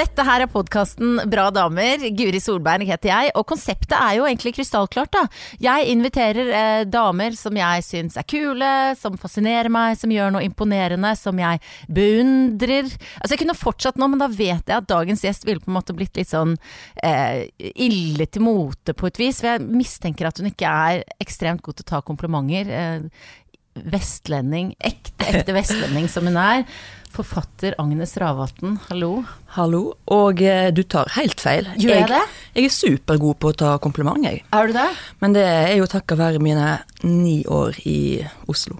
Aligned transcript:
Dette 0.00 0.24
her 0.24 0.40
er 0.40 0.48
podkasten 0.48 1.18
Bra 1.28 1.50
damer. 1.52 2.00
Guri 2.16 2.38
Solberg 2.40 2.88
heter 2.88 3.10
jeg, 3.10 3.32
og 3.36 3.44
konseptet 3.50 3.92
er 3.98 4.14
jo 4.16 4.24
egentlig 4.24 4.54
krystallklart, 4.56 5.10
da. 5.12 5.24
Jeg 5.60 5.90
inviterer 5.92 6.52
eh, 6.56 6.84
damer 6.88 7.36
som 7.36 7.58
jeg 7.58 7.84
syns 7.84 8.16
er 8.16 8.24
kule, 8.30 8.70
som 8.96 9.18
fascinerer 9.20 9.68
meg, 9.72 9.98
som 10.00 10.12
gjør 10.14 10.32
noe 10.32 10.46
imponerende, 10.46 11.10
som 11.20 11.36
jeg 11.42 11.60
beundrer. 11.92 12.88
Altså 13.18 13.34
jeg 13.34 13.42
kunne 13.42 13.58
fortsatt 13.58 14.00
nå, 14.00 14.08
men 14.14 14.22
da 14.22 14.30
vet 14.32 14.72
jeg 14.72 14.78
at 14.78 14.88
dagens 14.88 15.26
gjest 15.26 15.44
ville 15.48 15.60
på 15.60 15.68
en 15.68 15.76
måte 15.76 15.96
blitt 15.98 16.16
litt 16.16 16.32
sånn 16.32 16.56
eh, 17.04 17.50
ille 17.58 18.28
til 18.30 18.46
mote 18.46 18.96
på 18.96 19.10
et 19.10 19.20
vis. 19.20 19.42
For 19.42 19.52
jeg 19.52 19.68
mistenker 19.68 20.30
at 20.30 20.40
hun 20.40 20.48
ikke 20.48 20.72
er 20.94 21.04
ekstremt 21.20 21.66
god 21.66 21.76
til 21.76 21.88
å 21.90 21.92
ta 21.92 22.02
komplimenter. 22.08 22.72
Eh, 22.72 23.28
vestlending, 23.90 24.72
ekte, 24.82 25.28
ekte 25.30 25.54
vestlending 25.54 26.08
som 26.10 26.26
hun 26.28 26.38
er. 26.40 26.64
Forfatter 27.10 27.74
Agnes 27.78 28.16
Ravatn, 28.16 28.76
hallo. 28.88 29.24
Hallo, 29.56 29.80
og 30.14 30.42
eh, 30.46 30.68
du 30.70 30.84
tar 30.86 31.10
helt 31.16 31.42
feil. 31.42 31.66
Gjør 31.74 31.96
jeg 31.96 32.10
det? 32.12 32.20
Jeg 32.54 32.68
er 32.68 32.74
supergod 32.74 33.40
på 33.42 33.50
å 33.50 33.56
ta 33.64 33.72
kompliment, 33.82 34.22
jeg. 34.22 34.44
Er 34.54 34.70
du 34.70 34.76
det? 34.78 34.86
Men 35.18 35.34
det 35.34 35.42
er 35.42 35.74
jo 35.80 35.88
takket 35.90 36.20
være 36.20 36.42
mine 36.42 36.76
ni 37.02 37.40
år 37.50 37.80
i 37.82 37.98
Oslo. 38.50 38.78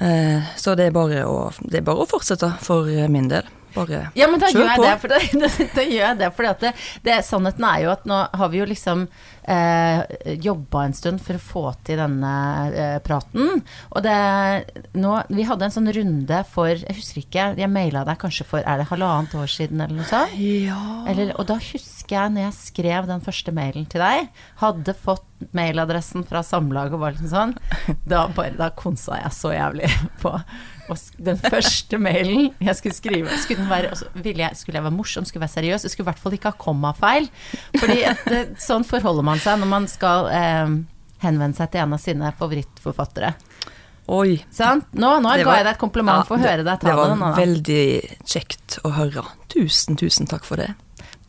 Eh, 0.00 0.40
så 0.56 0.72
det 0.78 0.88
er, 0.88 0.96
bare 0.96 1.26
å, 1.28 1.50
det 1.60 1.82
er 1.82 1.86
bare 1.86 2.06
å 2.06 2.08
fortsette 2.08 2.54
for 2.64 2.88
min 3.12 3.28
del. 3.28 3.44
Bare 3.74 4.08
Ja, 4.14 4.28
men 4.30 4.40
da 4.40 4.48
gjør 4.48 4.68
jeg 4.68 4.78
på. 4.78 4.86
det. 4.86 4.96
For 5.02 5.12
da, 5.12 5.20
da, 5.44 5.68
da 5.76 5.84
gjør 5.84 6.04
jeg 6.06 6.18
det, 6.22 6.32
for 6.36 6.48
det, 6.64 6.72
det, 7.04 7.20
sannheten 7.26 7.68
er 7.68 7.84
jo 7.84 7.92
at 7.92 8.08
nå 8.08 8.20
har 8.40 8.52
vi 8.52 8.60
jo 8.62 8.68
liksom 8.70 9.08
eh, 9.50 10.34
jobba 10.44 10.84
en 10.86 10.96
stund 10.96 11.22
for 11.24 11.38
å 11.38 11.42
få 11.42 11.64
til 11.86 12.00
denne 12.00 12.32
eh, 12.72 12.96
praten. 13.04 13.62
Og 13.94 14.04
det 14.04 14.16
nå 14.98 15.14
Vi 15.34 15.46
hadde 15.46 15.66
en 15.66 15.74
sånn 15.74 15.90
runde 15.94 16.40
for 16.50 16.70
Jeg 16.70 16.96
husker 16.96 17.22
ikke, 17.22 17.46
jeg 17.60 17.70
maila 17.70 18.04
deg 18.06 18.18
kanskje 18.20 18.46
for 18.48 18.64
Er 18.64 18.80
det 18.80 18.88
halvannet 18.90 19.34
år 19.38 19.50
siden, 19.50 19.82
eller 19.84 20.00
noe 20.00 20.08
sånt? 20.08 20.34
Ja. 20.40 20.80
Eller, 21.10 21.34
og 21.38 21.48
da 21.50 21.58
husker 21.60 22.18
jeg 22.18 22.34
når 22.34 22.46
jeg 22.48 22.58
skrev 22.60 23.08
den 23.10 23.24
første 23.24 23.54
mailen 23.54 23.88
til 23.90 24.04
deg, 24.04 24.30
hadde 24.60 24.96
fått 24.98 25.26
mailadressen 25.52 26.24
fra 26.28 26.42
Samlaget 26.46 26.96
og 26.96 27.02
var 27.02 27.16
liksom 27.16 27.32
sånn, 27.32 27.56
da, 28.08 28.26
bare, 28.32 28.54
da 28.56 28.70
konsa 28.76 29.18
jeg 29.20 29.34
så 29.36 29.52
jævlig 29.54 29.90
på. 30.22 30.32
Og 30.92 31.00
den 31.24 31.38
første 31.40 31.98
mailen 32.00 32.50
jeg 32.60 32.76
skulle 32.76 32.96
skrive, 32.96 33.38
skulle, 33.40 33.64
være, 33.70 33.94
ville 34.20 34.44
jeg, 34.44 34.58
skulle 34.60 34.78
jeg 34.78 34.84
være 34.84 34.96
morsom, 34.96 35.24
skulle 35.28 35.44
være 35.46 35.54
seriøs, 35.56 35.86
jeg 35.86 35.94
skulle 35.94 36.06
i 36.06 36.10
hvert 36.12 36.20
fall 36.20 36.36
ikke 36.36 36.52
ha 36.52 36.60
kommafeil. 36.60 37.28
Fordi 37.78 38.00
det, 38.28 38.42
sånn 38.62 38.84
forholder 38.88 39.26
man 39.26 39.33
seg 39.42 39.58
når 39.60 39.66
man 39.70 39.86
skal 39.88 40.28
eh, 40.30 40.74
henvende 41.24 41.56
seg 41.56 41.70
til 41.72 41.80
en 41.80 41.92
av 41.96 42.00
sine 42.02 42.32
favorittforfattere. 42.38 43.34
Oi. 44.12 44.34
Sant? 44.52 44.90
Nå, 44.92 45.14
nå 45.24 45.30
ga 45.40 45.54
jeg 45.56 45.64
deg 45.64 45.72
et 45.74 45.80
kompliment 45.80 46.20
Ja, 46.20 46.24
for 46.28 46.36
å 46.36 46.44
høre 46.44 46.64
deg 46.66 46.80
ta 46.82 46.88
Det 46.90 46.96
var 46.98 47.08
det. 47.14 47.20
da. 47.22 47.30
veldig 47.38 47.84
kjekt 48.28 48.78
å 48.84 48.90
høre. 48.92 49.22
Tusen, 49.48 49.96
tusen 49.96 50.26
takk 50.28 50.44
for 50.44 50.60
det. 50.60 50.74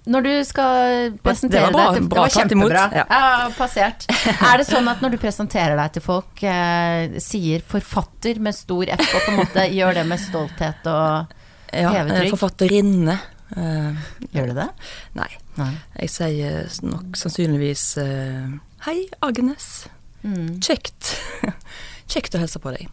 Når 0.05 0.21
du 0.21 0.33
skal 0.45 1.13
presentere 1.23 1.65
Det 1.65 1.73
var 1.73 1.73
bra- 1.73 1.85
deg 1.93 1.95
til 2.01 2.09
bra 2.11 2.25
Det 2.27 2.33
var 2.35 2.43
kjempebra. 2.43 2.81
ja. 2.93 3.05
Ja. 3.09 3.49
passert. 3.57 4.03
Er 4.51 4.57
det 4.59 4.67
sånn 4.67 4.87
at 4.91 4.99
når 5.01 5.15
du 5.15 5.17
presenterer 5.17 5.75
deg 5.79 5.93
til 5.95 6.03
folk, 6.05 6.43
eh, 6.43 7.15
sier 7.23 7.63
forfatter 7.65 8.37
med 8.39 8.53
stor 8.53 8.83
F, 8.91 9.01
og 9.15 9.21
på 9.21 9.31
en 9.31 9.39
måte 9.39 9.65
gjør 9.73 9.93
det 10.01 10.05
med 10.11 10.19
stolthet 10.19 10.85
og 10.91 11.33
Ja, 11.73 11.89
Hevet 11.95 12.11
eh, 12.25 12.29
forfatterinne. 12.29 13.17
Eh, 13.57 14.05
Gjør 14.33 14.51
du 14.51 14.57
det? 14.57 14.69
nei. 15.17 15.29
Nei. 15.55 15.71
Jeg 16.01 16.11
sier 16.11 16.69
nok 16.83 17.15
sannsynligvis 17.19 17.83
eh, 18.01 18.55
Hei, 18.85 18.97
Agnes. 19.25 19.87
Mm. 20.25 20.59
Kjekt. 20.61 21.15
Kjekt 22.11 22.35
å 22.35 22.41
hilse 22.41 22.61
på 22.61 22.73
deg, 22.75 22.89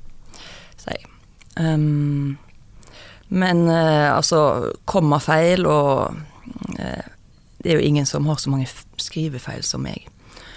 sier 0.81 0.99
jeg. 0.99 1.09
Um, 1.61 2.39
men 3.29 3.67
uh, 3.69 4.15
altså, 4.15 4.73
kommafeil 4.89 5.67
og 5.69 6.17
Det 7.61 7.69
er 7.69 7.77
jo 7.77 7.85
ingen 7.85 8.07
som 8.09 8.25
har 8.27 8.41
så 8.41 8.51
mange 8.51 8.71
skrivefeil 8.97 9.61
som 9.67 9.85
meg. 9.85 10.09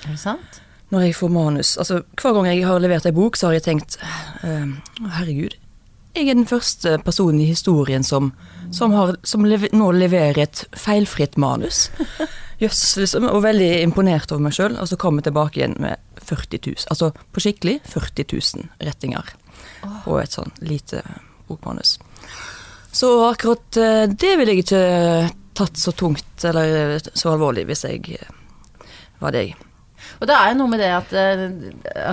Er 0.06 0.14
det 0.14 0.22
sant? 0.22 0.62
Når 0.94 1.08
jeg 1.08 1.18
får 1.18 1.34
manus 1.34 1.74
Altså, 1.82 2.00
hver 2.22 2.34
gang 2.38 2.48
jeg 2.48 2.64
har 2.66 2.80
levert 2.80 3.06
ei 3.10 3.14
bok, 3.16 3.36
så 3.36 3.50
har 3.50 3.58
jeg 3.58 3.66
tenkt 3.68 3.98
Herregud, 4.46 5.58
jeg 6.16 6.30
er 6.30 6.38
den 6.38 6.48
første 6.48 6.96
personen 7.04 7.42
i 7.44 7.50
historien 7.50 8.04
som, 8.04 8.32
som, 8.72 8.94
har, 8.96 9.16
som 9.24 9.46
lever, 9.46 9.70
nå 9.76 9.92
leverer 9.96 10.42
et 10.46 10.64
feilfritt 10.78 11.38
manus. 11.42 11.90
Jøss, 12.64 12.96
liksom. 12.98 13.28
Og 13.30 13.44
veldig 13.44 13.70
imponert 13.84 14.31
over 14.31 14.48
meg 14.48 14.56
sjøl. 14.56 14.78
Og 14.80 14.90
så 14.90 14.98
kom 15.00 15.20
jeg 15.20 15.28
tilbake 15.28 15.59
igjen 15.59 15.78
med 15.84 16.02
40 16.24 16.62
000. 16.72 16.88
Altså 16.94 17.12
på 17.14 17.44
skikkelig 17.44 17.80
40 17.92 18.30
000 18.31 18.86
rettinger 18.88 19.34
på 20.06 20.20
et 20.22 20.36
sånn 20.36 20.53
lite 20.66 21.03
bokmanus. 21.50 21.98
Så 22.96 23.09
akkurat 23.28 23.78
eh, 23.78 24.06
det 24.08 24.36
ville 24.40 24.56
jeg 24.56 24.64
ikke 24.64 24.86
tatt 25.56 25.80
så 25.80 25.92
tungt 25.96 26.46
eller 26.47 27.00
så 27.12 27.34
alvorlig 27.34 27.66
hvis 27.70 27.84
jeg 27.88 28.16
eh, 28.16 28.32
var 29.20 29.36
deg. 29.36 29.52
Og 30.20 30.30
det 30.30 30.36
er 30.36 30.52
jo 30.52 30.58
noe 30.60 30.72
med 30.72 30.82
det 30.82 30.92
at, 30.96 31.14
eh, 31.16 31.44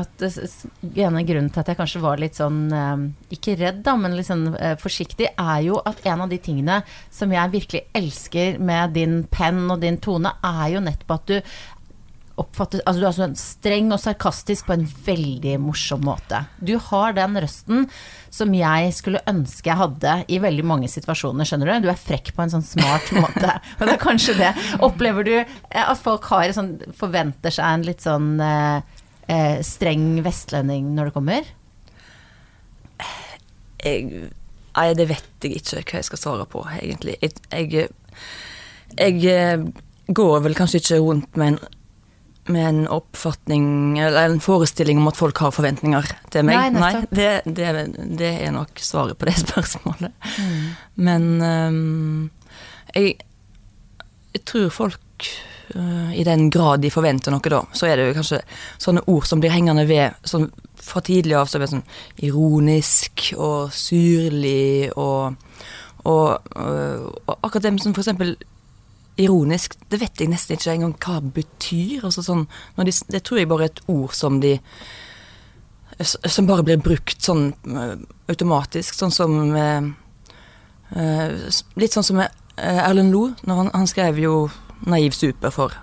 at 0.00 0.25
en 0.26 1.19
av 1.19 1.26
grunnen 1.28 1.50
til 1.53 1.62
at 1.62 1.70
jeg 1.72 1.78
kanskje 1.78 2.03
var 2.03 2.20
litt 2.20 2.38
sånn 2.38 2.60
eh, 2.72 3.04
Ikke 3.36 3.56
redd, 3.60 3.82
da, 3.86 3.97
men 3.98 4.16
litt 4.16 4.28
sånn 4.28 4.48
eh, 4.56 4.75
forsiktig, 4.80 5.30
er 5.38 5.60
jo 5.66 5.78
at 5.88 6.02
en 6.08 6.25
av 6.25 6.32
de 6.32 6.41
tingene 6.42 6.81
som 7.12 7.32
jeg 7.32 7.54
virkelig 7.54 7.84
elsker 7.98 8.58
med 8.62 8.97
din 8.97 9.22
penn 9.32 9.64
og 9.70 9.82
din 9.84 10.00
tone, 10.02 10.34
er 10.42 10.66
jo 10.75 10.84
nettopp 10.84 11.16
at 11.16 11.31
du 11.31 11.36
oppfatter 12.42 12.82
Altså 12.86 13.00
du 13.00 13.06
er 13.08 13.16
sånn 13.16 13.36
streng 13.38 13.92
og 13.94 14.00
sarkastisk 14.03 14.69
på 14.69 14.76
en 14.76 14.84
veldig 15.06 15.56
morsom 15.62 16.04
måte. 16.06 16.44
Du 16.60 16.75
har 16.91 17.16
den 17.16 17.38
røsten 17.42 17.86
som 18.32 18.53
jeg 18.56 18.92
skulle 18.97 19.22
ønske 19.28 19.70
jeg 19.70 19.80
hadde 19.80 20.16
i 20.32 20.41
veldig 20.42 20.64
mange 20.66 20.91
situasjoner, 20.91 21.48
skjønner 21.48 21.72
du? 21.72 21.86
Du 21.86 21.92
er 21.92 22.00
frekk 22.00 22.32
på 22.36 22.44
en 22.44 22.52
sånn 22.54 22.66
smart 22.66 23.12
måte. 23.22 23.56
Og 23.78 23.86
det 23.86 23.97
er 23.97 24.02
kanskje 24.02 24.37
det. 24.40 24.52
Opplever 24.84 25.28
du 25.28 25.34
eh, 25.38 25.82
at 25.82 26.00
folk 26.00 26.26
har 26.32 26.52
sånn, 26.56 26.76
forventer 26.99 27.55
seg 27.55 27.69
en 27.69 27.88
litt 27.88 28.05
sånn 28.05 28.34
eh, 28.43 29.00
eh, 29.32 29.58
streng 29.66 30.14
vestlending 30.25 30.94
når 30.96 31.11
det 31.11 31.16
kommer? 31.19 31.50
jeg, 33.82 34.31
Nei, 34.72 34.87
det 34.96 35.08
vet 35.11 35.44
jeg 35.44 35.58
ikke 35.61 35.82
hva 35.84 35.99
jeg 36.00 36.08
skal 36.08 36.20
svare 36.20 36.44
på, 36.49 36.62
egentlig. 36.78 37.19
Jeg, 37.20 37.34
jeg, 37.52 37.88
jeg 38.96 39.19
eh, 39.28 39.64
går 40.16 40.38
vel 40.46 40.56
kanskje 40.56 40.81
ikke 40.81 41.00
rundt 41.05 41.37
med 41.37 41.52
en, 41.52 41.58
med 42.44 42.68
en 42.68 42.88
oppfatning 42.88 43.98
eller 43.98 44.24
en 44.24 44.40
forestilling 44.40 44.98
om 44.98 45.06
at 45.08 45.18
folk 45.18 45.38
har 45.38 45.54
forventninger 45.54 46.08
til 46.34 46.46
meg. 46.48 46.74
Nei, 46.74 46.80
Nei 46.82 47.04
det, 47.14 47.30
det, 47.46 47.68
det 48.18 48.32
er 48.42 48.54
nok 48.54 48.82
svaret 48.82 49.18
på 49.18 49.28
det 49.28 49.36
spørsmålet. 49.44 50.10
Men 50.98 51.28
um, 51.38 52.30
jeg, 52.94 53.14
jeg 54.34 54.44
tror 54.48 54.74
folk 54.74 55.28
uh, 55.76 56.10
I 56.18 56.26
den 56.26 56.48
grad 56.50 56.82
de 56.82 56.90
forventer 56.90 57.34
noe, 57.34 57.54
da, 57.54 57.62
så 57.72 57.86
er 57.86 58.00
det 58.00 58.10
jo 58.10 58.18
kanskje 58.18 58.42
sånne 58.82 59.06
ord 59.06 59.30
som 59.30 59.42
blir 59.42 59.54
hengende 59.54 59.86
ved 59.86 60.18
sånn, 60.26 60.50
fra 60.82 61.02
tidlig 61.06 61.38
av, 61.38 61.46
så 61.46 61.60
er 61.60 61.64
det 61.64 61.72
sånn 61.76 61.86
ironisk 62.26 63.30
og 63.38 63.70
syrlig 63.76 64.90
og, 64.96 65.38
Og, 66.02 66.48
og, 66.58 67.18
og 67.30 67.36
akkurat 67.46 67.62
det 67.62 67.70
som 67.78 67.92
for 67.94 68.02
eksempel 68.02 68.32
ironisk, 69.20 69.76
det 69.93 70.00
vet 70.00 70.20
jeg 70.20 70.31
nesten 70.32 70.56
ikke 70.56 70.73
engang 70.73 70.94
hva 70.97 71.19
det 71.20 71.32
betyr. 71.37 72.05
Altså 72.09 72.25
sånn, 72.25 72.47
når 72.79 72.88
de, 72.88 72.94
det 73.12 73.23
tror 73.26 73.41
jeg 73.41 73.50
bare 73.50 73.69
er 73.69 73.73
et 73.75 73.85
ord 73.93 74.14
som 74.17 74.41
de 74.43 74.59
Som 76.03 76.47
bare 76.49 76.64
blir 76.64 76.81
brukt 76.81 77.20
sånn 77.23 77.53
øh, 77.69 77.99
automatisk, 78.32 78.97
sånn 78.97 79.12
som 79.12 79.35
øh, 79.55 79.91
øh, 80.97 81.50
Litt 81.79 81.93
sånn 81.93 82.06
som 82.06 82.23
øh, 82.23 82.31
Erlend 82.56 83.12
Loe, 83.12 83.35
når 83.44 83.61
han, 83.61 83.70
han 83.75 83.87
skrev 83.87 84.19
jo 84.19 84.50
'Naiv 84.82 85.12
super' 85.14 85.53
for 85.55 85.76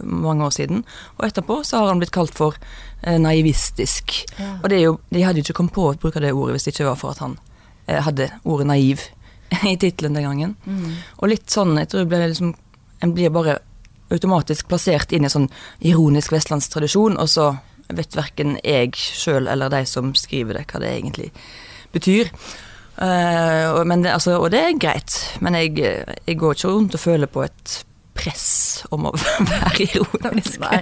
mange 0.00 0.44
år 0.44 0.50
siden. 0.50 0.84
Og 1.18 1.26
etterpå 1.26 1.62
så 1.64 1.78
har 1.78 1.88
han 1.88 2.02
blitt 2.02 2.14
kalt 2.14 2.34
for 2.34 2.56
eh, 3.02 3.18
naivistisk. 3.18 4.14
Ja. 4.38 4.58
Og 4.62 4.70
det 4.70 4.82
jo, 4.82 4.98
de 5.10 5.22
hadde 5.24 5.40
jo 5.40 5.46
ikke 5.46 5.58
kommet 5.62 5.74
på 5.74 5.88
å 5.88 5.96
bruke 5.98 6.22
det 6.22 6.32
ordet 6.32 6.56
hvis 6.56 6.68
det 6.68 6.74
ikke 6.74 6.90
var 6.90 7.00
for 7.00 7.14
at 7.14 7.22
han 7.24 7.38
eh, 7.86 8.02
hadde 8.04 8.30
ordet 8.44 8.68
naiv 8.70 9.06
i 9.72 9.76
tittelen 9.76 10.18
den 10.18 10.28
gangen. 10.28 10.54
Og 11.18 11.32
litt 11.32 11.50
sånn, 11.50 11.74
jeg 11.80 11.90
tror 11.90 12.04
det 12.04 12.12
ble 12.12 12.22
liksom 12.26 12.54
En 13.02 13.14
blir 13.16 13.32
bare 13.34 13.58
automatisk 14.12 14.68
plassert 14.68 15.12
inn 15.12 15.24
i 15.24 15.30
en 15.30 15.34
sånn 15.34 15.52
ironisk 15.80 16.34
vestlandstradisjon, 16.34 17.16
og 17.20 17.30
så 17.30 17.52
vet 17.92 18.16
verken 18.16 18.56
jeg 18.64 18.96
sjøl 18.96 19.48
eller 19.50 19.72
de 19.72 19.82
som 19.88 20.12
skriver 20.16 20.58
det, 20.58 20.66
hva 20.70 20.80
det 20.82 20.92
egentlig 20.96 21.30
betyr. 21.92 22.30
Uh, 22.96 23.82
men 23.88 24.04
det, 24.04 24.12
altså, 24.12 24.36
og 24.38 24.50
det 24.52 24.60
er 24.60 24.80
greit, 24.80 25.16
men 25.44 25.56
jeg, 25.56 25.78
jeg 26.26 26.38
går 26.38 26.58
ikke 26.58 26.72
rundt 26.74 26.96
og 26.96 27.02
føler 27.02 27.30
på 27.30 27.44
et 27.46 27.78
press 28.16 28.84
om 28.92 29.06
å 29.08 29.12
være 29.52 29.86
ironisk. 29.86 30.60
Nei. 30.62 30.80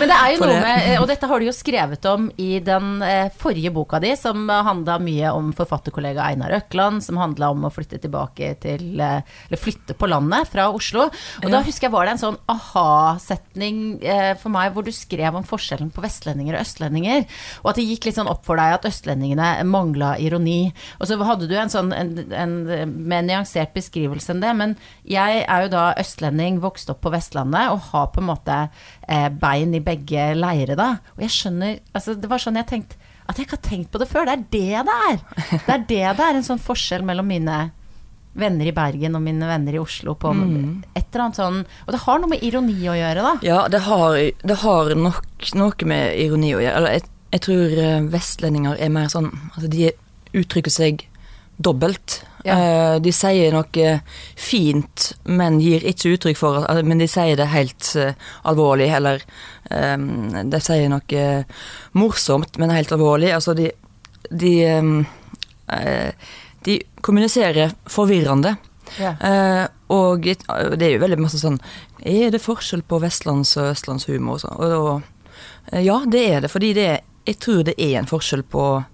Men 0.00 0.10
det 0.10 0.16
er 0.16 0.32
jo 0.34 0.40
noe 0.42 0.60
med 0.62 0.88
Og 1.00 1.06
dette 1.10 1.28
har 1.30 1.40
du 1.40 1.46
jo 1.46 1.54
skrevet 1.54 2.06
om 2.10 2.26
i 2.40 2.58
den 2.64 3.02
eh, 3.04 3.30
forrige 3.38 3.72
boka 3.74 4.00
di, 4.02 4.12
som 4.18 4.48
handla 4.48 4.98
mye 5.02 5.32
om 5.34 5.52
forfatterkollega 5.56 6.26
Einar 6.32 6.54
Økland, 6.58 7.04
som 7.04 7.20
handla 7.20 7.52
om 7.54 7.66
å 7.66 7.72
flytte 7.74 8.00
tilbake 8.02 8.54
til 8.62 9.00
eh, 9.00 9.22
Eller 9.48 9.60
flytte 9.60 9.96
på 9.98 10.08
landet 10.10 10.50
fra 10.50 10.68
Oslo. 10.74 11.06
Og 11.42 11.48
da 11.52 11.62
husker 11.64 11.88
jeg 11.88 11.94
var 11.94 12.08
det 12.08 12.16
en 12.16 12.22
sånn 12.24 12.40
aha-setning 12.50 13.80
eh, 14.02 14.32
for 14.40 14.54
meg, 14.54 14.72
hvor 14.74 14.86
du 14.86 14.92
skrev 14.94 15.38
om 15.38 15.46
forskjellen 15.46 15.92
på 15.94 16.04
vestlendinger 16.04 16.58
og 16.58 16.64
østlendinger. 16.64 17.26
Og 17.62 17.72
at 17.72 17.80
det 17.80 17.86
gikk 17.88 18.08
litt 18.08 18.18
sånn 18.18 18.30
opp 18.30 18.44
for 18.46 18.60
deg 18.60 18.78
at 18.78 18.88
østlendingene 18.88 19.50
mangla 19.68 20.14
ironi. 20.22 20.72
Og 20.98 21.08
så 21.08 21.18
hadde 21.22 21.48
du 21.50 21.56
en 21.58 21.72
sånn 21.72 21.92
en, 21.94 22.14
en 22.34 22.56
mer 22.94 23.24
nyansert 23.26 23.74
beskrivelse 23.76 24.34
enn 24.34 24.42
det, 24.44 24.52
men 24.58 24.76
jeg 25.08 25.44
er 25.44 25.66
jo 25.66 25.72
da 25.74 25.84
østlending, 26.00 26.60
vokst 26.64 26.90
opp 26.92 27.02
på 27.04 27.12
Vestlandet 27.14 27.72
og 27.72 27.90
har 27.92 28.10
på 28.14 28.22
en 28.22 28.30
måte 28.32 28.58
eh, 29.08 29.28
bein 29.28 29.74
i 29.76 29.82
begge 29.84 30.32
leire 30.38 30.76
da. 30.78 30.90
Og 31.16 31.24
jeg 31.26 31.34
skjønner 31.34 31.78
altså 31.92 32.16
Det 32.18 32.30
var 32.30 32.42
sånn 32.42 32.60
jeg 32.60 32.70
tenkte 32.72 33.00
at 33.24 33.38
jeg 33.38 33.46
ikke 33.46 33.56
har 33.56 33.68
tenkt 33.70 33.92
på 33.92 34.00
det 34.02 34.10
før. 34.10 34.28
Det 34.28 34.34
er 34.34 34.44
det 34.52 34.82
det 34.84 34.98
er. 35.08 35.22
Det 35.54 35.72
er 35.72 35.84
det 35.88 36.02
det 36.18 36.26
er, 36.26 36.36
en 36.36 36.44
sånn 36.44 36.60
forskjell 36.60 37.06
mellom 37.06 37.28
mine 37.30 37.58
venner 38.34 38.68
i 38.68 38.74
Bergen 38.74 39.14
og 39.16 39.22
mine 39.24 39.48
venner 39.48 39.76
i 39.76 39.80
Oslo 39.80 40.16
på 40.18 40.32
et 40.34 41.04
eller 41.06 41.22
annet 41.22 41.38
sånn 41.38 41.60
Og 41.62 41.92
det 41.94 42.00
har 42.02 42.18
noe 42.18 42.32
med 42.32 42.42
ironi 42.42 42.80
å 42.90 42.96
gjøre, 42.98 43.22
da. 43.22 43.34
Ja, 43.46 43.60
det 43.70 43.84
har, 43.86 44.18
det 44.18 44.58
har 44.64 44.94
nok 44.98 45.50
noe 45.54 45.88
med 45.88 46.18
ironi 46.20 46.50
å 46.56 46.62
gjøre. 46.62 46.76
Eller 46.80 46.96
jeg, 46.98 47.06
jeg 47.36 47.44
tror 47.46 47.76
eh, 47.86 48.08
vestlendinger 48.12 48.76
er 48.76 48.92
mer 48.92 49.10
sånn 49.12 49.30
Altså, 49.54 49.70
de 49.70 49.92
uttrykker 50.34 50.74
seg 50.74 51.06
dobbelt. 51.62 52.24
Ja. 52.44 52.54
Eh, 52.60 52.96
de 53.00 53.12
sier 53.12 53.54
noe 53.54 54.00
fint, 54.36 55.12
men 55.24 55.60
gir 55.64 55.80
ikke 55.88 56.12
uttrykk 56.14 56.36
for 56.36 56.58
at 56.68 56.84
Men 56.84 56.98
de 57.00 57.06
sier 57.08 57.36
det 57.40 57.46
helt 57.48 57.96
eh, 57.96 58.12
alvorlig, 58.44 58.90
eller 58.92 59.22
eh, 59.70 59.96
de 60.44 60.60
sier 60.60 60.88
noe 60.92 61.24
morsomt, 61.96 62.58
men 62.60 62.70
helt 62.74 62.92
alvorlig. 62.92 63.32
Altså, 63.34 63.54
de 63.56 63.70
De, 64.30 64.52
eh, 64.64 65.04
eh, 65.68 66.12
de 66.64 66.78
kommuniserer 67.04 67.72
forvirrende. 67.86 68.56
Ja. 68.98 69.14
Eh, 69.20 69.66
og 69.88 70.22
det 70.24 70.38
er 70.48 70.94
jo 70.94 71.00
veldig 71.02 71.18
masse 71.20 71.38
sånn 71.40 71.58
Er 72.04 72.30
det 72.30 72.40
forskjell 72.42 72.82
på 72.88 72.98
vestlands- 73.00 73.56
og 73.60 73.70
østlandshumor? 73.72 74.44
Og? 74.58 74.72
Og, 74.80 75.02
eh, 75.72 75.80
ja, 75.84 75.98
det 76.06 76.24
er 76.30 76.40
det. 76.44 76.50
Fordi 76.50 76.72
det, 76.74 77.00
jeg 77.26 77.38
tror 77.40 77.64
det 77.64 77.74
er 77.78 77.98
en 77.98 78.06
forskjell 78.08 78.42
på, 78.42 78.84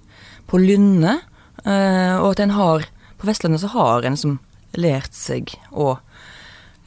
på 0.46 0.58
lynne. 0.58 1.20
eh, 1.64 2.16
og 2.18 2.30
at 2.32 2.40
en 2.40 2.50
har 2.50 2.86
På 3.20 3.28
Vestlandet 3.28 3.60
så 3.60 3.72
har 3.74 4.02
en 4.02 4.16
liksom 4.16 4.38
lært 4.80 5.14
seg 5.16 5.52
å 5.70 5.92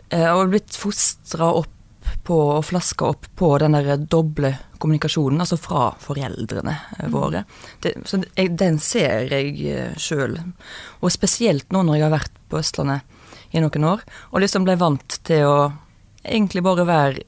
eh, 0.09 0.29
Og 0.31 0.53
blitt 0.53 0.75
fostra 0.77 1.51
opp 1.59 1.69
på 2.23 2.37
og 2.57 2.65
flaska 2.65 3.09
opp 3.11 3.27
på 3.35 3.49
den 3.59 3.75
der 3.75 3.97
doble 3.97 4.53
kommunikasjonen, 4.79 5.39
altså 5.43 5.57
fra 5.59 5.89
foreldrene 6.03 6.75
eh, 6.99 7.09
våre. 7.11 7.43
Det, 7.83 7.93
så 8.07 8.19
den 8.35 8.79
ser 8.83 9.31
jeg 9.31 9.53
uh, 9.63 9.95
sjøl. 9.99 10.37
Og 10.99 11.11
spesielt 11.11 11.71
nå 11.71 11.83
når 11.83 11.99
jeg 11.99 12.05
har 12.05 12.15
vært 12.17 12.41
på 12.51 12.59
Østlandet 12.59 13.55
i 13.55 13.63
noen 13.63 13.87
år, 13.87 14.03
og 14.31 14.43
liksom 14.43 14.67
ble 14.67 14.75
vant 14.79 15.19
til 15.27 15.47
å 15.47 15.57
egentlig 16.23 16.63
bare 16.65 16.87
være 16.87 17.23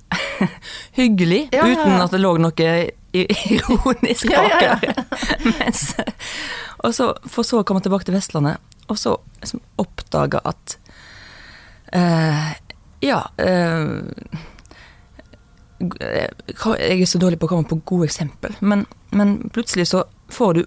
hyggelig, 1.00 1.46
Ja, 1.56 1.64
ja, 1.64 1.72
ja. 1.72 1.80
uten 1.80 2.04
at 2.04 2.16
det 2.16 2.22
lå 2.24 2.36
noe 2.44 2.70
ironisk 3.16 4.32
bak 4.32 4.56
der. 4.60 4.96
Og 6.86 6.94
så, 6.94 7.14
for 7.32 7.48
så 7.48 7.62
å 7.62 7.68
komme 7.68 7.84
tilbake 7.84 8.08
til 8.08 8.16
Vestlandet, 8.18 8.60
og 8.88 9.00
så 9.00 9.16
liksom 9.42 9.64
oppdaga 9.82 10.44
at 10.46 10.78
uh, 11.96 12.52
Ja 13.04 13.22
Uh, 13.40 14.04
Jeg 15.76 17.02
er 17.02 17.06
så 17.06 17.20
dårlig 17.20 17.38
på 17.40 17.50
å 17.50 17.52
komme 17.52 17.68
på 17.68 17.82
gode 17.86 18.08
eksempel, 18.08 18.56
men, 18.64 18.86
men 19.12 19.36
plutselig 19.54 19.90
så 19.92 20.06
får 20.32 20.54
du 20.56 20.62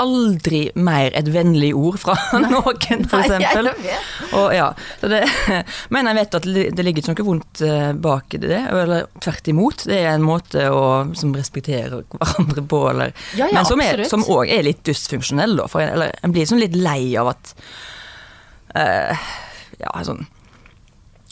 aldri 0.00 0.60
mer 0.80 1.14
et 1.18 1.28
vennlig 1.30 1.70
ord 1.76 1.98
fra 2.00 2.16
noen, 2.40 2.78
eksempel. 2.80 3.70
ja, 4.54 4.70
det, 5.00 5.22
men 5.94 6.10
jeg 6.10 6.18
vet 6.20 6.38
at 6.40 6.48
det 6.48 6.86
ligger 6.86 7.02
ikke 7.04 7.14
noe 7.14 7.28
vondt 7.28 7.62
eh, 7.66 7.92
bak 7.92 8.36
det, 8.40 8.60
eller 8.70 9.08
tvert 9.20 9.52
imot. 9.52 9.86
Det 9.90 10.00
er 10.00 10.14
en 10.14 10.26
måte 10.26 10.66
å 10.72 10.82
som 11.18 11.34
respektere 11.36 12.02
hverandre 12.12 12.64
på, 12.64 12.82
eller, 12.92 13.14
Ja, 13.36 13.46
ja, 13.46 13.60
men 13.60 13.68
som, 13.68 13.82
er, 13.84 14.04
også 14.06 14.42
er 14.48 14.66
litt 14.66 14.82
dysfunksjonell, 14.86 15.56
da. 15.60 15.68
For 15.70 15.84
en, 15.84 15.94
eller 15.96 16.14
en 16.24 16.34
blir 16.34 16.48
sånn 16.48 16.62
litt 16.62 16.76
lei 16.78 17.14
av 17.20 17.32
at 17.34 17.54
uh, 18.76 19.32
Ja, 19.80 19.92
sånn 20.06 20.24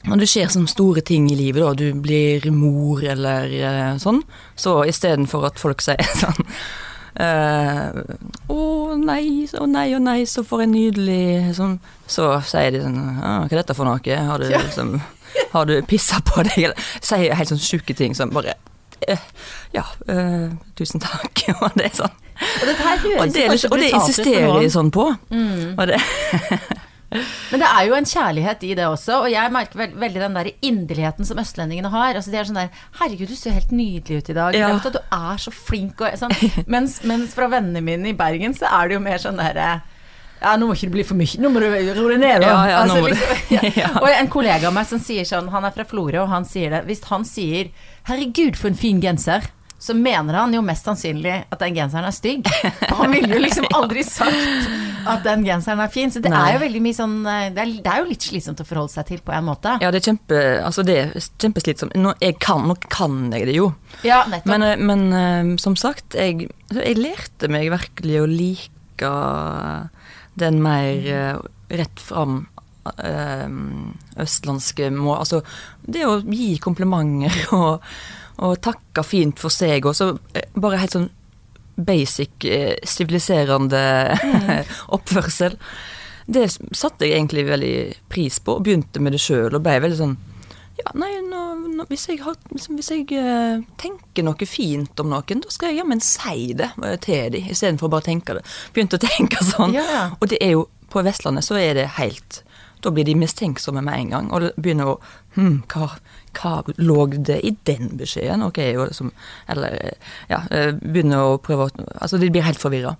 Når 0.08 0.22
det 0.22 0.28
skjer 0.30 0.52
sånne 0.52 0.70
store 0.70 1.04
ting 1.06 1.30
i 1.32 1.38
livet, 1.38 1.62
da, 1.64 1.72
du 1.76 2.02
blir 2.02 2.44
mor 2.54 3.02
eller 3.04 3.54
uh, 3.62 3.96
sånn, 4.02 4.22
så 4.58 4.82
istedenfor 4.88 5.48
at 5.50 5.62
folk 5.62 5.84
sier 5.84 6.14
sånn 6.22 6.46
eh, 7.18 7.98
Å 8.48 8.96
nei, 8.98 9.46
å 9.58 9.66
nei, 9.70 9.86
å 9.96 10.00
nei, 10.02 10.22
så 10.30 10.44
for 10.46 10.62
en 10.64 10.72
nydelig 10.72 11.54
sånn, 11.58 11.78
Så 12.06 12.30
sier 12.48 12.72
de 12.74 12.82
sånn 12.84 12.98
ah, 13.18 13.44
Hva 13.44 13.50
er 13.52 13.60
dette 13.62 13.76
for 13.76 13.88
noe? 13.88 14.18
Har 14.30 14.38
du, 14.42 14.48
liksom, 14.52 14.94
har 15.52 15.68
du 15.68 15.76
pissa 15.88 16.20
på 16.24 16.44
deg? 16.48 16.58
Eller 16.70 16.88
sier 17.00 17.34
helt 17.38 17.52
sånn 17.52 17.62
sjuke 17.62 17.96
ting 17.98 18.14
som 18.18 18.32
bare 18.34 18.54
eh, 19.06 19.20
Ja, 19.74 19.84
eh, 20.08 20.48
tusen 20.78 21.02
takk. 21.04 21.44
og 21.62 21.70
det 21.76 21.90
er 21.90 21.96
sånn. 22.02 22.16
Og 22.38 22.82
her 22.86 23.06
Og 23.18 23.32
det, 23.34 23.48
liksom- 23.50 23.72
og 23.74 23.80
det 23.82 23.90
insisterer 23.92 24.60
de 24.62 24.68
sånn 24.70 24.90
på. 24.94 25.08
Og 25.10 25.86
det, 25.90 25.98
Men 27.08 27.62
det 27.62 27.68
er 27.68 27.86
jo 27.88 27.96
en 27.96 28.08
kjærlighet 28.08 28.64
i 28.68 28.74
det 28.76 28.84
også, 28.84 29.22
og 29.24 29.30
jeg 29.32 29.52
merker 29.52 29.80
veld 29.80 29.94
veldig 29.96 30.20
den 30.20 30.34
der 30.36 30.50
inderligheten 30.60 31.28
som 31.28 31.40
østlendingene 31.40 31.92
har. 31.92 32.18
Altså 32.18 32.32
de 32.32 32.40
er 32.40 32.48
sånn 32.48 32.60
der 32.60 32.72
'Herregud, 32.98 33.30
du 33.32 33.36
ser 33.38 33.56
helt 33.56 33.72
nydelig 33.72 34.18
ut 34.18 34.28
i 34.28 34.36
dag'. 34.36 34.58
Ja. 34.58 34.72
Du 34.76 34.98
er 34.98 35.40
så 35.40 35.52
flink 35.52 36.00
og 36.04 36.18
sånn. 36.20 36.34
Mens, 36.68 37.00
mens 37.08 37.32
fra 37.34 37.48
vennene 37.48 37.80
mine 37.80 38.12
i 38.12 38.16
Bergen 38.16 38.54
så 38.54 38.68
er 38.68 38.88
det 38.88 38.98
jo 38.98 39.04
mer 39.04 39.22
sånn 39.22 39.40
derre 39.40 39.80
ja, 40.38 40.54
nå 40.54 40.68
må 40.68 40.74
ikke 40.76 40.86
det 40.86 40.94
bli 40.94 41.02
for 41.02 41.18
mye. 41.18 41.38
Nå 41.42 41.50
må 41.50 41.58
du 41.58 41.66
roe 41.66 42.12
deg 42.12 42.20
ned, 42.22 42.44
da. 42.44 42.46
Ja, 42.46 42.58
ja, 42.70 42.82
altså, 42.84 43.00
liksom. 43.02 43.72
Ja. 43.80 43.88
Og 43.98 44.08
en 44.12 44.28
kollega 44.30 44.68
av 44.68 44.74
meg 44.76 44.86
som 44.86 45.00
sier 45.02 45.26
sånn, 45.26 45.48
han 45.50 45.66
er 45.66 45.74
fra 45.74 45.86
Florø, 45.88 46.20
og 46.22 46.30
han 46.30 46.46
sier 46.46 46.70
det 46.70 46.84
Hvis 46.86 47.02
han 47.10 47.24
sier 47.26 47.72
'herregud, 48.06 48.54
for 48.54 48.70
en 48.70 48.78
fin 48.78 49.00
genser', 49.02 49.50
så 49.78 49.94
mener 49.94 50.34
han 50.34 50.54
jo 50.54 50.60
mest 50.66 50.88
sannsynlig 50.88 51.34
at 51.46 51.60
den 51.62 51.76
genseren 51.76 52.08
er 52.08 52.14
stygg. 52.14 52.48
Han 52.98 53.12
ville 53.14 53.30
jo 53.36 53.42
liksom 53.44 53.68
aldri 53.78 54.02
sagt 54.06 54.66
at 55.08 55.22
den 55.22 55.44
genseren 55.46 55.78
er 55.84 55.92
fin. 55.92 56.10
Så 56.10 56.22
det 56.24 56.32
Nei. 56.32 56.40
er 56.48 56.56
jo 56.56 56.62
veldig 56.64 56.82
mye 56.82 56.96
sånn 56.96 57.14
eh, 57.22 57.44
det 57.54 57.62
er, 57.62 57.74
det 57.84 57.92
er 57.92 58.02
jo 58.02 58.08
litt 58.10 58.26
slitsomt 58.26 58.58
å 58.64 58.66
forholde 58.66 58.96
seg 58.96 59.06
til 59.12 59.22
på 59.22 59.36
en 59.36 59.46
måte. 59.46 59.76
ja, 59.82 59.92
det 59.94 60.02
er 60.02 60.08
kjempe, 60.10 60.42
altså 60.66 60.84
det 60.86 60.98
er 61.04 61.14
kjempeslitsomt. 61.14 61.94
Nå, 61.94 62.16
kan, 62.42 62.66
nå 62.66 62.74
kan 62.90 63.30
jeg 63.36 63.46
det 63.52 63.56
jo. 63.60 63.70
Ja. 64.06 64.24
Men, 64.50 64.66
eh, 64.66 64.82
men 64.82 65.06
eh, 65.14 65.54
som 65.62 65.78
sagt, 65.78 66.18
jeg, 66.18 66.50
jeg 66.74 66.98
lærte 66.98 67.50
meg 67.52 67.70
virkelig 67.74 68.22
å 68.24 68.28
like 68.34 69.14
den 70.38 70.62
mer 70.64 71.38
rett 71.70 72.00
fram 72.02 72.40
østlandske 74.18 74.88
må... 74.90 75.12
Altså 75.14 75.42
det 75.86 76.02
å 76.08 76.18
gi 76.24 76.56
komplimenter 76.62 77.36
og, 77.54 77.84
og 78.44 78.58
takka 78.64 79.04
fint 79.06 79.40
for 79.40 79.52
seg, 79.54 79.86
og 79.86 79.96
så 79.98 80.12
eh, 80.34 80.48
bare 80.58 80.82
helt 80.82 80.96
sånn 80.96 81.10
basic 81.78 82.42
siviliserende 82.90 83.82
mm. 84.18 84.48
oppførsel. 84.96 85.54
Det 86.26 86.48
satte 86.50 87.06
jeg 87.06 87.14
egentlig 87.14 87.44
veldig 87.46 87.76
pris 88.10 88.40
på, 88.42 88.56
og 88.58 88.66
begynte 88.66 89.00
med 89.00 89.14
det 89.14 89.22
sjøl, 89.22 89.54
og 89.54 89.62
ble 89.62 89.76
veldig 89.84 90.00
sånn 90.00 90.16
ja, 90.78 90.92
nei, 90.94 91.10
nå, 91.26 91.42
nå, 91.74 91.86
hvis 91.90 92.06
jeg, 92.10 92.20
har, 92.22 92.36
liksom, 92.54 92.76
hvis 92.78 92.90
jeg 92.92 93.06
eh, 93.18 93.62
tenker 93.80 94.26
noe 94.26 94.46
fint 94.48 95.00
om 95.02 95.10
noen, 95.10 95.42
da 95.42 95.50
skal 95.50 95.72
jeg 95.72 95.80
jammen 95.80 96.02
si 96.04 96.52
det 96.58 96.70
eh, 96.86 96.98
til 97.02 97.32
dem, 97.34 97.48
istedenfor 97.50 97.88
å 97.88 97.94
bare 97.96 98.06
tenke 98.06 98.36
det. 98.38 98.44
Begynte 98.76 99.00
å 99.00 99.02
tenke 99.02 99.42
sånn. 99.52 99.74
Ja, 99.74 99.86
ja. 99.90 100.04
Og 100.18 100.30
det 100.30 100.38
er 100.44 100.54
jo, 100.54 100.68
på 100.92 101.02
Vestlandet 101.04 101.46
så 101.48 101.58
er 101.58 101.74
det 101.76 101.88
helt 101.98 102.42
da 102.82 102.92
blir 102.94 103.06
de 103.08 103.16
mistenksomme 103.18 103.82
med 103.84 103.98
en 103.98 104.12
gang, 104.14 104.30
og 104.32 104.50
begynner 104.56 104.92
å 104.92 104.98
hm, 105.36 105.62
hva, 105.72 105.90
hva 106.38 106.52
lå 106.78 107.06
det 107.16 107.40
i 107.46 107.54
den 107.66 107.96
beskjeden? 107.98 108.44
Ok, 108.46 108.60
liksom, 108.78 109.12
Eller 109.48 109.76
ja, 110.30 110.42
eh, 110.50 110.72
begynner 110.72 111.34
å 111.34 111.40
prøve 111.42 111.68
å 111.68 111.86
Altså, 112.00 112.18
de 112.18 112.30
blir 112.30 112.46
helt 112.46 112.60
forvirra. 112.60 112.96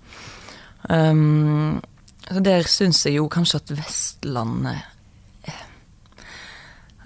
Um, 0.89 1.81
så 2.29 2.39
der 2.45 2.67
syns 2.69 3.01
jeg 3.05 3.17
jo 3.17 3.27
kanskje 3.31 3.59
at 3.59 3.71
Vestlandet 3.73 4.85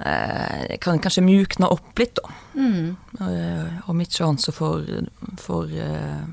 eh, 0.03 0.77
kan 0.84 1.00
kanskje 1.00 1.24
mjukne 1.25 1.70
opp 1.72 2.00
litt, 2.00 2.20
da. 2.20 2.34
Mm. 2.53 2.96
Uh, 3.20 3.89
om 3.89 4.01
ikke 4.01 4.25
annet 4.27 4.44
så 4.44 4.53
for, 4.56 4.86
for 5.42 5.70
uh, 5.72 6.24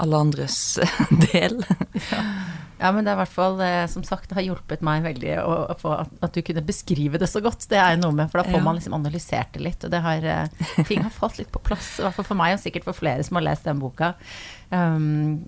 alle 0.00 0.24
andres 0.24 0.78
del. 1.30 1.60
ja. 2.10 2.24
Ja. 2.80 2.90
men 2.94 3.04
det 3.04 3.12
er 3.12 3.18
i 3.18 3.20
hvert 3.22 3.34
fall, 3.34 3.60
eh, 3.64 3.84
som 3.92 4.04
sagt, 4.06 4.28
det 4.30 4.38
har 4.38 4.46
hjulpet 4.48 4.82
meg 4.86 5.04
veldig 5.04 5.36
å, 5.44 5.54
å 5.72 5.76
få 5.78 5.94
at, 5.98 6.12
at, 6.24 6.34
du 6.34 6.44
kunne 6.46 6.64
beskrive 6.66 7.20
det 7.20 7.28
så 7.30 7.42
godt. 7.44 7.68
Det 7.70 7.78
er 7.80 8.00
noe 8.00 8.16
med, 8.16 8.32
for 8.32 8.42
da 8.42 8.48
får 8.48 8.60
ja. 8.60 8.64
man 8.66 8.80
liksom 8.80 8.96
analysert 8.98 9.54
det 9.56 9.64
litt. 9.68 9.86
Og 9.86 9.92
det 9.92 10.02
har, 10.04 10.26
eh, 10.34 10.66
ting 10.88 11.04
har 11.04 11.14
falt 11.14 11.40
litt 11.40 11.52
på 11.52 11.62
plass, 11.70 11.94
i 11.98 12.06
hvert 12.06 12.18
fall 12.18 12.30
for 12.32 12.40
meg, 12.40 12.56
og 12.56 12.64
sikkert 12.64 12.88
for 12.88 12.96
flere 12.96 13.24
som 13.26 13.40
har 13.40 13.48
lest 13.50 13.68
den 13.68 13.82
boka. 13.82 14.14
Um, 14.70 15.40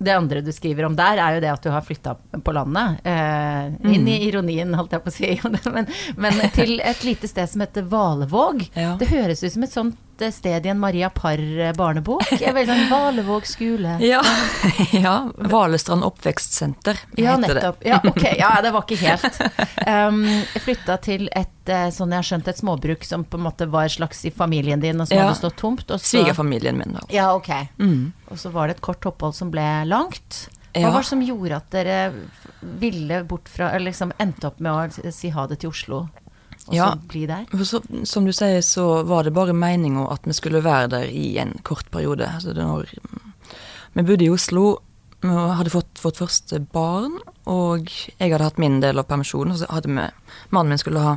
det 0.00 0.12
andre 0.16 0.40
du 0.40 0.52
skriver 0.52 0.86
om 0.88 0.94
der, 0.96 1.18
er 1.20 1.34
jo 1.36 1.40
det 1.44 1.50
at 1.52 1.64
du 1.64 1.68
har 1.74 1.84
flytta 1.84 2.14
på 2.40 2.52
landet. 2.56 3.02
Eh, 3.04 3.66
inn 3.92 4.06
i 4.08 4.16
mm. 4.16 4.28
ironien, 4.30 4.76
holdt 4.78 4.94
jeg 4.96 5.04
på 5.04 5.12
å 5.12 5.16
si. 5.16 5.32
men, 5.74 5.90
men, 6.16 6.38
til 6.56 6.80
et 6.80 7.04
lite 7.04 7.28
sted 7.28 7.50
som 7.52 7.60
heter 7.60 7.84
Valevåg. 7.84 8.64
Ja. 8.72 8.94
Det 9.00 9.10
høres 9.12 9.44
ut 9.44 9.52
som 9.52 9.66
et 9.66 9.74
sånt 9.74 9.98
sted 10.34 10.66
i 10.66 10.70
en 10.72 10.78
Maria 10.80 11.08
Parr-barnebok. 11.10 12.26
Sånn 12.40 12.84
Valevåg 12.90 13.48
skole. 13.48 13.96
Ja. 14.10 14.20
ja. 14.92 15.14
Valestrand 15.36 16.04
oppvekstsenter 16.04 16.98
ja, 17.16 17.36
heter 17.36 17.54
nettopp. 17.54 17.80
det. 17.80 17.88
Ja, 17.88 18.00
ok. 18.04 18.24
Ja, 18.38 18.50
det 18.62 18.72
var 18.74 18.86
ikke 18.86 18.98
helt. 19.00 19.40
Um, 19.86 20.24
jeg 20.26 20.62
flytta 20.64 20.96
til 21.04 21.28
et 21.36 21.70
eh, 21.70 21.88
sånn 21.94 22.14
jeg 22.14 22.22
har 22.22 22.28
skjønt, 22.30 22.50
et 22.50 22.60
småbruk 22.60 23.04
som 23.06 23.24
på 23.24 23.38
en 23.38 23.44
måte 23.46 23.68
var 23.70 23.90
slags 23.92 24.24
i 24.26 24.32
familien 24.34 24.82
din, 24.82 25.00
og 25.00 25.08
som 25.08 25.18
ja. 25.18 25.28
hadde 25.28 25.40
stått 25.40 25.58
tomt. 25.60 25.86
Og 25.88 26.00
så... 26.00 26.16
Svigerfamilien 26.16 26.78
min, 26.80 26.96
da. 26.98 27.04
Ja, 27.14 27.30
ok. 27.36 27.52
Mm. 27.78 28.10
Og 28.30 28.40
så 28.40 28.52
var 28.54 28.68
det 28.68 28.78
et 28.78 28.84
kort 28.84 29.06
opphold 29.06 29.36
som 29.38 29.52
ble 29.52 29.66
langt. 29.88 30.46
Hva 30.72 30.86
ja. 30.86 30.90
var 30.94 31.02
det 31.02 31.10
som 31.10 31.22
gjorde 31.22 31.56
at 31.58 31.70
dere 31.74 31.98
ville 32.78 33.24
bort 33.26 33.48
fra 33.50 33.72
Eller 33.74 33.90
liksom 33.90 34.12
endte 34.22 34.46
opp 34.46 34.60
med 34.62 34.70
å 35.02 35.10
si 35.10 35.32
ha 35.34 35.46
det 35.50 35.58
til 35.64 35.72
Oslo? 35.72 36.04
Og 36.68 36.76
ja, 36.76 36.92
så 36.92 37.08
bli 37.10 37.24
der? 37.26 37.46
Så, 37.64 37.80
som 38.04 38.26
du 38.28 38.32
sier, 38.36 38.60
så 38.64 39.02
var 39.08 39.24
det 39.24 39.34
bare 39.34 39.56
meninga 39.56 40.06
at 40.12 40.28
vi 40.28 40.36
skulle 40.36 40.62
være 40.64 40.92
der 40.92 41.10
i 41.10 41.38
en 41.42 41.56
kort 41.66 41.88
periode. 41.90 42.28
Altså 42.28 42.54
når 42.54 42.90
vi 43.96 44.02
bodde 44.04 44.24
i 44.24 44.30
Oslo, 44.30 44.78
vi 45.20 45.28
hadde 45.28 45.72
fått 45.72 46.00
vårt 46.04 46.20
første 46.20 46.60
barn, 46.72 47.18
og 47.50 47.90
jeg 47.90 48.30
hadde 48.30 48.46
hatt 48.46 48.60
min 48.62 48.78
del 48.80 49.00
av 49.00 49.08
permisjonen. 49.08 49.52
Og 49.52 49.60
så 49.60 49.68
hadde 49.72 49.90
vi 49.90 50.06
Mannen 50.54 50.72
min 50.72 50.80
skulle 50.80 51.02
ha 51.04 51.16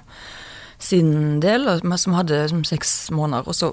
sin 0.84 1.40
del, 1.44 1.70
som 1.98 2.18
hadde 2.18 2.48
som 2.52 2.66
seks 2.68 3.12
måneder. 3.16 3.48
Og 3.48 3.56
så 3.56 3.72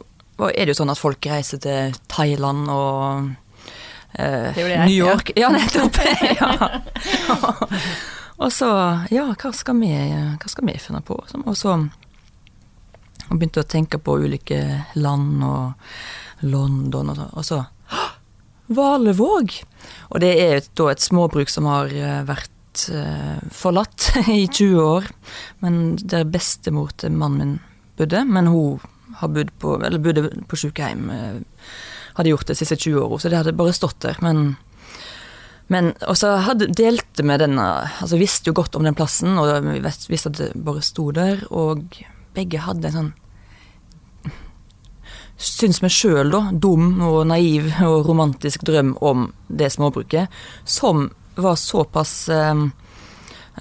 er 0.51 0.65
det 0.65 0.75
jo 0.75 0.81
sånn 0.83 0.93
at 0.93 1.01
folk 1.01 1.27
reiser 1.27 1.61
til 1.63 1.97
Thailand 2.13 2.71
og 2.71 3.33
eh, 4.15 4.61
New 4.85 4.95
York. 4.95 5.35
Ja, 5.35 5.49
ja 5.49 5.53
nettopp. 5.57 5.99
ja. 6.41 6.51
Og 8.41 8.53
så 8.55 8.69
Ja, 9.13 9.29
hva 9.35 9.53
skal 9.57 9.81
vi, 9.83 9.91
hva 9.93 10.49
skal 10.51 10.69
vi 10.69 10.79
finne 10.81 11.03
på? 11.05 11.19
Og 11.45 11.57
så 11.59 11.77
og 13.31 13.39
begynte 13.39 13.63
å 13.63 13.69
tenke 13.69 14.01
på 14.03 14.17
ulike 14.25 14.59
land 14.99 15.45
og 15.47 16.47
London 16.51 17.13
og 17.13 17.19
så. 17.19 17.27
Og 17.31 17.47
så 17.47 17.61
Valevåg! 18.71 19.55
Og 20.11 20.23
det 20.23 20.31
er 20.39 20.65
da 20.79 20.89
et 20.91 21.03
småbruk 21.03 21.51
som 21.51 21.67
har 21.67 21.91
eh, 21.91 22.21
vært 22.27 22.85
uh, 22.95 23.39
forlatt 23.55 24.13
i 24.31 24.45
20 24.47 24.79
år. 24.83 25.09
Men 25.63 25.81
der 25.99 26.29
bestemor 26.31 26.93
til 26.99 27.17
mannen 27.19 27.57
min 27.57 27.57
bodde. 27.99 28.23
Men 28.27 28.51
hun 28.51 28.79
har 29.19 29.33
bodd 29.35 29.51
på, 29.59 29.75
eller 29.83 30.03
bodde 30.03 30.29
på 30.47 30.59
sykehjem. 30.59 31.11
Eh, 31.11 31.71
hadde 32.15 32.31
gjort 32.31 32.47
det 32.47 32.55
de 32.55 32.61
siste 32.63 32.79
20 32.79 33.03
åra, 33.03 33.19
så 33.19 33.31
det 33.31 33.41
hadde 33.41 33.59
bare 33.59 33.75
stått 33.75 33.99
der. 34.07 34.19
Men, 34.23 34.55
men 35.71 35.93
Og 36.09 36.19
så 36.19 36.35
delte 36.59 37.23
vi 37.23 37.37
denne 37.39 37.67
Altså 38.03 38.19
visste 38.19 38.51
jo 38.51 38.57
godt 38.59 38.75
om 38.75 38.87
den 38.87 38.97
plassen, 38.99 39.39
og 39.39 39.65
vi 39.67 39.79
visste 39.83 40.33
at 40.33 40.39
det 40.41 40.51
bare 40.67 40.83
sto 40.83 41.11
der. 41.15 41.45
Og 41.51 41.87
begge 42.35 42.63
hadde 42.67 42.91
en 42.91 42.99
sånn 42.99 43.13
Syns 45.41 45.79
vi 45.81 45.89
sjøl, 45.89 46.29
da, 46.35 46.51
dum 46.53 46.99
og 47.01 47.23
naiv 47.31 47.71
og 47.87 48.05
romantisk 48.11 48.67
drøm 48.69 48.91
om 49.01 49.31
det 49.49 49.71
småbruket, 49.73 50.29
som 50.69 51.07
var 51.41 51.57
såpass 51.57 52.13
eh, 52.29 52.67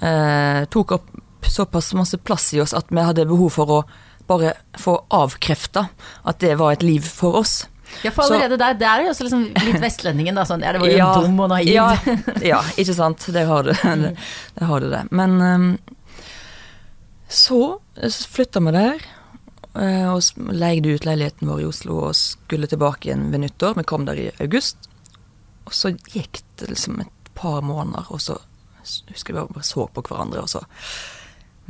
eh, 0.04 0.66
Tok 0.68 0.92
opp 0.98 1.08
såpass 1.50 1.94
masse 1.96 2.18
plass 2.18 2.52
i 2.54 2.60
oss 2.60 2.74
at 2.76 2.92
vi 2.92 3.00
hadde 3.00 3.24
behov 3.26 3.56
for 3.56 3.72
å 3.72 3.80
bare 4.28 4.52
få 4.78 4.98
avkrefta 5.10 5.88
at 6.28 6.42
det 6.44 6.54
var 6.60 6.76
et 6.76 6.84
liv 6.86 7.02
for 7.02 7.40
oss. 7.40 7.64
Ja, 8.02 8.10
for 8.14 8.24
allerede 8.24 8.54
så, 8.54 8.60
der, 8.62 8.74
det 8.80 8.88
er 8.88 9.04
jo 9.04 9.12
også 9.12 9.26
liksom 9.26 9.46
litt 9.66 9.80
vestlendingen, 9.82 10.38
da. 10.38 10.46
Sånn, 10.48 10.64
ja, 10.64 10.72
det 10.74 10.82
var 10.82 10.90
jo 10.90 10.98
ja, 10.98 11.08
dum 11.20 11.40
og 11.44 11.50
naiv. 11.52 11.70
Ja, 11.72 11.88
ja, 12.52 12.60
ikke 12.80 12.96
sant. 12.96 13.26
Det 13.34 13.46
har 13.48 13.66
du 13.66 13.72
det. 13.72 14.12
det, 14.56 14.68
har 14.70 14.84
du 14.84 14.90
det. 14.92 15.02
Men 15.10 15.36
um, 15.40 15.70
så 17.28 17.62
flytta 18.30 18.62
vi 18.66 18.76
der. 18.76 19.08
Uh, 19.70 20.16
og 20.16 20.50
leide 20.50 20.96
ut 20.96 21.04
leiligheten 21.06 21.46
vår 21.46 21.60
i 21.62 21.68
Oslo 21.68 22.00
og 22.08 22.16
skulle 22.18 22.66
tilbake 22.70 23.10
igjen 23.10 23.28
ved 23.34 23.44
nyttår. 23.44 23.76
Vi 23.78 23.86
kom 23.86 24.06
der 24.08 24.18
i 24.18 24.30
august. 24.42 24.90
Og 25.68 25.76
så 25.76 25.92
gikk 25.94 26.42
det 26.58 26.72
liksom 26.72 27.02
et 27.04 27.32
par 27.38 27.62
måneder, 27.62 28.08
og 28.10 28.20
så 28.24 28.40
husker 29.12 29.36
vi 29.36 29.46
bare 29.54 29.66
så 29.66 29.86
på 29.86 30.02
hverandre, 30.08 30.42
og 30.42 30.50
så 30.50 30.64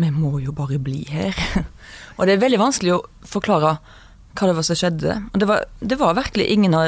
Vi 0.00 0.08
må 0.10 0.38
jo 0.40 0.52
bare 0.56 0.78
bli 0.80 1.02
her. 1.10 1.36
Og 2.16 2.24
det 2.24 2.32
er 2.32 2.40
veldig 2.40 2.60
vanskelig 2.62 2.94
å 2.94 3.02
forklare 3.28 3.74
hva 4.34 4.48
det 4.48 4.56
var 4.56 4.66
som 4.66 4.78
skjedde. 4.78 5.16
Og 5.32 5.40
det 5.42 5.48
var, 5.50 5.64
det 5.80 5.98
var 6.00 6.18
virkelig 6.18 6.46
ingen 6.52 6.74
av 6.78 6.86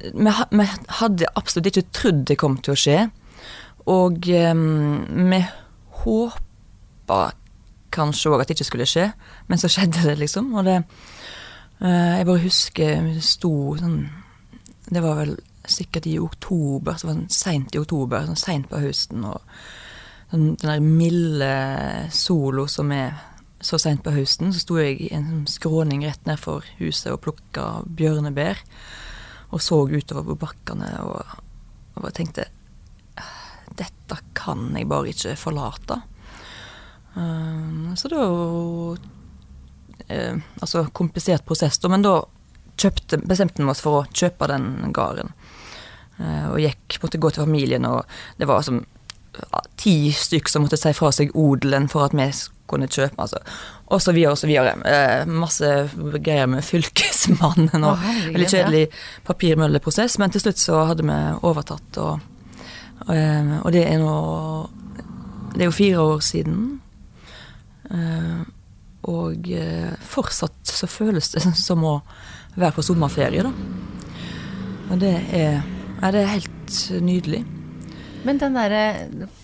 vi, 0.00 0.32
vi, 0.56 0.68
hadde 1.00 1.32
absolutt 1.36 1.70
ikke 1.70 1.90
trodd 1.92 2.22
det 2.30 2.38
kom 2.40 2.56
til 2.64 2.74
å 2.74 2.80
skje. 2.80 2.98
Og 3.90 4.30
um, 4.52 5.02
vi 5.30 5.40
håpa 6.02 7.20
kanskje 7.92 8.30
òg 8.30 8.42
at 8.42 8.50
det 8.50 8.58
ikke 8.58 8.70
skulle 8.70 8.88
skje, 8.88 9.10
men 9.50 9.60
så 9.60 9.70
skjedde 9.72 10.06
det, 10.06 10.16
liksom. 10.20 10.52
Og 10.54 10.66
det 10.68 10.78
uh, 10.80 12.18
Jeg 12.18 12.26
bare 12.28 12.44
husker 12.44 13.04
vi 13.08 13.20
sto 13.24 13.52
sånn 13.80 14.02
Det 14.90 15.02
var 15.02 15.18
vel 15.22 15.36
sikkert 15.70 16.06
i 16.08 16.16
oktober, 16.18 16.96
så 16.96 17.10
var 17.10 17.20
det 17.20 17.34
seint 17.34 17.74
i 17.76 17.80
oktober, 17.80 18.24
sånn 18.26 18.40
seint 18.40 18.70
på 18.70 18.80
høsten. 18.82 19.24
og 19.28 19.42
den, 20.30 20.54
den 20.54 20.70
der 20.70 20.80
milde 20.80 21.50
solo 22.14 22.66
som 22.70 22.92
er 22.94 23.12
så 23.60 23.78
seint 23.78 24.02
på 24.04 24.12
høsten, 24.14 24.54
så 24.54 24.62
sto 24.62 24.78
jeg 24.80 24.96
i 25.04 25.10
en 25.14 25.26
sånn 25.28 25.46
skråning 25.50 26.04
rett 26.06 26.24
nedfor 26.28 26.64
huset 26.78 27.12
og 27.12 27.20
plukka 27.26 27.64
bjørnebær. 27.84 28.62
Og 29.50 29.62
så 29.62 29.82
utover 29.90 30.30
på 30.30 30.38
bakkene 30.46 30.90
og, 31.04 31.34
og 31.96 32.04
bare 32.04 32.16
tenkte 32.16 32.48
Dette 33.80 34.16
kan 34.36 34.76
jeg 34.76 34.88
bare 34.90 35.12
ikke 35.12 35.36
forlate. 35.38 36.00
Um, 37.14 37.96
så 37.98 38.10
da 38.12 38.26
uh, 38.26 38.98
Altså 40.62 40.84
komplisert 40.94 41.44
prosess, 41.46 41.78
da, 41.82 41.90
men 41.90 42.04
da 42.06 42.14
kjøpte, 42.80 43.20
bestemte 43.28 43.62
vi 43.62 43.70
oss 43.70 43.82
for 43.84 44.00
å 44.00 44.08
kjøpe 44.14 44.48
den 44.50 44.94
gården. 44.96 45.28
Uh, 46.20 46.46
og 46.52 46.58
gikk, 46.62 47.00
måtte 47.02 47.22
gå 47.22 47.32
til 47.32 47.46
familien, 47.46 47.86
og 47.88 48.00
det 48.40 48.48
var 48.50 48.64
som 48.66 48.82
ti 49.80 50.10
stykk 50.12 50.50
som 50.50 50.66
måtte 50.66 50.78
si 50.80 50.92
fra 50.96 51.12
seg 51.14 51.34
odelen 51.38 51.86
for 51.90 52.08
at 52.08 52.16
vi 52.16 52.26
kunne 52.70 52.88
kjøpe. 52.90 53.18
Altså. 53.20 53.40
Og 53.90 54.02
så 54.02 54.14
videre 54.16 54.34
og 54.34 54.40
så 54.40 54.48
videre. 54.50 54.76
Eh, 54.86 55.30
masse 55.30 55.70
greier 56.22 56.50
med 56.50 56.64
Fylkesmannen 56.66 57.86
og 57.86 58.04
veldig 58.30 58.48
kjedelig 58.48 58.84
papirmølleprosess. 59.26 60.18
Men 60.22 60.34
til 60.34 60.44
slutt 60.44 60.62
så 60.62 60.84
hadde 60.90 61.06
vi 61.06 61.18
overtatt, 61.50 62.00
og, 62.02 62.22
og, 63.06 63.12
eh, 63.16 63.56
og 63.60 63.74
det 63.74 63.86
er 63.88 63.98
nå 64.02 64.14
Det 65.50 65.64
er 65.64 65.66
jo 65.66 65.74
fire 65.74 66.02
år 66.14 66.20
siden. 66.22 66.58
Eh, 67.90 68.42
og 69.10 69.48
eh, 69.50 69.94
fortsatt 70.06 70.70
så 70.70 70.86
føles 70.86 71.32
det 71.34 71.42
som 71.68 71.84
å 71.84 72.00
være 72.54 72.76
på 72.76 72.84
sommerferie, 72.86 73.46
da. 73.46 73.52
Og 74.90 74.98
det 74.98 75.14
er, 75.34 75.60
ja, 76.00 76.10
det 76.10 76.22
er 76.22 76.32
helt 76.34 76.78
nydelig. 77.02 77.44
Men 78.26 78.40
den 78.40 78.56
derre 78.58 78.82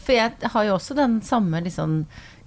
For 0.05 0.17
jeg 0.17 0.51
har 0.53 0.67
jo 0.69 0.75
også 0.77 0.97
den 0.99 1.21
samme 1.25 1.63
liksom 1.65 2.03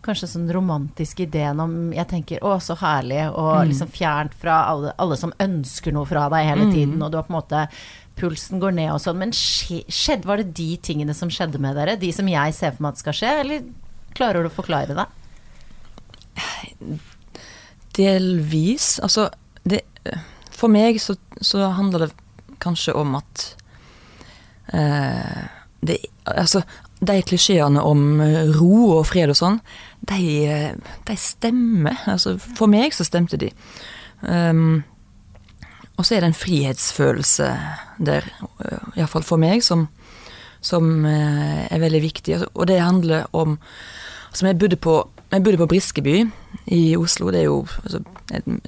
kanskje 0.06 0.30
sånn 0.32 0.50
romantisk 0.54 1.20
ideen 1.26 1.60
om 1.60 1.74
Jeg 1.96 2.08
tenker 2.12 2.44
å, 2.46 2.56
så 2.64 2.78
herlig, 2.80 3.26
og 3.30 3.52
mm. 3.56 3.72
liksom 3.72 3.90
fjernt 3.94 4.36
fra 4.40 4.62
alle, 4.72 4.94
alle, 5.02 5.18
som 5.20 5.34
ønsker 5.44 5.96
noe 5.96 6.08
fra 6.10 6.28
deg 6.32 6.48
hele 6.48 6.70
mm. 6.70 6.74
tiden, 6.76 7.02
og 7.04 7.12
du 7.12 7.20
har 7.20 7.28
på 7.28 7.34
en 7.34 7.40
måte 7.42 7.66
Pulsen 8.20 8.60
går 8.60 8.74
ned 8.76 8.92
og 8.92 9.00
sånn. 9.00 9.20
Men 9.22 9.32
skjedde, 9.32 10.28
var 10.28 10.42
det 10.42 10.52
de 10.58 10.74
tingene 10.84 11.16
som 11.16 11.32
skjedde 11.32 11.62
med 11.64 11.78
dere? 11.80 11.96
De 12.00 12.10
som 12.12 12.28
jeg 12.28 12.56
ser 12.58 12.74
for 12.76 12.84
meg 12.84 12.98
at 12.98 13.04
skal 13.04 13.16
skje, 13.16 13.30
eller 13.46 13.70
klarer 14.18 14.44
du 14.44 14.50
å 14.50 14.56
forklare 14.58 14.98
det? 14.98 15.06
Delvis. 17.96 18.98
Altså, 19.04 19.30
det 19.64 19.86
For 20.52 20.72
meg 20.72 21.00
så, 21.00 21.16
så 21.40 21.70
handler 21.78 22.08
det 22.08 22.12
kanskje 22.60 22.92
om 23.00 23.16
at 23.16 23.46
eh, 24.76 25.48
det, 25.80 26.02
altså, 26.28 26.66
de 27.00 27.22
klisjeene 27.24 27.80
om 27.80 28.20
ro 28.58 28.74
og 28.98 29.06
fred 29.08 29.32
og 29.32 29.40
sånn, 29.40 29.62
de, 30.10 30.74
de 31.08 31.18
stemmer. 31.20 32.00
Altså, 32.10 32.38
for 32.38 32.72
meg 32.72 32.96
så 32.96 33.08
stemte 33.08 33.40
de. 33.40 33.52
Um, 34.22 34.82
og 36.00 36.08
så 36.08 36.16
er 36.16 36.24
det 36.24 36.32
en 36.32 36.42
frihetsfølelse 36.42 37.48
der, 38.08 38.28
iallfall 38.96 39.26
for 39.28 39.42
meg, 39.42 39.64
som, 39.66 39.88
som 40.64 41.04
er 41.06 41.82
veldig 41.82 42.02
viktig. 42.04 42.38
Altså, 42.38 42.52
og 42.54 42.70
det 42.72 42.80
handler 42.80 43.28
om 43.36 43.58
Altså, 44.30 44.46
jeg 44.46 44.60
bodde 44.62 44.78
på, 44.78 45.10
jeg 45.32 45.44
bodde 45.44 45.58
på 45.58 45.66
Briskeby 45.66 46.16
i 46.70 46.96
Oslo. 46.98 47.32
Det 47.34 47.40
er 47.40 47.48
jo 47.48 47.64
altså, 47.84 48.02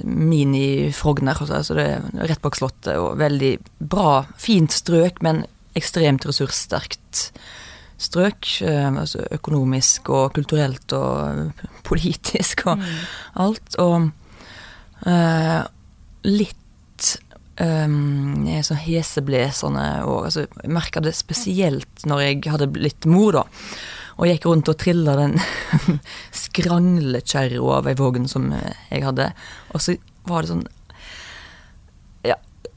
mini-Frogner. 0.03 1.37
Altså, 1.37 1.75
det 1.77 1.85
er 1.85 2.29
rett 2.31 2.41
bak 2.41 2.57
Slottet 2.57 2.97
og 2.97 3.19
veldig 3.21 3.51
bra, 3.91 4.23
fint 4.41 4.73
strøk, 4.73 5.21
men 5.21 5.43
ekstremt 5.77 6.25
ressurssterkt 6.25 7.29
strøk. 8.01 8.49
Eh, 8.65 8.89
altså 8.89 9.25
økonomisk 9.37 10.11
og 10.13 10.33
kulturelt 10.37 10.95
og 10.97 11.51
politisk 11.87 12.65
og 12.67 12.81
mm. 12.81 12.89
alt. 13.45 13.77
Og 13.81 14.09
uh, 15.07 15.61
litt 16.27 17.09
um, 17.61 18.43
jeg 18.47 18.59
er 18.59 18.67
så 18.67 18.77
heseblesende 18.79 19.87
og 20.09 20.27
altså, 20.29 20.45
Jeg 20.63 20.73
merka 20.73 21.03
det 21.03 21.15
spesielt 21.17 22.05
når 22.07 22.25
jeg 22.25 22.43
hadde 22.49 22.71
blitt 22.73 23.09
mor, 23.09 23.41
da. 23.41 23.47
Og 24.21 24.27
gikk 24.27 24.45
rundt 24.45 24.69
og 24.69 24.77
trilla 24.77 25.15
den 25.17 25.37
skranglekjerra 26.43 27.77
av 27.79 27.89
ei 27.89 27.97
vogn 27.97 28.27
som 28.29 28.51
jeg 28.53 29.05
hadde. 29.05 29.31
Og 29.73 29.81
så 29.81 29.95
var 30.29 30.43
det 30.43 30.51
sånn 30.51 30.67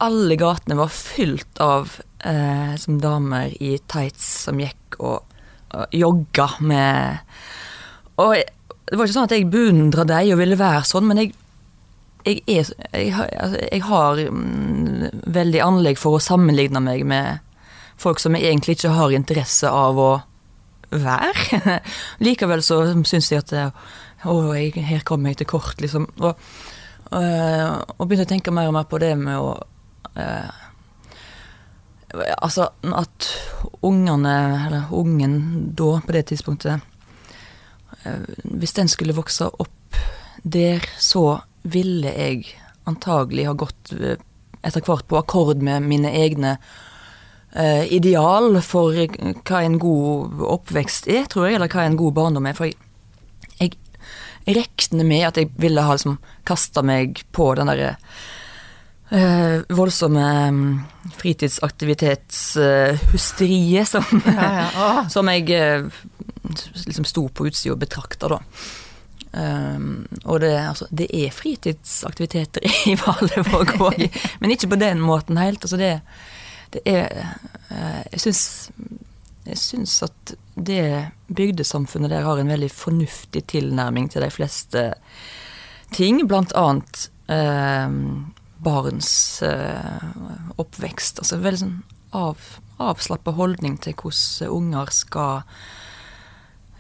alle 0.05 0.37
gatene 0.41 0.79
var 0.79 0.93
fylt 0.93 1.61
av 1.63 1.97
eh, 2.25 2.75
som 2.81 2.99
damer 3.03 3.55
i 3.63 3.77
tights 3.91 4.27
som 4.47 4.61
gikk 4.61 4.99
og, 5.01 5.39
og 5.75 5.97
jogga 5.97 6.49
med 6.65 7.25
Og 8.23 8.37
jeg, 8.37 8.51
det 8.85 8.99
var 8.99 9.09
ikke 9.09 9.17
sånn 9.17 9.31
at 9.31 9.35
jeg 9.35 9.49
beundra 9.51 10.05
deg 10.09 10.35
og 10.35 10.39
ville 10.43 10.61
være 10.61 10.85
sånn, 10.87 11.09
men 11.09 11.23
jeg, 11.23 11.33
jeg, 12.27 12.43
er, 12.53 12.69
altså, 12.93 13.63
jeg 13.63 13.83
har 13.89 14.21
mm, 14.37 15.25
veldig 15.35 15.63
anlegg 15.65 15.99
for 16.01 16.19
å 16.19 16.23
sammenligne 16.23 16.83
meg 16.85 17.03
med 17.09 17.41
folk 18.01 18.21
som 18.21 18.37
jeg 18.37 18.51
egentlig 18.51 18.77
ikke 18.77 18.93
har 18.95 19.15
interesse 19.17 19.71
av 19.71 19.99
å 19.99 20.13
være. 20.95 21.79
Likevel 22.25 22.63
så 22.63 22.83
syns 23.09 23.33
jeg 23.33 23.43
at 23.43 23.55
å, 24.29 24.37
her 24.53 25.05
kommer 25.07 25.33
jeg 25.33 25.43
til 25.43 25.51
kort, 25.57 25.81
liksom. 25.83 26.07
Og, 26.21 26.45
og, 27.11 27.95
og 27.97 28.09
begynte 28.09 28.29
å 28.29 28.33
tenke 28.35 28.55
mer 28.55 28.71
og 28.71 28.77
mer 28.77 28.89
på 28.91 29.01
det 29.03 29.15
med 29.21 29.41
å 29.41 29.55
Altså 32.15 32.69
at 32.95 33.29
ungene, 33.83 34.35
eller 34.67 34.93
ungen 34.95 35.73
da, 35.75 35.97
på 36.05 36.15
det 36.15 36.29
tidspunktet 36.31 36.81
eh, 38.05 38.29
Hvis 38.45 38.77
den 38.77 38.91
skulle 38.93 39.17
vokse 39.17 39.49
opp 39.51 39.99
der, 40.45 40.85
så 41.01 41.41
ville 41.63 42.13
jeg 42.13 42.45
antagelig 42.87 43.49
ha 43.49 43.55
gått 43.59 43.95
eh, 43.97 44.21
etter 44.65 44.85
hvert 44.85 45.09
på 45.09 45.19
akkord 45.19 45.63
med 45.65 45.89
mine 45.89 46.13
egne 46.15 46.57
eh, 47.53 47.85
ideal 47.93 48.61
for 48.65 48.95
hva 48.95 49.63
en 49.63 49.79
god 49.81 50.45
oppvekst 50.59 51.09
er, 51.13 51.27
tror 51.31 51.49
jeg, 51.49 51.59
eller 51.59 51.73
hva 51.73 51.89
en 51.89 51.99
god 52.01 52.17
barndom 52.17 52.49
er. 52.49 52.57
For 52.57 52.69
jeg, 52.69 53.75
jeg 54.45 54.59
regner 54.61 55.09
med 55.09 55.29
at 55.29 55.41
jeg 55.41 55.53
ville 55.61 55.85
ha 55.85 55.97
liksom 55.97 56.19
kasta 56.49 56.85
meg 56.85 57.25
på 57.33 57.53
den 57.59 57.73
derre 57.73 57.95
Uh, 59.15 59.63
voldsomme 59.77 60.49
um, 60.49 60.81
fritidsaktivitetshysteriet 61.21 63.87
uh, 63.87 63.87
som, 63.95 64.05
ja, 64.27 64.71
ja. 64.75 65.07
som 65.13 65.29
jeg 65.31 65.45
uh, 65.55 65.87
liksom 66.89 67.07
sto 67.07 67.23
på 67.31 67.47
utsida 67.47 67.75
og 67.77 67.83
betrakta, 67.85 68.27
da. 68.33 68.39
Um, 69.35 70.07
og 70.25 70.41
det, 70.43 70.59
altså, 70.59 70.87
det, 70.91 71.07
er 71.15 71.31
fritidsaktiviteter 71.35 72.63
i 72.91 72.95
Valevåg 72.99 73.69
òg, 73.87 74.01
men 74.43 74.53
ikke 74.55 74.73
på 74.75 74.83
den 74.83 74.99
måten 75.05 75.37
helt. 75.39 75.63
Altså 75.63 75.79
det, 75.79 76.01
det 76.75 76.83
er 76.91 77.07
Jeg 78.11 78.21
syns 78.27 78.43
jeg 79.45 79.59
syns 79.61 80.03
at 80.03 80.35
det 80.57 81.13
bygdesamfunnet 81.29 82.11
der 82.11 82.25
har 82.25 82.39
en 82.41 82.51
veldig 82.51 82.71
fornuftig 82.73 83.45
tilnærming 83.53 84.11
til 84.11 84.23
de 84.25 84.31
fleste 84.33 84.95
ting, 85.93 86.29
blant 86.29 86.53
annet 86.57 87.11
barns 88.65 89.43
uh, 89.45 90.55
oppvekst. 90.61 91.21
Altså 91.23 91.41
veldig 91.43 91.61
sånn 91.61 91.77
av, 92.15 92.39
avslappa 92.83 93.35
holdning 93.37 93.77
til 93.83 93.97
hvordan 93.99 94.55
unger 94.55 94.93
skal 94.95 95.45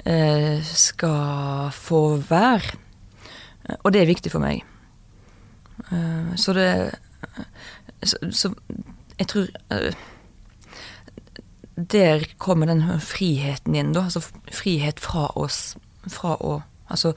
uh, 0.06 0.58
skal 0.64 1.70
få 1.74 2.02
være. 2.28 2.80
Og 3.82 3.92
det 3.94 4.02
er 4.02 4.10
viktig 4.10 4.32
for 4.32 4.44
meg. 4.44 4.64
Uh, 5.90 6.34
så 6.40 6.56
det 6.56 6.68
så, 8.04 8.18
så, 8.36 8.50
jeg 9.18 9.26
tror 9.30 9.46
Der 11.92 12.24
kommer 12.38 12.68
den 12.68 12.82
friheten 13.00 13.74
inn, 13.74 13.94
da. 13.96 14.04
Altså 14.04 14.20
frihet 14.52 15.00
fra 15.00 15.30
oss 15.40 15.74
fra 16.06 16.36
å 16.36 16.60
Altså 16.84 17.14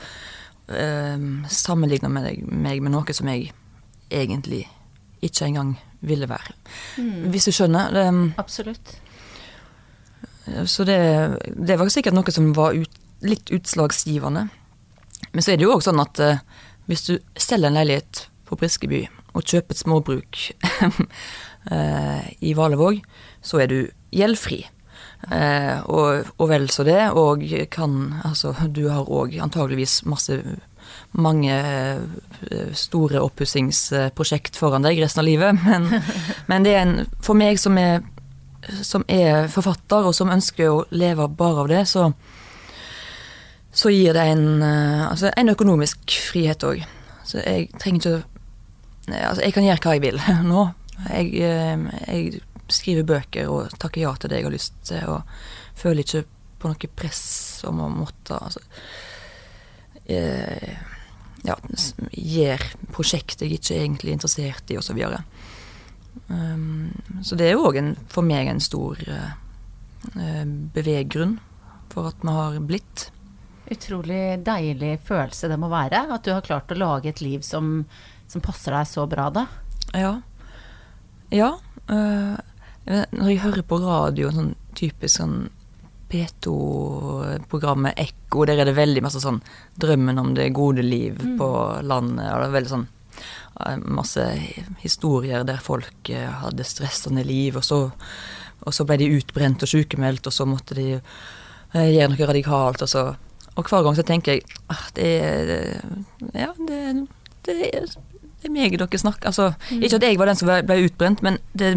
sammenligne 1.52 2.10
meg 2.10 2.42
med 2.82 2.92
noe 2.92 3.14
som 3.16 3.28
jeg 3.32 3.52
egentlig 4.10 4.66
ikke 5.22 5.48
engang 5.48 5.76
ville 6.06 6.30
være. 6.30 6.54
Mm. 6.98 7.30
Hvis 7.34 7.48
du 7.50 7.56
skjønner? 7.56 7.92
Det, 7.94 8.06
Absolutt. 8.38 8.96
Så 10.66 10.86
det, 10.88 11.00
det, 11.56 11.76
var 11.80 11.90
sikkert 11.92 12.16
noe 12.16 12.32
som 12.32 12.54
var 12.56 12.78
ut, 12.78 13.02
litt 13.26 13.52
utslagsgivende. 13.54 14.48
Men 15.34 15.44
så 15.44 15.54
er 15.54 15.60
det 15.60 15.68
jo 15.68 15.74
òg 15.76 15.84
sånn 15.84 16.02
at 16.02 16.22
uh, 16.24 16.40
hvis 16.88 17.08
du 17.10 17.14
selger 17.36 17.70
en 17.70 17.80
leilighet 17.80 18.28
på 18.48 18.58
Briskeby 18.60 19.04
og 19.36 19.44
kjøper 19.44 19.76
et 19.76 19.82
småbruk 19.82 20.40
uh, 20.80 22.24
i 22.48 22.54
Valevåg, 22.58 23.02
så 23.44 23.64
er 23.64 23.72
du 23.74 23.80
gjeldfri. 24.16 24.64
Uh, 25.28 25.82
og, 25.90 26.30
og, 26.38 26.46
vel 26.52 26.70
så 26.72 26.86
det, 26.86 27.00
og 27.18 27.42
kan 27.74 28.22
Altså, 28.28 28.54
du 28.70 28.86
har 28.94 29.10
òg 29.10 29.34
antageligvis 29.42 30.04
masse 30.06 30.38
mange 31.12 31.54
eh, 32.52 32.72
store 32.74 33.22
oppussingsprosjekt 33.26 34.58
foran 34.60 34.86
deg 34.86 35.00
resten 35.02 35.24
av 35.24 35.28
livet. 35.28 35.60
Men, 35.68 35.90
men 36.48 36.66
det 36.66 36.74
er 36.76 36.84
en, 36.86 36.98
for 37.24 37.38
meg 37.38 37.60
som 37.62 37.78
er, 37.82 38.02
som 38.84 39.06
er, 39.08 39.48
forfatter, 39.52 40.10
og 40.10 40.16
som 40.16 40.32
ønsker 40.34 40.70
å 40.72 40.84
leve 40.92 41.28
bare 41.40 41.64
av 41.64 41.72
det, 41.72 41.84
så, 41.90 42.10
så 43.72 43.94
gir 43.94 44.18
det 44.18 44.26
en, 44.34 44.48
eh, 44.64 45.06
altså 45.08 45.32
en 45.34 45.54
økonomisk 45.54 46.18
frihet 46.30 46.68
òg. 46.68 46.84
Så 47.28 47.44
jeg 47.44 47.72
trenger 47.80 48.02
ikke 48.02 48.26
Altså, 49.08 49.40
jeg 49.46 49.54
kan 49.56 49.64
gjøre 49.64 49.80
hva 49.86 49.92
jeg 49.96 50.02
vil 50.04 50.18
nå. 50.52 50.64
Jeg, 51.08 51.30
eh, 51.40 51.84
jeg 52.12 52.42
skriver 52.68 53.06
bøker 53.08 53.48
og 53.48 53.78
takker 53.80 54.02
ja 54.04 54.12
til 54.20 54.34
det 54.34 54.42
jeg 54.42 54.48
har 54.50 54.52
lyst 54.52 54.74
til, 54.90 55.14
og 55.14 55.78
føler 55.80 56.04
ikke 56.04 56.26
på 56.60 56.72
noe 56.72 56.90
press 56.98 57.24
om 57.70 57.80
å 57.86 57.88
måtte 57.94 58.36
altså, 58.36 58.60
eh, 60.12 60.76
ja, 61.46 61.58
gjør 62.12 62.64
prosjekt 62.94 63.44
jeg 63.44 63.58
ikke 63.58 63.76
er 63.76 63.84
egentlig 63.84 64.16
interessert 64.16 64.72
i, 64.74 64.78
osv. 64.80 65.02
Så, 65.04 65.20
um, 66.30 66.90
så 67.24 67.38
det 67.38 67.50
er 67.50 67.56
jo 67.58 67.68
òg 67.70 67.80
for 68.12 68.26
meg 68.26 68.50
en 68.52 68.64
stor 68.64 69.02
uh, 69.06 69.36
beveggrunn 70.74 71.38
for 71.94 72.10
at 72.10 72.24
vi 72.24 72.34
har 72.34 72.58
blitt. 72.68 73.08
Utrolig 73.68 74.40
deilig 74.48 74.96
følelse 75.08 75.50
det 75.52 75.60
må 75.60 75.70
være, 75.72 76.06
at 76.16 76.26
du 76.26 76.32
har 76.34 76.46
klart 76.46 76.72
å 76.72 76.80
lage 76.80 77.12
et 77.12 77.24
liv 77.24 77.44
som, 77.46 77.82
som 78.32 78.44
passer 78.44 78.76
deg 78.76 78.88
så 78.90 79.08
bra, 79.10 79.30
da. 79.34 79.48
Ja. 79.94 80.14
Ja. 81.34 81.56
Uh, 81.88 82.38
når 82.88 83.30
jeg 83.30 83.44
hører 83.44 83.68
på 83.68 83.82
radio, 83.84 84.32
sånn 84.32 84.54
typisk 84.78 85.18
sånn 85.20 85.50
P2-programmet 86.12 88.00
Ekko, 88.00 88.46
der 88.48 88.62
er 88.62 88.70
det 88.70 88.78
veldig 88.78 89.04
masse 89.04 89.22
sånn 89.24 89.42
drømmen 89.80 90.22
om 90.22 90.34
det 90.38 90.54
gode 90.56 90.86
liv 90.86 91.18
mm. 91.20 91.36
på 91.40 91.50
landet. 91.84 92.30
og 92.32 92.42
det 92.42 92.48
er 92.48 92.56
veldig 92.56 92.74
sånn 92.74 92.88
eh, 92.88 93.78
Masse 94.00 94.26
historier 94.84 95.46
der 95.48 95.64
folk 95.64 96.12
eh, 96.14 96.30
hadde 96.44 96.68
stressende 96.68 97.26
liv, 97.28 97.60
og 97.60 97.66
så, 97.68 97.82
og 98.64 98.76
så 98.76 98.88
ble 98.88 99.00
de 99.04 99.12
utbrent 99.18 99.64
og 99.68 99.74
sykemeldt, 99.74 100.30
og 100.30 100.36
så 100.36 100.48
måtte 100.50 100.78
de 100.80 100.90
eh, 100.96 101.90
gjøre 101.94 102.14
noe 102.14 102.32
radikalt, 102.34 102.86
og 102.88 102.94
så 102.96 103.08
Og 103.58 103.66
hver 103.66 103.82
gang 103.84 103.96
så 103.98 104.04
tenker 104.06 104.36
jeg 104.36 104.44
at 104.70 104.92
det 104.96 105.14
er 105.20 105.82
Ja, 106.34 106.52
det, 106.68 107.08
det 107.48 107.72
det 108.48 108.54
er 108.54 108.70
meg 108.72 108.78
dere 108.80 109.00
snakker 109.00 109.28
Altså, 109.28 109.50
mm. 109.72 109.82
ikke 109.84 109.98
at 109.98 110.06
jeg 110.08 110.20
var 110.20 110.30
den 110.30 110.40
som 110.40 110.50
ble 110.50 110.78
utbrent, 110.86 111.24
men 111.26 111.40
det, 111.58 111.74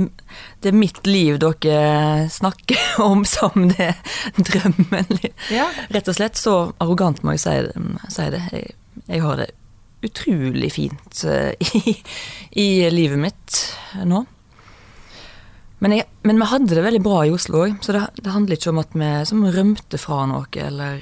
det, 0.62 0.70
er 0.70 0.76
mitt 0.78 1.02
liv 1.08 1.38
dere 1.42 2.28
snakker 2.30 3.00
om 3.10 3.24
som 3.28 3.70
det 3.72 3.94
drømmen. 4.38 5.16
Ja. 5.50 5.70
Rett 5.90 6.10
og 6.10 6.18
slett. 6.18 6.38
Så 6.38 6.72
arrogant 6.78 7.24
må 7.24 7.34
jeg 7.34 7.42
si, 7.42 7.56
si 8.14 8.28
det. 8.32 8.42
Jeg, 8.54 8.76
jeg, 9.06 9.22
har 9.24 9.40
det 9.40 9.50
utrolig 10.06 10.70
fint 10.72 11.24
uh, 11.26 11.50
i, 11.80 11.96
i, 12.54 12.68
livet 12.92 13.20
mitt 13.20 13.62
nå. 14.06 14.24
Men, 15.80 15.96
jeg, 15.96 16.06
men 16.28 16.38
vi 16.40 16.48
hadde 16.52 16.76
det 16.76 16.84
veldig 16.84 17.02
bra 17.04 17.24
i 17.24 17.32
Oslo 17.32 17.64
òg, 17.64 17.78
så 17.80 17.96
det, 17.96 18.04
det, 18.20 18.34
handler 18.34 18.58
ikke 18.58 18.72
om 18.72 18.80
at 18.82 18.92
vi 18.92 19.12
som 19.28 19.46
rømte 19.48 20.00
fra 20.00 20.26
noe, 20.28 20.48
eller 20.60 21.00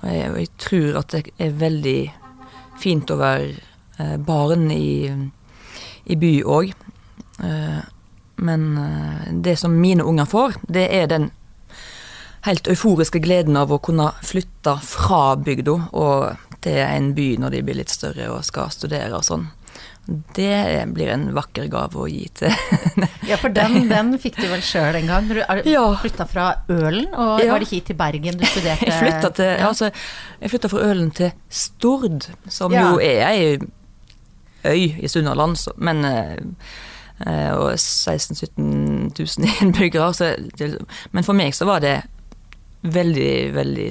Og 0.00 0.06
jeg, 0.06 0.30
og 0.30 0.38
jeg 0.38 0.48
tror 0.62 0.96
at 1.00 1.14
det 1.14 1.20
er 1.42 1.54
veldig 1.58 2.00
fint 2.80 3.10
å 3.10 3.18
være 3.20 3.48
eh, 3.50 3.69
barn 4.18 4.70
i, 4.74 5.10
i 6.04 6.16
by 6.16 6.32
òg. 6.44 6.72
Eh, 7.42 7.80
men 8.40 8.78
eh, 8.78 9.32
det 9.32 9.56
som 9.56 9.80
mine 9.80 10.02
unger 10.02 10.24
får, 10.24 10.52
det 10.62 10.88
er 10.96 11.06
den 11.06 11.30
helt 12.46 12.68
euforiske 12.72 13.20
gleden 13.20 13.56
av 13.60 13.72
å 13.72 13.80
kunne 13.84 14.10
flytte 14.24 14.78
fra 14.84 15.36
bygda 15.36 15.76
og 15.92 16.46
til 16.64 16.78
en 16.80 17.12
by 17.16 17.34
når 17.40 17.56
de 17.56 17.64
blir 17.64 17.80
litt 17.80 17.92
større 17.92 18.30
og 18.32 18.44
skal 18.48 18.72
studere 18.72 19.12
og 19.16 19.24
sånn. 19.26 19.48
Det 20.34 20.86
blir 20.90 21.10
en 21.12 21.26
vakker 21.36 21.68
gave 21.70 22.00
å 22.00 22.06
gi 22.08 22.24
til 22.34 22.50
Ja, 23.28 23.36
for 23.38 23.52
den, 23.54 23.84
den 23.92 24.14
fikk 24.18 24.40
du 24.40 24.46
vel 24.50 24.62
sjøl 24.64 24.96
en 24.98 25.10
gang? 25.12 25.28
Du 25.28 25.36
ja. 25.68 25.84
flytta 26.00 26.24
fra 26.26 26.46
Ølen, 26.72 27.12
og 27.12 27.44
ja. 27.44 27.52
var 27.52 27.62
det 27.62 27.68
hit 27.70 27.86
til 27.92 27.98
Bergen 28.00 28.40
du 28.40 28.46
studerte? 28.48 28.88
Jeg 28.88 28.96
flytta, 28.96 29.30
til, 29.36 29.52
ja. 29.52 29.68
altså, 29.68 29.92
jeg 30.40 30.54
flytta 30.54 30.72
fra 30.72 30.88
Ølen 30.88 31.12
til 31.14 31.30
Stord, 31.52 32.30
som 32.48 32.74
ja. 32.74 32.88
jo 32.88 33.04
er 33.04 33.22
ei 33.28 33.44
øy 34.64 34.96
i 35.00 35.08
Sunnhordland, 35.08 35.56
men 35.76 36.04
eh, 36.04 37.52
og 37.52 37.78
16 37.78 38.36
000-17 38.58 39.38
000 39.38 39.50
innbyggere. 39.60 40.12
men 41.12 41.24
for 41.24 41.36
meg 41.36 41.54
så 41.54 41.64
var 41.68 41.80
det 41.84 42.00
veldig, 42.82 43.54
veldig 43.54 43.90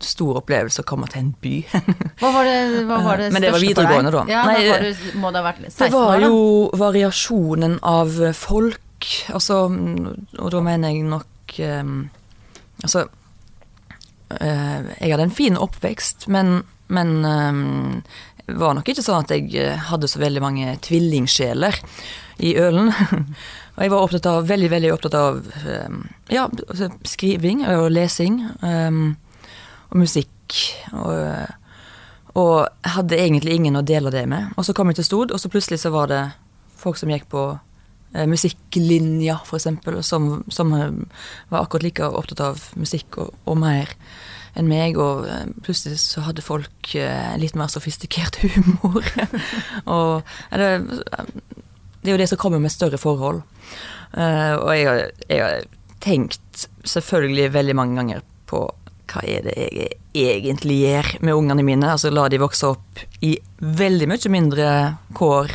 stor 0.00 0.38
opplevelse 0.40 0.82
å 0.82 0.86
komme 0.88 1.08
til 1.10 1.20
en 1.22 1.32
by. 1.42 1.54
hva 2.20 2.32
var 2.34 2.48
det, 2.48 2.56
hva 2.88 2.98
var 3.04 3.20
det 3.20 3.28
Men 3.34 3.44
det 3.44 3.52
var 3.54 3.62
videregående, 3.62 4.12
da. 4.14 4.24
Ja, 4.30 4.44
Nei, 4.48 4.64
var 4.70 4.86
du, 4.86 5.06
må 5.20 5.32
det 5.32 5.42
ha 5.42 5.46
vært 5.46 5.62
16 5.68 5.76
år, 5.76 5.82
da? 5.82 5.86
Det 5.86 6.00
var 6.00 6.26
jo 6.26 6.40
variasjonen 6.80 7.78
av 7.86 8.16
folk, 8.38 9.08
altså 9.34 9.64
Og 9.66 10.52
da 10.54 10.60
mener 10.62 10.92
jeg 10.94 11.06
nok 11.10 11.56
um, 11.58 11.96
Altså 12.84 13.00
uh, 13.10 14.38
Jeg 14.38 15.10
hadde 15.10 15.26
en 15.26 15.34
fin 15.34 15.58
oppvekst, 15.58 16.28
men, 16.32 16.60
men 16.86 17.16
um, 17.26 18.02
det 18.31 18.31
var 18.58 18.76
nok 18.76 18.88
ikke 18.92 19.04
sånn 19.04 19.24
at 19.24 19.32
jeg 19.34 19.50
eh, 19.58 19.88
hadde 19.90 20.10
så 20.10 20.20
veldig 20.22 20.42
mange 20.44 20.76
tvillingsjeler 20.84 21.78
i 22.42 22.54
Ølen. 22.60 22.92
Og 23.74 23.80
jeg 23.80 23.92
var 23.92 24.04
opptatt 24.04 24.28
av, 24.28 24.46
veldig 24.48 24.68
veldig 24.68 24.90
opptatt 24.92 25.14
av 25.16 25.38
um, 25.64 26.02
ja, 26.28 26.42
altså, 26.44 26.90
skriving 27.08 27.62
og 27.72 27.86
lesing. 27.94 28.42
Um, 28.60 29.14
og 29.92 30.00
musikk. 30.02 30.56
Og, 30.92 31.12
og 32.40 32.88
hadde 32.96 33.20
egentlig 33.20 33.56
ingen 33.56 33.76
å 33.76 33.84
dele 33.86 34.12
det 34.12 34.24
med. 34.28 34.52
Og 34.56 34.66
så 34.66 34.74
kom 34.76 34.90
jeg 34.90 35.00
til 35.00 35.08
Stod, 35.08 35.32
og 35.32 35.40
så 35.40 35.52
plutselig 35.52 35.82
så 35.82 35.92
var 35.94 36.10
det 36.12 36.22
folk 36.82 36.98
som 36.98 37.12
gikk 37.12 37.28
på 37.32 37.46
eh, 37.52 38.26
musikklinja, 38.28 39.38
f.eks., 39.44 39.68
som, 40.08 40.30
som 40.52 40.72
var 40.72 41.62
akkurat 41.62 41.86
like 41.86 42.08
opptatt 42.08 42.44
av 42.44 42.68
musikk 42.80 43.20
og, 43.22 43.36
og 43.44 43.60
mer 43.60 43.92
enn 44.58 44.68
meg, 44.68 44.98
og 45.00 45.26
eh, 45.28 45.46
plutselig 45.64 46.00
så 46.02 46.24
hadde 46.26 46.44
folk 46.44 46.94
eh, 46.98 47.32
litt 47.40 47.56
mer 47.58 47.72
sofistikert 47.72 48.38
humor. 48.42 49.06
og 49.84 50.28
det, 50.50 50.70
det, 52.02 52.10
er 52.10 52.14
jo 52.14 52.20
det 52.20 52.28
som 52.32 52.40
kommer 52.40 52.62
med 52.62 52.74
større 52.74 53.00
forhold. 53.00 53.42
Uh, 54.12 54.58
og 54.60 54.70
jeg, 54.76 55.04
jeg 55.30 55.40
har 55.40 55.62
tenkt 56.04 56.66
selvfølgelig 56.84 57.52
veldig 57.54 57.76
mange 57.78 57.96
ganger 57.96 58.24
på 58.50 58.66
hva 59.12 59.22
er 59.28 59.44
det 59.46 59.54
jeg 60.12 60.42
egentlig 60.42 60.76
gjør 60.82 61.08
med 61.24 61.36
ungene 61.36 61.64
mine? 61.64 61.88
Altså 61.88 62.12
la 62.12 62.26
de 62.32 62.40
vokse 62.40 62.68
opp 62.68 63.00
i 63.24 63.34
veldig 63.60 64.08
mye 64.10 64.32
mindre 64.32 64.68
kår. 65.16 65.52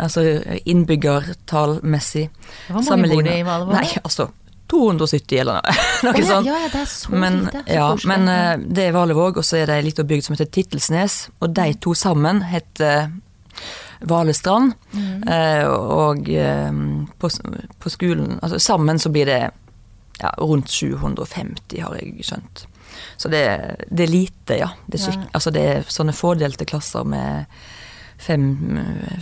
Altså 0.00 0.24
innbyggertallmessig. 0.68 2.28
Hvor 2.68 2.84
mange 2.86 3.10
bor 3.12 3.24
det 3.26 3.40
i 3.40 3.46
Valevåg? 3.48 3.74
Nei, 3.76 3.88
altså 4.04 4.28
270 4.72 5.40
eller 5.42 5.60
noe, 5.60 6.12
oh, 6.14 6.26
sånt. 6.26 6.48
Ja, 6.48 6.58
ja, 6.64 6.70
det 6.72 6.82
er 6.82 6.90
så 6.90 7.12
men, 7.12 7.42
lite. 7.44 7.64
Så 7.66 7.76
ja, 7.76 7.88
men 8.08 8.28
uh, 8.30 8.66
det 8.78 8.88
er 8.88 8.96
Valevåg, 8.96 9.42
og 9.42 9.46
så 9.46 9.60
er 9.60 9.68
det 9.68 9.78
ei 9.78 9.86
lita 9.90 10.06
bygd 10.08 10.26
som 10.26 10.36
heter 10.36 10.50
Tittelsnes. 10.52 11.18
Og 11.42 11.52
de 11.56 11.68
to 11.82 11.94
sammen 11.98 12.42
heter 12.48 13.12
Valestrand. 14.08 14.74
Mm. 14.96 15.26
Uh, 15.28 15.66
og 16.06 16.32
uh, 16.32 16.82
på, 17.18 17.32
på, 17.78 17.92
skolen 17.92 18.38
Altså 18.40 18.58
sammen 18.62 18.98
så 19.02 19.12
blir 19.12 19.28
det 19.28 19.40
ja, 20.22 20.32
rundt 20.38 20.70
750, 20.70 21.80
har 21.82 21.98
jeg 22.00 22.26
skjønt. 22.26 22.66
Så 23.16 23.30
det, 23.32 23.44
det 23.90 24.06
er 24.06 24.12
lite, 24.12 24.58
ja. 24.60 24.72
Det 24.86 24.98
er, 24.98 25.04
skik, 25.06 25.28
altså 25.32 25.52
det 25.54 25.62
er 25.68 25.88
sånne 25.88 26.14
fordelte 26.16 26.66
klasser 26.68 27.06
med 27.08 27.46
fem, 28.22 28.46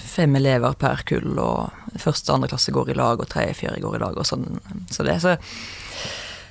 fem, 0.04 0.36
elever 0.38 0.76
per 0.80 1.04
kull, 1.08 1.38
og 1.40 1.98
første 2.00 2.30
og 2.30 2.38
andre 2.38 2.50
klasse 2.52 2.74
går 2.76 2.92
i 2.92 2.98
lag, 2.98 3.20
og 3.20 3.30
tredje 3.30 3.56
og 3.56 3.60
fjerde 3.62 3.84
går 3.84 3.96
i 3.96 4.02
lag, 4.04 4.18
og 4.20 4.28
sånn. 4.28 4.48
Så 4.92 5.06
det 5.06 5.20
så 5.24 5.38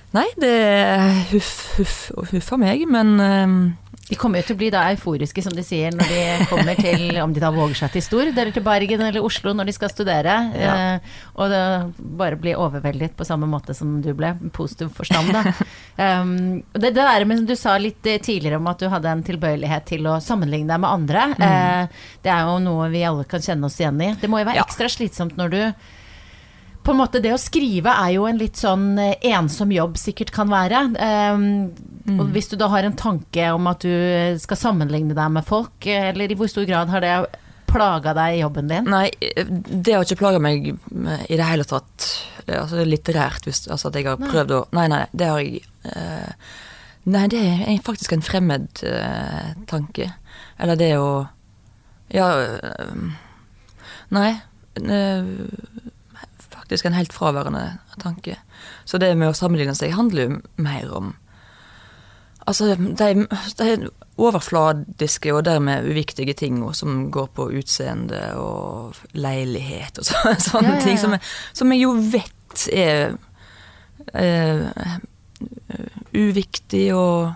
Nei, 0.09 0.25
det 0.41 0.49
er 0.49 1.03
huff, 1.29 1.51
huff 1.77 1.97
huff 2.31 2.47
av 2.55 2.57
meg, 2.63 2.81
men 2.89 3.11
um, 3.21 3.57
de 4.09 4.17
kommer 4.17 4.41
jo 4.41 4.47
til 4.47 4.57
å 4.57 4.59
bli 4.59 4.69
da 4.73 4.83
euforiske, 4.89 5.41
som 5.45 5.53
de 5.53 5.63
sier, 5.65 5.93
når 5.93 6.09
de 6.09 6.47
kommer 6.49 6.79
til 6.79 7.19
Om 7.21 7.33
de 7.35 7.41
da 7.43 7.51
våger 7.53 7.77
seg 7.77 7.93
til 7.93 8.03
Stord, 8.05 8.31
eller 8.31 8.53
til 8.55 8.65
Bergen 8.65 9.03
eller 9.05 9.25
Oslo 9.25 9.53
når 9.53 9.69
de 9.69 9.75
skal 9.75 9.91
studere. 9.91 10.35
Ja. 10.57 10.73
Eh, 10.95 11.19
og 11.37 11.53
det, 11.53 11.61
bare 12.17 12.39
bli 12.41 12.55
overveldet 12.57 13.13
på 13.17 13.27
samme 13.27 13.49
måte 13.49 13.75
som 13.77 13.99
du 14.01 14.09
ble, 14.17 14.33
positiv 14.55 14.89
forstand, 14.97 15.29
da. 15.35 15.43
um, 16.23 16.33
det, 16.73 16.93
det 16.95 17.05
der 17.05 17.27
men 17.29 17.45
du 17.45 17.53
sa 17.59 17.75
litt 17.81 18.01
tidligere 18.01 18.57
om 18.57 18.71
at 18.71 18.81
du 18.81 18.89
hadde 18.89 19.13
en 19.13 19.23
tilbøyelighet 19.25 19.85
til 19.93 20.09
å 20.09 20.17
sammenligne 20.23 20.73
deg 20.73 20.81
med 20.81 20.89
andre. 20.89 21.29
Mm. 21.35 21.45
Eh, 21.45 22.03
det 22.25 22.33
er 22.33 22.49
jo 22.49 22.57
noe 22.65 22.89
vi 22.93 23.05
alle 23.05 23.29
kan 23.29 23.45
kjenne 23.45 23.69
oss 23.69 23.77
igjen 23.81 24.01
i. 24.01 24.13
Det 24.17 24.31
må 24.31 24.41
jo 24.41 24.49
være 24.49 24.63
ja. 24.63 24.65
ekstra 24.65 24.89
slitsomt 24.89 25.37
når 25.37 25.53
du 25.53 25.61
på 26.83 26.93
en 26.93 26.99
måte 27.01 27.19
Det 27.21 27.33
å 27.35 27.41
skrive 27.41 27.91
er 27.91 28.13
jo 28.15 28.25
en 28.29 28.39
litt 28.39 28.59
sånn 28.59 28.93
eh, 29.01 29.27
ensom 29.33 29.71
jobb 29.73 29.97
sikkert 29.99 30.31
kan 30.35 30.49
være. 30.51 30.85
Um, 30.95 31.43
mm. 32.05 32.15
Og 32.17 32.31
hvis 32.33 32.49
du 32.51 32.55
da 32.59 32.69
har 32.71 32.87
en 32.87 32.97
tanke 32.97 33.51
om 33.53 33.67
at 33.69 33.83
du 33.85 34.39
skal 34.41 34.59
sammenligne 34.59 35.17
deg 35.17 35.35
med 35.35 35.47
folk, 35.47 35.85
eller 35.85 36.31
i 36.31 36.37
hvor 36.39 36.49
stor 36.51 36.67
grad 36.69 36.91
har 36.93 37.05
det 37.05 37.13
plaga 37.69 38.13
deg 38.17 38.37
i 38.37 38.41
jobben 38.41 38.71
din? 38.71 38.89
Nei, 38.89 39.09
det 39.69 39.93
har 39.93 40.07
ikke 40.07 40.21
plaga 40.23 40.41
meg 40.41 40.71
i 40.71 41.37
det 41.37 41.45
hele 41.45 41.67
tatt. 41.67 42.07
Altså 42.47 42.85
litterært, 42.87 43.45
hvis 43.45 43.67
altså 43.69 43.91
at 43.91 43.99
jeg 43.99 44.07
har 44.07 44.17
prøvd 44.21 44.55
å 44.55 44.63
Nei, 44.73 44.87
nei, 44.89 45.03
det 45.13 45.27
har 45.29 45.43
jeg 45.43 45.61
uh, 45.85 46.31
Nei, 47.09 47.27
det 47.31 47.41
er 47.43 47.83
faktisk 47.85 48.15
en 48.15 48.25
fremmed 48.25 48.81
uh, 48.81 49.51
tanke. 49.69 50.09
Eller 50.57 50.79
det 50.79 50.91
å 50.97 51.11
Ja 52.13 52.31
uh, 52.33 53.13
Nei 54.15 54.31
faktisk 56.69 56.85
en 56.85 56.93
helt 56.93 57.13
fraværende 57.13 57.79
tanke. 57.97 58.37
Så 58.85 58.99
det 59.01 59.15
med 59.17 59.31
å 59.31 59.37
sammenligne 59.37 59.73
seg 59.75 59.95
handler 59.97 60.27
jo 60.27 60.37
mer 60.61 60.93
om 60.93 61.15
Altså, 62.49 62.71
de, 62.73 63.27
de 63.59 63.89
overfladiske 64.17 65.29
og 65.35 65.43
dermed 65.45 65.85
uviktige 65.85 66.33
tingene 66.33 66.71
som 66.73 67.11
går 67.13 67.27
på 67.35 67.45
utseende 67.59 68.21
og 68.41 68.95
leilighet 69.13 69.99
og 70.01 70.07
så, 70.07 70.31
sånne 70.47 70.71
ja, 70.71 70.73
ja, 70.73 70.79
ja. 70.79 70.85
ting, 70.87 70.97
som, 70.97 71.13
som, 71.53 71.73
jeg 71.75 71.83
jo 71.83 71.91
vet 72.15 72.65
er 72.73 73.13
er 74.17 74.63
uviktig 76.15 76.87
og, 76.95 77.35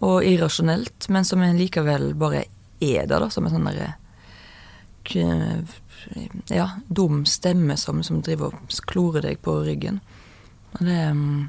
og, 0.00 0.16
irrasjonelt, 0.24 1.10
men 1.12 1.28
som 1.28 1.44
likevel 1.58 2.14
bare 2.16 2.46
er 2.80 3.04
der, 3.04 3.18
da, 3.18 3.28
som 3.28 3.44
en 3.44 3.52
sånn 3.52 3.68
derre 3.68 3.92
ja, 6.52 6.70
dum 6.88 7.24
stemme 7.26 7.76
som, 7.76 8.02
som 8.06 8.22
driver 8.24 8.54
og 8.54 8.80
klorer 8.88 9.24
deg 9.28 9.40
på 9.44 9.58
ryggen. 9.66 10.00
Det, 10.78 10.98
mm, 11.16 11.48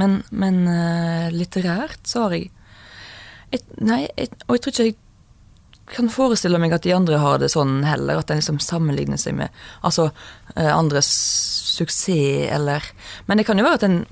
men, 0.00 0.18
men 0.30 0.60
uh, 0.68 1.28
litterært 1.34 2.06
så 2.08 2.26
har 2.26 2.36
jeg 2.36 2.50
et, 3.52 3.64
Nei, 3.84 4.06
et, 4.16 4.32
og 4.46 4.56
jeg 4.56 4.62
tror 4.64 4.72
ikke 4.72 4.86
jeg 4.88 4.98
kan 5.92 6.08
forestille 6.08 6.56
meg 6.62 6.72
at 6.72 6.86
de 6.86 6.94
andre 6.96 7.18
har 7.20 7.40
det 7.42 7.50
sånn 7.52 7.82
heller. 7.84 8.22
At 8.22 8.30
en 8.32 8.38
liksom 8.40 8.62
sammenligner 8.62 9.20
seg 9.20 9.36
med 9.36 9.52
altså, 9.84 10.08
uh, 10.54 10.72
andres 10.72 11.10
suksess, 11.72 12.48
eller 12.52 12.86
Men 13.26 13.40
det 13.40 13.46
kan 13.48 13.58
jo 13.60 13.64
være 13.66 13.80
at 13.80 13.88
en 13.88 14.02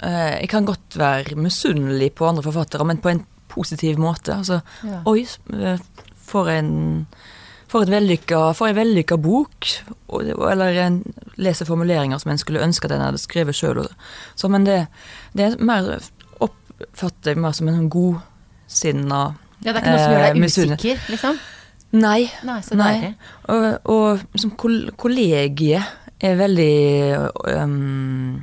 Jeg 0.00 0.48
kan 0.48 0.64
godt 0.64 0.96
være 0.96 1.36
misunnelig 1.36 2.14
på 2.16 2.24
andre 2.24 2.42
forfattere, 2.42 2.86
men 2.88 3.02
på 3.04 3.10
en 3.10 3.18
positiv 3.52 3.98
måte. 4.00 4.32
Altså, 4.32 4.62
ja. 4.80 5.02
oi, 5.04 5.26
for 6.24 6.48
en 6.48 6.70
for, 7.70 7.86
for 8.58 8.66
en 8.66 8.78
vellykka 8.78 9.18
bok, 9.22 9.68
eller 10.10 10.80
en 10.84 11.00
leser 11.40 11.68
formuleringer 11.68 12.18
som 12.18 12.32
en 12.32 12.40
skulle 12.40 12.64
ønske 12.64 12.88
at 12.88 12.96
en 12.96 13.06
hadde 13.06 13.22
skrevet 13.22 13.56
sjøl. 13.56 13.84
Men 14.50 14.66
det, 14.66 14.80
det, 15.36 15.46
er 15.46 15.62
mer 15.62 15.92
oppfatter 16.42 17.34
jeg 17.34 17.42
mer 17.42 17.54
som 17.56 17.70
en 17.70 17.78
sånn 17.78 17.92
godsinna 17.92 19.22
Ja, 19.60 19.72
det 19.72 19.78
er 19.78 19.82
ikke 19.82 19.94
noe 19.94 20.02
som 20.02 20.14
gjør 20.14 20.26
deg 20.26 20.36
eh, 20.36 20.50
usikker, 20.50 21.08
liksom? 21.14 21.40
Nei. 21.90 22.20
Nei, 22.46 22.60
nei. 22.78 22.94
Og, 23.50 23.64
og 23.90 24.38
som 24.38 24.52
kollegiet 24.54 25.96
er 26.20 26.36
veldig 26.38 26.74
um, 27.58 28.36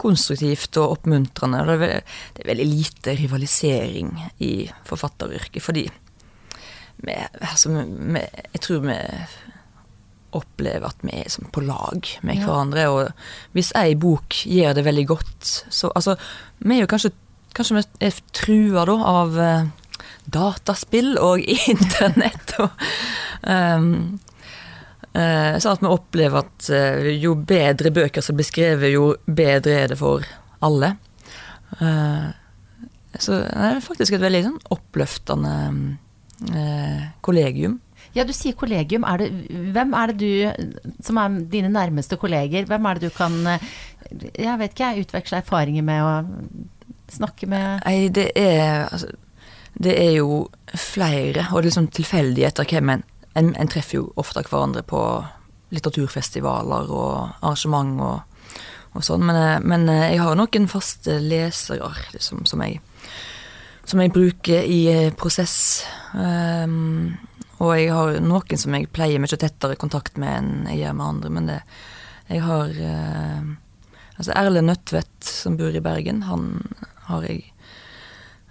konstruktivt 0.00 0.76
og 0.80 0.98
oppmuntrende. 0.98 1.62
Det 1.64 1.72
er, 1.72 1.80
veldig, 1.80 2.02
det 2.36 2.44
er 2.44 2.50
veldig 2.50 2.68
lite 2.68 3.16
rivalisering 3.20 4.12
i 4.44 4.52
forfatteryrket, 4.88 5.64
fordi 5.64 5.86
med, 7.06 7.40
altså, 7.40 7.70
vi, 7.86 8.22
jeg 8.52 8.60
tror 8.64 8.84
vi 8.84 8.98
opplever 10.36 10.86
at 10.86 11.02
vi 11.02 11.16
er 11.24 11.50
på 11.52 11.62
lag 11.64 12.06
med 12.22 12.38
Ja. 12.38 12.46
hverandre. 12.46 12.86
Og 12.90 13.12
hvis 13.56 13.72
ei 13.76 13.94
bok 13.94 14.36
gjør 14.46 14.74
det 14.74 14.84
veldig 14.86 15.06
godt, 15.06 15.64
så 15.70 15.90
altså 15.94 16.16
Vi 16.60 16.76
er 16.76 16.80
jo 16.82 16.86
kanskje, 16.86 17.10
kanskje 17.54 17.76
vi 17.78 18.06
er 18.06 18.18
trua 18.36 18.84
da 18.84 18.92
av 18.92 19.38
uh, 19.38 19.68
dataspill 20.28 21.16
og 21.18 21.40
internett 21.72 22.52
og 22.60 22.70
um, 23.48 24.20
uh, 25.16 25.56
Sånn 25.58 25.72
at 25.72 25.80
vi 25.80 25.88
opplever 25.88 26.44
at 26.44 26.68
uh, 26.68 27.08
jo 27.16 27.34
bedre 27.34 27.90
bøker 27.90 28.20
som 28.20 28.36
blir 28.36 28.44
skrevet, 28.44 28.92
jo 28.92 29.14
bedre 29.26 29.72
er 29.72 29.88
det 29.88 29.98
for 29.98 30.26
alle. 30.60 30.94
Så 33.18 33.32
det 33.32 33.50
er 33.56 33.80
faktisk 33.80 34.12
et 34.12 34.20
veldig 34.22 34.42
sånn 34.44 34.58
oppløftende 34.74 35.54
kollegium. 37.20 37.78
Ja, 38.16 38.24
du 38.26 38.32
sier 38.34 38.56
kollegium. 38.58 39.04
Er 39.06 39.20
det, 39.20 39.28
hvem 39.74 39.92
er 39.94 40.10
det 40.10 40.16
du, 40.18 40.82
som 41.04 41.20
er 41.20 41.36
dine 41.52 41.68
nærmeste 41.70 42.16
kolleger, 42.18 42.64
hvem 42.66 42.88
er 42.88 42.98
det 42.98 43.10
du 43.10 43.14
kan 43.14 43.36
eh, 43.46 43.66
jeg 44.34 44.58
vet 44.58 44.72
ikke, 44.74 44.88
jeg, 44.88 45.06
utveksle 45.06 45.42
erfaringer 45.44 45.84
med 45.86 46.02
og 46.02 47.12
snakke 47.12 47.46
med? 47.50 47.84
Nei, 47.84 48.08
det 48.08 48.30
er 48.34 48.88
altså, 48.88 49.12
Det 49.80 49.94
er 49.94 50.16
jo 50.18 50.48
flere, 50.74 51.46
og 51.52 51.60
det 51.60 51.68
er 51.68 51.68
liksom 51.70 51.90
tilfeldigheter 51.94 52.66
hvem 52.66 52.96
en 52.96 53.04
en, 53.34 53.54
en 53.56 53.70
treffer 53.70 54.00
jo 54.00 54.08
ofte 54.20 54.42
hverandre 54.46 54.82
på 54.86 55.00
litteraturfestivaler 55.70 56.90
og 56.90 57.12
arrangement 57.40 58.00
og, 58.02 58.56
og 58.96 59.06
sånn, 59.06 59.24
men, 59.26 59.38
eh, 59.38 59.58
men 59.62 59.88
eh, 59.92 60.08
jeg 60.14 60.24
har 60.24 60.38
noen 60.38 60.70
faste 60.70 61.20
lesere 61.22 61.92
liksom, 62.14 62.44
som 62.50 62.64
jeg 62.66 62.80
som 63.90 64.00
jeg 64.02 64.12
bruker 64.14 64.66
i 64.66 64.80
eh, 64.90 65.14
prosess. 65.16 65.84
Um, 66.14 67.16
og 67.60 67.74
jeg 67.76 67.90
har 67.92 68.18
noen 68.24 68.60
som 68.60 68.74
jeg 68.76 68.90
pleier 68.94 69.20
mye 69.22 69.38
tettere 69.38 69.78
kontakt 69.80 70.18
med 70.20 70.36
enn 70.38 70.52
jeg 70.70 70.84
gjør 70.84 70.98
med 70.98 71.06
andre, 71.06 71.32
men 71.36 71.50
det 71.50 71.62
Jeg 72.30 72.44
har 72.46 72.68
uh, 72.70 73.42
Altså 74.16 74.32
Erle 74.36 74.60
Nødtvedt, 74.62 75.24
som 75.24 75.56
bor 75.56 75.74
i 75.74 75.80
Bergen, 75.82 76.22
han 76.22 76.60
har 77.08 77.24
jeg 77.26 77.40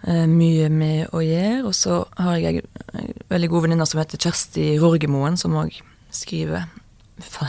uh, 0.07 0.25
mye 0.27 0.67
med 0.69 1.13
å 1.13 1.21
gjøre. 1.23 1.61
Og 1.69 1.75
så 1.77 2.01
har 2.17 2.39
jeg 2.41 2.65
ei 2.97 3.13
veldig 3.29 3.49
god 3.53 3.67
venninne 3.67 3.87
som 3.87 4.01
heter 4.01 4.19
Kjersti 4.19 4.73
Rorgemoen, 4.81 5.37
som 5.37 5.55
òg 5.55 5.77
skriver 6.11 6.67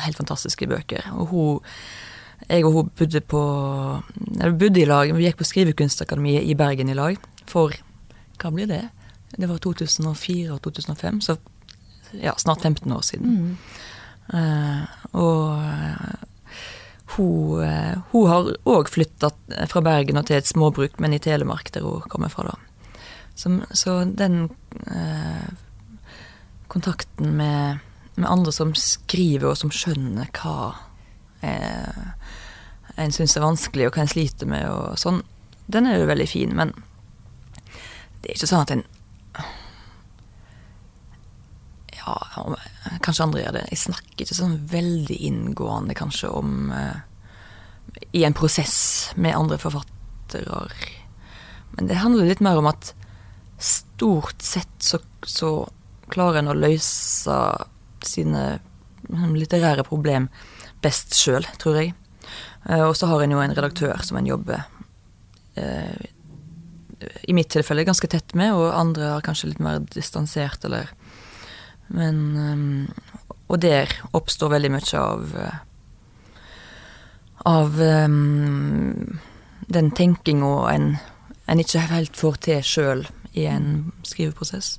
helt 0.05 0.21
fantastiske 0.21 0.69
bøker. 0.71 1.11
Og 1.17 1.35
hun 1.35 1.75
Jeg 2.49 2.65
og 2.65 2.73
hun 2.73 2.91
bodde 2.97 3.21
på 3.21 3.41
Eller 4.41 4.57
bodde 4.57 4.81
i 4.81 4.87
lag, 4.89 5.11
vi 5.13 5.27
gikk 5.27 5.37
på 5.37 5.45
Skrivekunstakademiet 5.45 6.47
i 6.49 6.55
Bergen 6.55 6.89
i 6.89 6.95
lag 6.95 7.19
for 7.51 7.77
Hva 8.41 8.51
blir 8.55 8.71
det? 8.71 8.85
Det 9.37 9.47
var 9.47 9.61
2004 9.61 10.55
og 10.55 10.63
2005, 10.65 11.21
så 11.21 11.37
ja, 12.17 12.33
snart 12.41 12.63
15 12.63 12.93
år 12.93 13.03
siden. 13.05 13.59
Eh, 14.33 14.83
og 15.19 15.59
eh, 15.59 16.25
hun, 17.17 17.63
eh, 17.67 17.99
hun 18.11 18.29
har 18.31 18.51
òg 18.71 18.91
flytta 18.91 19.31
fra 19.71 19.83
Bergen 19.85 20.21
og 20.21 20.27
til 20.29 20.39
et 20.39 20.51
småbruk, 20.51 20.99
men 21.03 21.15
i 21.15 21.23
Telemark, 21.23 21.73
der 21.75 21.87
hun 21.87 22.07
kommer 22.11 22.33
fra. 22.33 22.51
da. 22.51 22.59
Så, 23.35 23.61
så 23.73 24.05
den 24.05 24.51
uh, 24.91 25.49
kontakten 26.69 27.37
med, 27.39 27.79
med 28.15 28.29
andre 28.29 28.53
som 28.53 28.75
skriver, 28.77 29.49
og 29.53 29.57
som 29.57 29.73
skjønner 29.73 30.29
hva 30.37 30.75
uh, 31.41 32.03
en 33.01 33.15
syns 33.15 33.39
er 33.39 33.47
vanskelig, 33.47 33.87
og 33.89 33.97
hva 33.97 34.05
en 34.05 34.13
sliter 34.13 34.51
med, 34.51 34.67
og 34.69 34.99
sånn, 35.01 35.23
den 35.73 35.89
er 35.89 36.03
jo 36.03 36.11
veldig 36.11 36.29
fin. 36.29 36.53
Men 36.59 36.75
det 38.21 38.31
er 38.31 38.37
ikke 38.37 38.51
sånn 38.51 38.65
at 38.67 38.75
en 38.75 38.85
Ja, 42.01 42.15
kanskje 43.05 43.25
andre 43.27 43.43
gjør 43.43 43.57
det. 43.59 43.65
Jeg 43.75 43.83
snakker 43.83 44.25
ikke 44.25 44.37
sånn 44.39 44.57
veldig 44.71 45.17
inngående 45.29 45.97
kanskje 45.99 46.31
om 46.33 46.71
eh, 46.73 47.03
I 48.17 48.25
en 48.25 48.37
prosess 48.37 48.79
med 49.21 49.37
andre 49.37 49.59
forfattere. 49.61 50.63
Men 51.77 51.91
det 51.91 52.01
handler 52.01 52.31
litt 52.31 52.43
mer 52.45 52.59
om 52.61 52.71
at 52.71 52.93
stort 53.61 54.41
sett 54.43 54.73
så, 54.81 54.99
så 55.29 55.51
klarer 56.11 56.41
en 56.41 56.53
å 56.55 56.57
løse 56.57 57.37
sine 58.07 58.45
mm, 59.11 59.35
litterære 59.37 59.85
problem 59.87 60.31
best 60.83 61.13
sjøl, 61.19 61.45
tror 61.61 61.77
jeg. 61.83 61.93
Eh, 62.65 62.81
Og 62.87 62.97
så 62.97 63.11
har 63.11 63.23
en 63.27 63.37
jo 63.37 63.43
en 63.45 63.55
redaktør 63.55 64.01
som 64.07 64.17
en 64.19 64.31
jobber 64.31 64.65
eh, 65.61 66.01
i 67.23 67.33
mitt 67.37 67.49
tilfelle 67.53 67.85
ganske 67.85 68.09
tett 68.11 68.35
med, 68.35 68.53
og 68.55 68.75
andre 68.77 69.15
har 69.15 69.25
kanskje 69.25 69.53
litt 69.53 69.63
mer 69.65 69.81
distansert, 69.95 70.65
eller 70.65 70.91
Men 71.89 72.19
um, 72.37 72.89
Og 73.49 73.59
der 73.61 73.91
oppstår 74.13 74.53
veldig 74.53 74.71
mye 74.71 74.99
av 75.01 75.33
eh, 75.37 75.57
Av 77.51 77.81
um, 77.81 79.19
den 79.67 79.91
tenkinga 79.91 80.53
en, 80.71 80.97
en 81.47 81.63
ikke 81.63 81.81
helt 81.91 82.17
får 82.17 82.37
til 82.47 82.63
sjøl 82.63 83.07
i 83.33 83.47
en 83.47 83.93
skriveprosess. 84.03 84.79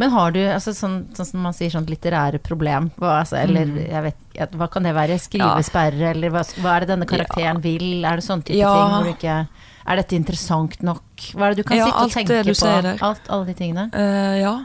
Men 0.00 0.10
har 0.14 0.30
du, 0.32 0.38
altså 0.48 0.72
sånn, 0.72 1.10
sånn 1.12 1.26
som 1.28 1.42
man 1.44 1.52
sier, 1.52 1.68
sånt 1.74 1.90
litterære 1.92 2.38
problem, 2.40 2.88
hva, 2.96 3.18
altså, 3.20 3.36
eller 3.42 3.74
jeg 3.82 4.04
vet, 4.06 4.54
hva 4.56 4.68
kan 4.72 4.86
det 4.86 4.94
være? 4.96 5.18
Skrivesperre, 5.20 6.14
eller 6.14 6.32
hva, 6.32 6.44
hva 6.62 6.76
er 6.76 6.86
det 6.86 6.92
denne 6.94 7.08
karakteren 7.10 7.60
vil? 7.60 8.04
Er 8.08 8.16
det 8.22 8.24
sånne 8.24 8.46
type 8.46 8.56
Ja. 8.62 8.70
ting 8.72 8.94
hvor 8.94 9.04
du 9.04 9.12
ikke 9.12 9.34
Er 9.90 9.98
dette 9.98 10.14
interessant 10.14 10.76
nok? 10.86 11.30
Hva 11.34 11.48
er 11.48 11.54
det 11.54 11.64
du 11.64 11.68
kan 11.68 11.80
Ja, 11.80 11.88
sitte 11.88 12.04
og 12.04 12.12
tenke 12.14 12.42
på? 12.46 12.66
der. 12.86 13.02
Alt, 13.02 13.26
alle 13.28 13.48
de 13.48 13.54
tingene? 13.58 13.88
Uh, 13.94 14.36
ja. 14.38 14.56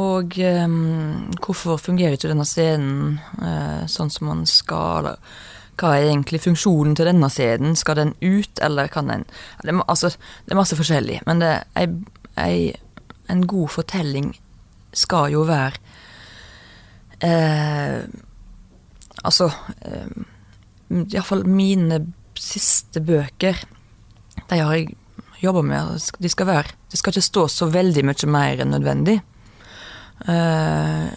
Og 0.00 0.38
um, 0.40 1.30
hvorfor 1.44 1.76
fungerer 1.76 2.16
ikke 2.16 2.30
denne 2.30 2.48
scenen 2.48 3.18
uh, 3.42 3.84
sånn 3.90 4.12
som 4.12 4.30
man 4.30 4.46
skal? 4.48 5.02
Eller, 5.02 5.34
hva 5.80 5.96
er 5.96 6.06
egentlig 6.08 6.40
funksjonen 6.44 6.96
til 6.96 7.08
denne 7.08 7.28
scenen? 7.32 7.76
Skal 7.76 7.98
den 8.00 8.14
ut, 8.22 8.62
eller 8.64 8.88
kan 8.92 9.10
den 9.12 9.26
det 9.64 9.76
altså, 9.86 10.12
det 10.46 10.54
er 10.54 10.60
masse 10.60 10.78
forskjellig, 10.78 11.20
men 11.26 11.42
det, 11.42 11.52
ei, 11.76 11.86
ei, 12.40 12.56
en 13.32 13.46
god 13.48 13.72
fortelling 13.76 14.32
skal 14.92 15.32
jo 15.32 15.46
være 15.48 15.80
uh, 17.24 18.04
Altså 19.22 19.46
eh, 19.86 20.08
Iallfall 20.90 21.44
mine 21.46 22.00
siste 22.34 22.98
bøker, 23.06 23.60
de 24.50 24.58
har 24.60 24.74
jeg 24.76 24.96
jobba 25.42 25.62
med. 25.62 26.00
De 26.18 26.28
skal 26.30 26.46
være 26.46 26.74
Det 26.90 26.98
skal 26.98 27.12
ikke 27.12 27.24
stå 27.24 27.48
så 27.48 27.66
veldig 27.72 28.04
mye 28.04 28.30
mer 28.30 28.62
enn 28.62 28.74
nødvendig. 28.74 29.20
Uh, 30.28 31.08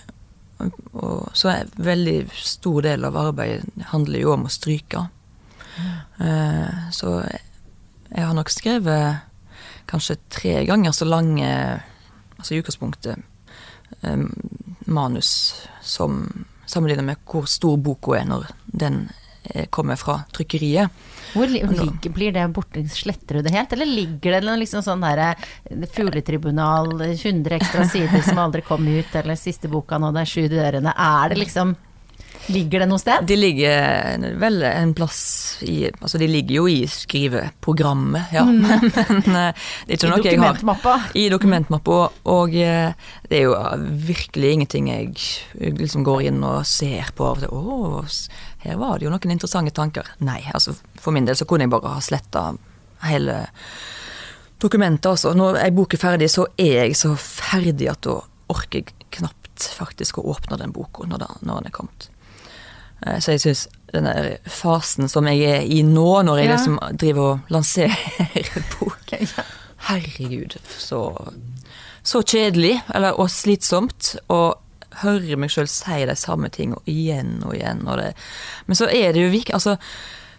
og 0.95 1.29
så 1.35 1.51
en 1.51 1.71
veldig 1.75 2.29
stor 2.39 2.81
del 2.85 3.05
av 3.05 3.17
arbeidet 3.19 3.89
handler 3.91 4.21
jo 4.23 4.33
om 4.33 4.47
å 4.47 4.53
stryke. 4.53 5.03
Uh, 6.17 6.89
så 6.95 7.19
jeg 8.15 8.23
har 8.23 8.33
nok 8.37 8.49
skrevet 8.53 9.19
kanskje 9.89 10.17
tre 10.31 10.55
ganger 10.65 10.95
så 10.95 11.05
lange, 11.05 11.49
altså 12.39 12.55
i 12.55 12.61
utgangspunktet, 12.63 13.19
um, 14.01 14.31
manus 14.87 15.67
som 15.83 16.45
sammenlignet 16.65 17.05
med 17.05 17.21
hvor 17.29 17.45
stor 17.49 17.77
boka 17.77 18.15
er 18.17 18.25
når 18.29 18.49
den 18.65 19.05
kommer 19.69 19.99
fra 19.99 20.19
trykkeriet. 20.35 21.03
Hvor 21.35 21.51
ligger, 21.51 22.11
blir 22.15 22.31
det 22.31 22.45
borte? 22.55 22.83
Sletter 22.89 23.39
du 23.39 23.47
det 23.47 23.55
helt, 23.55 23.73
eller 23.75 23.89
ligger 23.89 24.37
det 24.37 24.43
noe 24.45 24.59
liksom 24.61 24.83
sånn 24.85 25.03
der 25.03 25.35
fugletribunal, 25.95 26.93
100 27.09 27.57
ekstra 27.57 27.87
sider 27.91 28.23
som 28.23 28.39
aldri 28.45 28.63
kom 28.65 28.87
ut, 28.87 29.17
eller 29.19 29.35
siste 29.39 29.71
boka 29.71 29.99
nå, 29.99 30.13
det 30.15 30.23
er 30.23 30.31
sju 30.31 30.47
dørene. 30.51 30.95
Er 30.95 31.33
det 31.33 31.41
liksom 31.43 31.75
Ligger 32.47 32.83
det 32.83 32.87
noe 32.89 33.01
sted? 33.01 33.25
De 33.25 33.35
ligger 33.37 34.35
vel 34.37 34.61
en 34.67 34.91
plass 34.97 35.21
i 35.65 35.87
Altså, 35.89 36.19
de 36.21 36.27
ligger 36.29 36.59
jo 36.59 36.67
i 36.69 36.83
skriveprogrammet, 36.89 38.35
ja. 38.35 38.43
Men 38.49 39.39
eh, 39.39 39.65
det 39.87 39.97
er 39.97 39.97
ikke 39.97 40.05
I 40.05 40.11
noe 40.11 40.25
jeg 40.27 40.41
har? 40.43 41.07
I 41.17 41.25
dokumentmappa. 41.33 41.99
Og 42.35 42.57
eh, 42.61 42.93
det 43.31 43.39
er 43.39 43.47
jo 43.47 43.55
virkelig 44.11 44.51
ingenting 44.57 44.91
jeg 44.91 45.15
liksom 45.79 46.05
går 46.05 46.27
inn 46.29 46.43
og 46.45 46.67
ser 46.69 47.09
på 47.17 47.31
av 47.31 47.41
og 47.41 47.45
til. 47.45 47.55
Å, 47.55 48.13
her 48.65 48.77
var 48.81 48.97
det 48.99 49.05
jo 49.07 49.11
noen 49.13 49.31
interessante 49.35 49.71
tanker. 49.75 50.07
Nei, 50.25 50.41
altså 50.53 50.73
for 50.99 51.13
min 51.15 51.25
del 51.27 51.35
så 51.37 51.45
kunne 51.49 51.67
jeg 51.67 51.73
bare 51.73 51.93
ha 51.95 52.01
sletta 52.03 52.47
hele 53.05 53.45
dokumentet, 54.61 55.05
altså. 55.11 55.33
Når 55.37 55.59
ei 55.63 55.71
bok 55.75 55.93
er 55.93 56.01
ferdig, 56.01 56.29
så 56.33 56.47
er 56.57 56.85
jeg 56.87 56.95
så 56.97 57.13
ferdig 57.19 57.89
at 57.91 58.01
da 58.07 58.19
orker 58.49 58.81
jeg 58.81 58.93
knapt 59.19 59.69
faktisk 59.77 60.19
å 60.19 60.25
åpne 60.33 60.57
den 60.59 60.73
boka 60.75 61.05
når, 61.07 61.25
når 61.45 61.61
den 61.61 61.69
er 61.71 61.75
kommet. 61.75 62.09
Eh, 63.05 63.19
Så 63.19 63.35
jeg 63.35 63.41
syns 63.43 63.65
den 63.93 64.03
der 64.07 64.37
fasen 64.49 65.07
som 65.11 65.27
jeg 65.29 65.43
er 65.47 65.61
i 65.61 65.81
nå, 65.83 66.21
når 66.27 66.37
jeg 66.41 66.47
Ja. 66.49 66.55
liksom 66.55 66.79
driver 66.97 67.21
og 67.31 67.39
lanserer 67.49 68.63
bok 68.79 69.13
Herregud, 69.85 70.55
så, 70.79 70.99
så 72.03 72.21
kjedelig, 72.25 72.81
eller, 72.93 73.19
og 73.19 73.29
slitsomt, 73.29 74.15
og 74.33 74.57
høre 75.03 75.39
meg 75.39 75.53
sjøl 75.53 75.67
si 75.71 76.03
de 76.07 76.15
samme 76.19 76.51
tingene 76.53 76.81
igjen 76.89 77.39
og 77.45 77.55
igjen. 77.57 77.83
Og 77.87 78.01
men 78.67 78.77
så 78.77 78.89
er 78.91 79.15
det 79.15 79.25
jo 79.25 79.33
viktig 79.33 79.55
altså, 79.57 79.77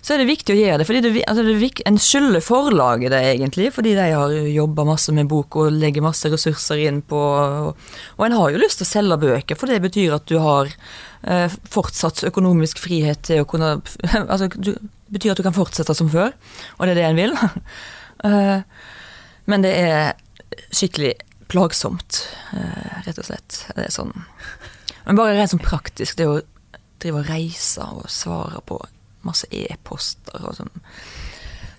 så 0.06 0.14
er 0.14 0.20
det 0.22 0.28
viktig 0.28 0.54
å 0.54 0.58
gjøre 0.60 0.78
det. 0.78 0.86
fordi 0.86 1.00
det, 1.02 1.10
altså 1.26 1.42
det 1.42 1.54
er 1.56 1.62
vik- 1.64 1.82
En 1.86 1.98
skylder 1.98 2.42
forlaget 2.44 3.10
det, 3.10 3.22
egentlig, 3.26 3.72
fordi 3.74 3.94
de 3.96 4.04
har 4.12 4.30
jobba 4.30 4.84
masse 4.86 5.10
med 5.12 5.26
bok 5.26 5.56
og 5.56 5.72
legger 5.72 6.04
masse 6.04 6.30
ressurser 6.30 6.78
inn 6.86 7.00
på 7.02 7.18
Og 7.18 8.22
en 8.26 8.36
har 8.38 8.50
jo 8.52 8.60
lyst 8.62 8.78
til 8.78 8.86
å 8.86 8.92
selge 8.92 9.18
bøker, 9.18 9.58
for 9.58 9.66
det 9.66 9.82
betyr 9.82 10.14
at 10.14 10.26
du 10.30 10.38
har 10.38 10.70
eh, 11.26 11.50
fortsatt 11.74 12.22
økonomisk 12.30 12.78
frihet 12.78 13.24
til 13.26 13.42
å 13.42 13.48
kunne 13.50 13.80
Altså 14.30 14.46
det 14.54 14.78
betyr 15.10 15.34
at 15.34 15.42
du 15.42 15.46
kan 15.46 15.56
fortsette 15.56 15.94
som 15.94 16.08
før, 16.10 16.30
og 16.78 16.86
det 16.86 16.94
er 16.94 17.02
det 17.02 17.08
en 17.10 17.22
vil. 17.24 17.36
Eh, 18.24 18.62
men 19.44 19.60
det 19.60 19.74
er 19.76 20.14
skikkelig 20.72 21.10
plagsomt, 21.48 22.28
eh, 22.52 23.02
rett 23.06 23.18
og 23.18 23.28
slett. 23.28 23.64
Det 23.76 23.86
er 23.86 23.94
sånn 23.94 24.14
Men 25.06 25.16
bare 25.16 25.36
rent 25.36 25.52
sånn 25.52 25.62
praktisk, 25.62 26.16
det 26.18 26.26
å 26.26 26.40
drive 26.98 27.20
og 27.20 27.28
reise 27.30 27.84
og 27.86 28.08
svare 28.10 28.58
på 28.66 28.80
masse 29.26 29.46
e-poster 29.54 30.42
og 30.42 30.56
sånn. 30.58 30.72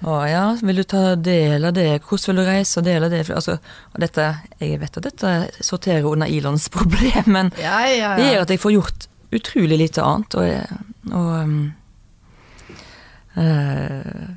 Å 0.08 0.18
ja, 0.30 0.44
vil 0.62 0.78
du 0.78 0.84
ta 0.86 1.16
del 1.16 1.66
av 1.66 1.74
det, 1.74 2.04
hvordan 2.06 2.30
vil 2.30 2.40
du 2.40 2.46
reise 2.46 2.84
del 2.86 3.04
av 3.08 3.12
det? 3.12 3.24
Altså, 3.34 3.58
og 3.94 4.00
dette, 4.04 4.28
jeg 4.62 4.80
vet 4.80 5.00
at 5.00 5.08
dette 5.08 5.32
sorterer 5.66 6.06
under 6.06 6.30
Ilons 6.30 6.70
problem, 6.78 7.32
men 7.34 7.52
Ja, 7.60 7.82
ja, 7.90 8.16
det 8.20 8.30
gjør 8.30 8.46
at 8.46 8.54
jeg 8.54 8.62
får 8.62 8.76
gjort 8.78 9.08
utrolig 9.38 9.80
lite 9.82 10.06
annet, 10.06 10.38
og, 10.38 10.46
og 11.12 11.36
eh, 13.42 14.28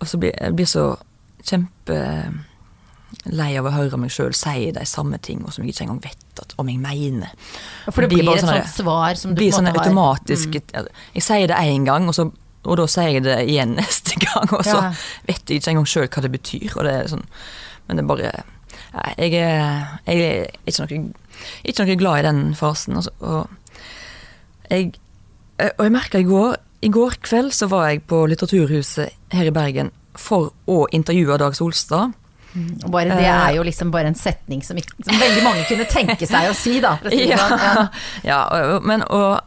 Og 0.00 0.08
så 0.08 0.18
blir 0.18 0.32
jeg 0.34 0.56
blir 0.56 0.66
så 0.66 0.86
kjempelei 3.20 3.58
av 3.58 3.66
å 3.66 3.70
høre 3.74 3.98
meg 4.00 4.10
sjøl 4.10 4.32
si 4.34 4.70
de 4.72 4.84
samme 4.86 5.18
ting, 5.20 5.42
og 5.44 5.52
som 5.52 5.64
jeg 5.64 5.74
ikke 5.74 5.84
engang 5.86 6.00
vet 6.02 6.40
at, 6.40 6.54
om 6.58 6.68
jeg 6.68 6.78
mener. 6.80 7.28
For 7.92 8.02
det 8.02 8.08
blir 8.10 8.22
blir 8.24 8.34
et 8.36 8.40
sånne, 8.44 8.62
sånt 8.64 8.74
svar 8.84 9.14
som 9.16 9.30
du 9.34 9.36
blir 9.40 9.52
på 9.52 9.58
en 9.58 9.64
måte 9.64 9.78
har- 9.78 9.86
automatisk 9.86 10.48
Mm. 10.50 10.88
Jeg 11.14 11.22
sier 11.22 11.46
det 11.48 11.56
én 11.56 11.84
gang, 11.84 12.08
og, 12.08 12.14
så, 12.14 12.30
og 12.64 12.76
da 12.76 12.86
sier 12.86 13.08
jeg 13.12 13.22
det 13.22 13.38
igjen 13.48 13.74
neste 13.80 14.16
gang, 14.20 14.48
og 14.52 14.64
så 14.64 14.82
Ja. 14.82 14.92
vet 15.26 15.44
jeg 15.48 15.60
ikke 15.60 15.70
engang 15.70 15.86
sjøl 15.86 16.08
hva 16.08 16.22
det 16.22 16.32
betyr. 16.32 16.82
Det 16.82 17.10
sånn, 17.10 17.24
men 17.88 17.96
det 17.96 18.04
er 18.04 18.08
bare 18.08 18.44
Nei, 18.92 19.14
jeg 19.18 19.32
jeg 19.32 20.06
er 20.06 20.46
ikke, 20.66 20.80
noe, 20.80 21.12
ikke 21.64 21.84
noe 21.84 21.96
glad 21.96 22.18
i 22.18 22.22
den 22.22 22.54
fasen. 22.54 22.96
Altså, 22.96 23.10
og 23.20 23.48
jeg, 24.70 24.94
og 25.78 25.84
jeg 25.84 25.92
merka 25.92 26.18
i 26.18 26.24
går 26.26 26.56
I 26.82 26.88
går 26.88 27.16
kveld 27.22 27.52
så 27.52 27.68
var 27.68 27.88
jeg 27.90 28.02
på 28.06 28.26
Litteraturhuset 28.26 29.10
her 29.32 29.44
i 29.46 29.50
Bergen 29.54 29.90
for 30.16 30.50
å 30.66 30.86
intervjue 30.90 31.36
Dag 31.38 31.54
Solstad. 31.54 32.12
Og 32.84 32.90
bare 32.90 33.14
det 33.20 33.28
er 33.30 33.54
jo 33.54 33.62
liksom 33.66 33.92
bare 33.94 34.10
en 34.10 34.18
setning 34.18 34.62
som, 34.66 34.76
ikke, 34.80 34.96
som 35.06 35.20
veldig 35.20 35.42
mange 35.46 35.64
kunne 35.68 35.86
tenke 35.90 36.26
seg 36.26 36.48
å 36.50 36.54
si, 36.58 36.80
da. 36.82 36.96
Si 37.04 37.28
sånn. 37.30 37.56
Ja. 37.62 37.86
ja, 38.32 38.40
og- 38.74 38.86
men, 38.90 39.04
og, 39.06 39.38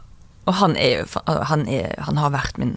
og 0.48 0.54
han 0.62 0.76
er 0.80 1.02
jo 1.02 1.22
han, 1.50 1.66
er, 1.68 1.94
han 2.06 2.16
har 2.22 2.32
vært 2.32 2.56
min, 2.62 2.74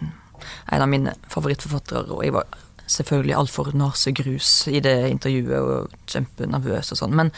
en 0.72 0.84
av 0.84 0.88
mine 0.92 1.14
favorittforfattere, 1.32 2.06
og 2.12 2.24
jeg 2.26 2.34
var 2.36 2.44
selvfølgelig 2.88 3.34
altfor 3.36 3.66
nasegrus 3.76 4.50
i 4.72 4.80
det 4.84 4.94
intervjuet 5.10 5.58
og 5.60 5.96
kjempenervøs 6.08 6.92
og 6.94 7.00
sånn. 7.02 7.16
Men, 7.16 7.32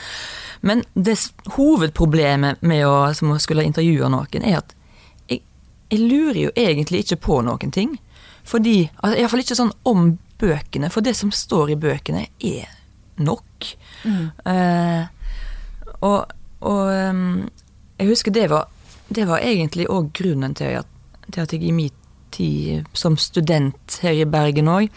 men 0.62 0.84
det 0.94 1.16
hovedproblemet 1.56 2.62
med 2.62 2.84
å, 2.86 2.96
som 3.18 3.32
å 3.34 3.38
skulle 3.42 3.64
intervjue 3.66 4.10
noen, 4.12 4.44
er 4.46 4.60
at 4.60 4.74
jeg, 5.30 5.40
jeg 5.90 6.02
lurer 6.06 6.38
jo 6.48 6.52
egentlig 6.58 7.02
ikke 7.04 7.18
på 7.26 7.40
noen 7.46 7.74
ting. 7.74 7.96
Fordi, 8.46 8.76
altså, 9.02 9.16
Iallfall 9.18 9.42
ikke 9.44 9.58
sånn 9.58 9.74
om 9.90 10.12
bøkene, 10.40 10.88
for 10.94 11.04
det 11.04 11.16
som 11.18 11.32
står 11.34 11.74
i 11.74 11.80
bøkene, 11.82 12.26
er 12.40 12.70
nok. 13.20 13.72
Eh, 14.48 15.02
og 16.00 16.36
og 16.60 16.92
jeg 18.00 18.08
husker 18.08 18.32
det 18.32 18.48
var, 18.52 18.68
det 19.08 19.26
var 19.28 19.44
egentlig 19.44 19.88
òg 19.88 20.12
grunnen 20.16 20.54
til 20.56 20.80
at, 20.82 20.88
til 21.30 21.42
at 21.42 21.52
jeg 21.54 21.64
i 21.64 21.72
min 21.72 21.96
tid 22.30 22.86
som 22.92 23.16
student 23.16 23.98
her 24.04 24.14
i 24.14 24.28
Bergen 24.28 24.70
òg 24.70 24.88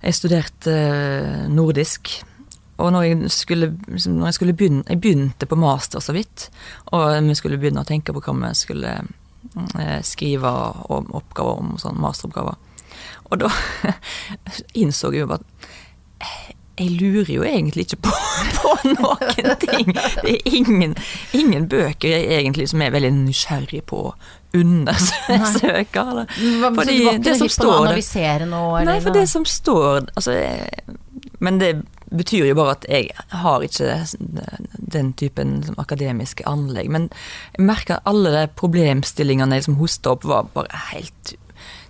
Jeg 0.00 0.16
studerte 0.16 0.72
eh, 0.72 1.48
nordisk. 1.52 2.08
Og 2.80 2.92
når 2.92 3.02
jeg 3.02 3.30
skulle, 3.30 3.66
liksom, 3.88 4.14
når 4.16 4.26
jeg 4.26 4.34
skulle 4.34 4.54
begynne 4.56 4.84
Jeg 4.88 5.00
begynte 5.00 5.46
på 5.46 5.58
master 5.60 6.00
så 6.00 6.14
vidt, 6.16 6.48
og 6.86 7.20
vi 7.26 7.34
skulle 7.34 7.58
begynne 7.60 7.82
å 7.82 7.88
tenke 7.88 8.14
på 8.16 8.22
hva 8.24 8.32
vi 8.38 8.54
skulle 8.56 8.94
eh, 9.76 10.00
skrive 10.00 10.48
om 10.88 11.12
oppgaver 11.12 11.60
om, 11.60 11.74
sånn 11.76 12.00
masteroppgaver. 12.00 12.56
Og 13.28 13.42
da 13.42 13.52
innså 14.82 15.12
jeg 15.12 15.26
jo 15.26 15.34
at 15.36 15.44
jeg 16.80 16.90
lurer 16.96 17.28
jo 17.34 17.42
egentlig 17.44 17.84
ikke 17.86 18.00
på, 18.08 18.12
på 18.58 18.74
noen 18.96 19.54
ting. 19.60 19.90
Det 20.24 20.32
er 20.38 20.54
ingen, 20.56 20.94
ingen 21.36 21.68
bøker 21.68 22.08
jeg 22.14 22.28
egentlig 22.40 22.70
som 22.72 22.80
er 22.86 22.94
veldig 22.94 23.12
nysgjerrig 23.18 23.82
på 23.90 24.00
å 24.08 24.14
undersøke. 24.56 26.02
Hva- 26.02 26.26
så 26.26 26.74
Fordi 26.74 26.96
ikke 27.04 27.16
det 27.28 27.36
som 27.38 27.46
å 27.46 27.54
står 27.54 27.72
der- 27.76 27.86
analysere 27.90 28.48
noe? 28.50 28.84
Nei, 28.88 28.98
for 29.04 29.14
det 29.14 29.26
som 29.30 29.44
står 29.46 30.08
altså, 30.16 30.34
Men 31.40 31.58
det 31.60 31.74
betyr 32.10 32.48
jo 32.48 32.56
bare 32.58 32.72
at 32.74 32.86
jeg 32.90 33.10
har 33.44 33.62
ikke 33.62 34.00
den 34.90 35.12
typen 35.20 35.60
liksom, 35.60 35.76
akademiske 35.78 36.42
anlegg. 36.50 36.88
Men 36.90 37.06
jeg 37.56 37.66
merker 37.68 38.00
at 38.00 38.08
alle 38.10 38.32
de 38.34 38.46
problemstillingene 38.58 39.54
jeg 39.54 39.62
liksom 39.66 39.78
hosta 39.78 40.16
opp, 40.16 40.24
var 40.26 40.48
bare 40.56 40.80
helt 40.90 41.36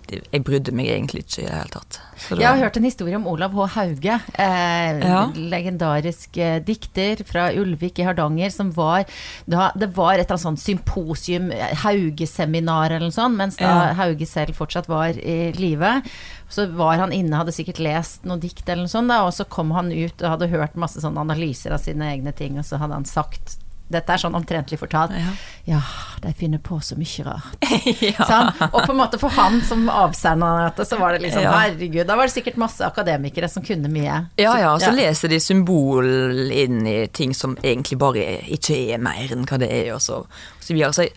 Jeg 0.09 0.43
brydde 0.43 0.71
meg 0.75 0.87
egentlig 0.87 1.21
ikke 1.23 1.43
i 1.43 1.45
det 1.45 1.53
hele 1.53 1.69
tatt. 1.71 1.99
Så 2.17 2.35
det 2.35 2.39
Jeg 2.41 2.47
har 2.47 2.55
var- 2.57 2.63
hørt 2.65 2.77
en 2.77 2.83
historie 2.83 3.15
om 3.15 3.27
Olav 3.27 3.51
H. 3.53 3.65
Hauge, 3.75 4.19
eh, 4.37 4.99
Ja. 4.99 5.27
legendarisk 5.35 6.37
eh, 6.37 6.59
dikter 6.59 7.23
fra 7.25 7.49
Ulvik 7.53 7.99
i 7.99 8.03
Hardanger, 8.03 8.49
som 8.51 8.71
var 8.71 9.05
da, 9.47 9.71
Det 9.77 9.93
var 9.95 10.13
et 10.15 10.27
eller 10.29 10.37
annet 10.37 10.59
sånt 10.59 10.59
symposium, 10.59 11.51
Haugeseminar 11.51 12.91
eller 12.91 13.07
noe 13.07 13.11
sånt, 13.15 13.35
mens 13.37 13.57
da 13.57 13.63
Ja. 13.89 13.93
Hauge 13.93 14.27
selv 14.27 14.55
fortsatt 14.55 14.87
var 14.87 15.09
i 15.09 15.51
live. 15.53 16.01
Så 16.49 16.65
var 16.75 16.97
han 16.97 17.11
inne, 17.11 17.31
hadde 17.37 17.53
sikkert 17.53 17.79
lest 17.79 18.25
noe 18.25 18.37
dikt 18.37 18.67
eller 18.67 18.83
noe 18.83 18.89
sånt, 18.89 19.07
da, 19.07 19.23
og 19.25 19.31
så 19.31 19.47
kom 19.47 19.71
han 19.71 19.91
ut 19.91 20.21
og 20.21 20.29
hadde 20.39 20.49
hørt 20.49 20.75
masse 20.75 20.99
sånne 20.99 21.17
analyser 21.19 21.71
av 21.71 21.79
sine 21.79 22.01
egne 22.17 22.33
ting, 22.35 22.57
og 22.57 22.65
så 22.65 22.77
hadde 22.77 22.93
han 22.93 23.05
sagt 23.05 23.57
dette 23.91 24.13
er 24.15 24.21
sånn 24.21 24.35
omtrentlig 24.37 24.79
fortalt. 24.81 25.13
Ja. 25.17 25.33
Ja, 25.69 25.81
de 26.23 26.31
finner 26.37 26.61
på 26.63 26.79
så 26.81 26.95
mye 26.97 27.25
rart. 27.27 27.67
ja. 28.01 28.25
Sånn. 28.25 28.49
Og 28.71 28.79
på 28.87 28.93
en 28.93 28.99
måte 28.99 29.19
for 29.21 29.33
han 29.35 29.59
som 29.67 29.85
avsender 29.91 30.47
av 30.47 30.63
dette, 30.69 30.87
så 30.89 30.97
var 31.01 31.13
det 31.15 31.25
liksom 31.25 31.43
Ja. 31.45 31.51
herregud, 31.59 32.07
da 32.07 32.17
var 32.17 32.29
det 32.29 32.33
sikkert 32.33 32.57
masse 32.61 32.85
akademikere 32.85 33.49
som 33.51 33.63
kunne 33.65 33.91
mye. 33.91 34.23
Ja, 34.41 34.55
ja, 34.59 34.73
så 34.79 34.89
ja. 34.89 34.97
leser 34.97 35.31
de 35.31 35.39
symbol 35.43 36.51
inn 36.51 36.81
i 36.87 36.97
ting 37.13 37.35
som 37.37 37.57
egentlig 37.61 37.99
bare 38.01 38.25
er, 38.37 38.49
ikke 38.57 38.79
er 38.95 39.01
mer 39.03 39.35
enn 39.35 39.45
hva 39.45 39.61
det 39.61 39.69
er, 39.69 39.93
og 39.95 40.01
så, 40.01 40.23
og 40.25 40.65
så 40.65 40.73
videre. 40.73 40.93
Så 40.97 41.05
jeg, 41.05 41.13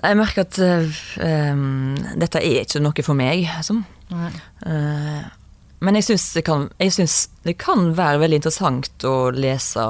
jeg 0.00 0.20
merker 0.20 0.46
at 0.46 0.60
um, 0.62 1.98
dette 2.20 2.44
er 2.44 2.62
ikke 2.62 2.84
noe 2.84 3.04
for 3.06 3.18
meg, 3.18 3.48
liksom. 3.58 3.82
Men 5.80 5.96
jeg 5.96 6.06
syns 6.10 6.32
det, 6.36 7.08
det 7.48 7.56
kan 7.60 7.90
være 7.96 8.20
veldig 8.20 8.40
interessant 8.42 9.06
å 9.08 9.16
lese 9.32 9.84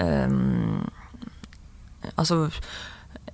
um, 0.00 0.88
Altså 2.18 2.48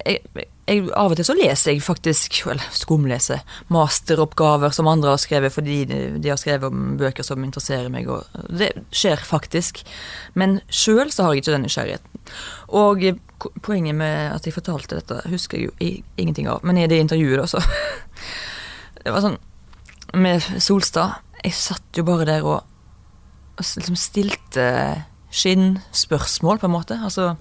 jeg, 0.05 0.21
jeg, 0.69 0.83
Av 0.97 1.13
og 1.13 1.17
til 1.19 1.27
så 1.27 1.35
leser 1.37 1.73
jeg 1.73 1.83
faktisk, 1.85 2.37
eller 2.51 2.65
skumleser, 2.75 3.41
masteroppgaver 3.73 4.75
som 4.75 4.89
andre 4.91 5.15
har 5.15 5.23
skrevet 5.23 5.55
fordi 5.55 5.79
de, 5.89 6.01
de 6.23 6.31
har 6.33 6.41
skrevet 6.41 6.69
om 6.69 6.97
bøker 7.01 7.27
som 7.27 7.45
interesserer 7.45 7.89
meg, 7.93 8.09
og 8.13 8.29
det 8.53 8.71
skjer 8.95 9.25
faktisk. 9.25 9.83
Men 10.39 10.59
sjøl 10.69 11.13
så 11.15 11.25
har 11.25 11.35
jeg 11.35 11.43
ikke 11.43 11.57
den 11.57 11.67
nysgjerrigheten. 11.67 12.23
Og 12.79 13.05
poenget 13.65 13.97
med 13.99 14.33
at 14.35 14.47
jeg 14.47 14.57
fortalte 14.57 15.01
dette, 15.01 15.23
husker 15.33 15.59
jeg 15.59 15.71
jo 15.71 15.93
ingenting 16.21 16.51
av, 16.53 16.63
men 16.67 16.79
i 16.79 16.89
det 16.91 17.01
intervjuet, 17.05 17.41
da, 17.43 17.49
så 17.49 17.63
Det 18.99 19.13
var 19.15 19.23
sånn 19.23 19.37
med 20.19 20.43
Solstad 20.61 21.21
Jeg 21.45 21.55
satt 21.55 21.97
jo 21.97 22.03
bare 22.05 22.27
der 22.29 22.45
og, 22.45 22.65
og 23.55 23.69
liksom 23.79 23.97
stilte 23.97 24.65
skinnspørsmål, 25.31 26.59
på 26.59 26.67
en 26.69 26.73
måte. 26.75 26.99
Altså 27.05 27.37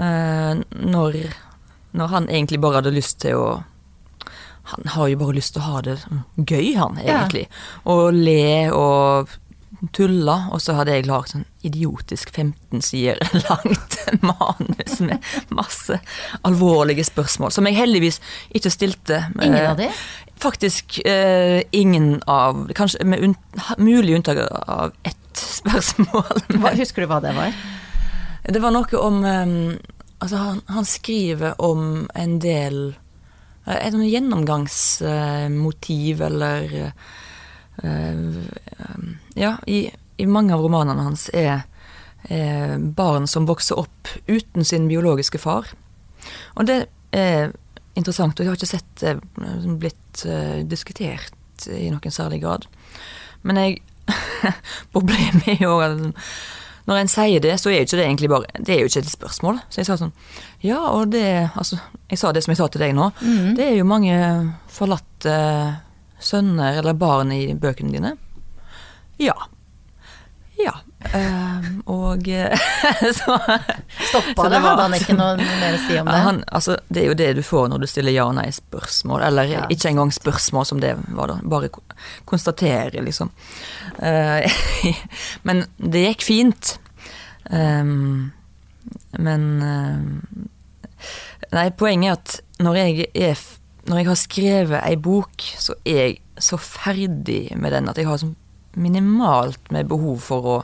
eh, 0.00 0.60
når, 0.82 1.18
når 1.96 2.12
han 2.12 2.28
egentlig 2.28 2.60
bare 2.60 2.80
hadde 2.82 2.94
lyst 2.96 3.20
til 3.24 3.34
å 3.40 3.48
Han 4.66 4.88
har 4.96 5.06
jo 5.12 5.16
bare 5.20 5.34
lyst 5.36 5.52
til 5.54 5.62
å 5.62 5.66
ha 5.70 5.80
det 5.86 5.92
gøy, 6.42 6.72
han, 6.74 6.96
Ja. 7.04 7.20
egentlig. 7.20 7.44
Og 7.86 8.08
le 8.12 8.70
og 8.74 9.28
tulle. 9.94 10.34
Og 10.50 10.58
så 10.60 10.74
hadde 10.74 10.90
jeg 10.96 11.06
lagd 11.06 11.28
sånn 11.30 11.44
idiotisk 11.62 12.32
15 12.34 12.82
sider 12.82 13.20
langt 13.46 13.94
manus 14.26 14.98
med 15.06 15.22
masse 15.54 16.00
alvorlige 16.42 17.04
spørsmål, 17.06 17.52
som 17.54 17.66
jeg 17.70 17.76
heldigvis 17.78 18.18
ikke 18.58 18.70
stilte. 18.74 19.20
Ingen 19.38 19.54
Eh, 19.60 19.70
av 19.70 19.76
de? 19.78 19.88
Faktisk 20.42 20.98
eh, 21.06 21.62
ingen 21.72 22.20
av 22.26 22.66
Kanskje 22.74 23.04
med 23.06 23.22
un 23.22 23.36
mulig 23.78 24.16
unntak 24.18 24.42
av 24.66 24.92
ett 25.04 25.16
spørsmål. 25.38 26.42
Hva, 26.60 26.70
husker 26.78 27.02
du 27.02 27.06
hva 27.10 27.20
det 27.24 27.34
var? 27.36 27.50
Det 28.46 28.60
var 28.62 28.70
noe 28.74 28.96
om 29.02 29.24
eh, 29.24 29.76
Altså, 30.16 30.36
han, 30.36 30.60
han 30.72 30.84
skriver 30.88 31.60
om 31.60 32.08
en 32.16 32.38
del 32.40 32.96
eh, 33.66 33.76
Et 33.76 33.92
sånn 33.92 34.08
gjennomgangsmotiv, 34.08 36.22
eller 36.24 36.62
eh, 36.80 36.92
Ja, 39.36 39.60
i, 39.68 39.92
i 40.16 40.26
mange 40.26 40.54
av 40.56 40.62
romanene 40.64 41.02
hans 41.04 41.28
er 41.34 41.68
er 42.26 42.78
barn 42.96 43.26
som 43.30 43.46
vokser 43.46 43.78
opp 43.78 44.08
uten 44.26 44.64
sin 44.66 44.88
biologiske 44.90 45.38
far. 45.38 45.62
Og 46.58 46.66
det 46.66 46.90
er 47.14 47.54
interessant, 47.94 48.34
og 48.34 48.42
jeg 48.42 48.50
har 48.50 48.58
ikke 48.58 48.66
sett 48.66 48.98
det 49.04 49.22
blitt 49.78 50.26
diskutert 50.66 51.30
i 51.70 51.86
noen 51.92 52.10
særlig 52.10 52.42
grad. 52.42 52.66
Men 53.46 53.56
jeg 53.62 53.78
Problemet 54.94 55.48
er 55.56 55.64
jo 55.64 55.78
at 55.82 55.98
når 56.86 57.00
en 57.00 57.10
sier 57.10 57.42
det, 57.42 57.56
så 57.58 57.70
er 57.72 57.80
jo 57.80 57.86
ikke 57.88 57.98
det 57.98 58.04
egentlig 58.04 58.28
bare 58.30 58.60
Det 58.62 58.74
er 58.74 58.84
jo 58.84 58.90
ikke 58.90 59.00
et 59.02 59.10
spørsmål. 59.10 59.56
Så 59.70 59.80
jeg 59.80 59.88
sa 59.88 59.96
sånn 59.98 60.12
Ja, 60.62 60.78
og 60.94 61.10
det 61.10 61.26
Altså, 61.58 61.80
jeg 62.06 62.20
sa 62.20 62.30
det 62.30 62.44
som 62.44 62.54
jeg 62.54 62.60
sa 62.60 62.68
til 62.70 62.84
deg 62.84 62.94
nå. 62.94 63.08
Mm. 63.18 63.48
Det 63.58 63.66
er 63.66 63.74
jo 63.80 63.88
mange 63.88 64.14
forlatte 64.70 65.34
sønner 66.22 66.78
eller 66.78 66.96
barn 66.96 67.32
i 67.34 67.54
bøkene 67.58 67.92
dine. 67.92 68.14
Ja. 69.20 69.34
Ja. 70.60 70.78
Um, 71.14 71.82
og 71.92 72.26
så 73.18 73.36
Stoppa 74.08 74.48
det? 74.50 74.60
Hadde 74.64 74.82
han 74.82 74.96
ikke 74.96 75.16
noe 75.16 75.36
mer 75.38 75.76
å 75.76 75.82
si 75.84 75.98
om 76.00 76.08
det? 76.10 76.22
Han, 76.26 76.40
altså, 76.48 76.78
det 76.88 77.02
er 77.02 77.10
jo 77.10 77.18
det 77.18 77.28
du 77.38 77.42
får 77.46 77.68
når 77.72 77.84
du 77.84 77.88
stiller 77.90 78.16
ja- 78.16 78.26
og 78.28 78.36
nei-spørsmål. 78.38 79.26
Eller 79.28 79.52
ja. 79.52 79.66
ikke 79.72 79.92
engang 79.92 80.12
spørsmål 80.14 80.68
som 80.68 80.82
det 80.82 80.94
var, 81.08 81.34
da. 81.34 81.38
Bare 81.46 81.70
konstatere, 82.28 83.04
liksom. 83.04 83.30
Uh, 84.00 84.46
men 85.46 85.66
det 85.76 86.08
gikk 86.08 86.26
fint. 86.26 86.76
Um, 87.50 88.32
men 89.16 89.48
uh, 89.62 90.46
Nei, 91.54 91.68
poenget 91.78 92.08
er 92.08 92.16
at 92.16 92.64
når 92.64 92.78
jeg, 92.80 93.06
er, 93.14 93.42
når 93.86 94.00
jeg 94.00 94.08
har 94.08 94.18
skrevet 94.18 94.80
ei 94.80 94.96
bok, 94.98 95.44
så 95.60 95.76
er 95.86 96.00
jeg 96.00 96.16
så 96.42 96.58
ferdig 96.60 97.54
med 97.56 97.72
den 97.72 97.88
at 97.88 98.00
jeg 98.00 98.08
har 98.08 98.18
sånn 98.20 98.34
minimalt 98.76 99.70
med 99.72 99.88
behov 99.88 100.18
for 100.24 100.48
å 100.50 100.56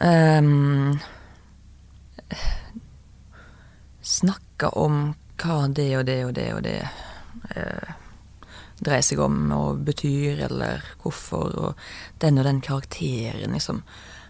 um, 0.00 0.98
snakke 4.02 4.72
om 4.78 5.14
hva 5.40 5.60
det 5.68 5.90
og 5.98 6.06
det 6.08 6.18
og 6.24 6.34
det 6.36 6.48
og 6.54 6.62
det 6.66 6.80
uh, 7.52 7.94
dreier 8.80 9.04
seg 9.04 9.20
om 9.24 9.38
og 9.56 9.80
betyr, 9.86 10.42
eller 10.48 10.84
hvorfor, 11.02 11.54
og 11.56 12.20
den 12.20 12.38
og 12.40 12.44
den 12.48 12.60
karakteren, 12.64 13.56
liksom. 13.56 13.82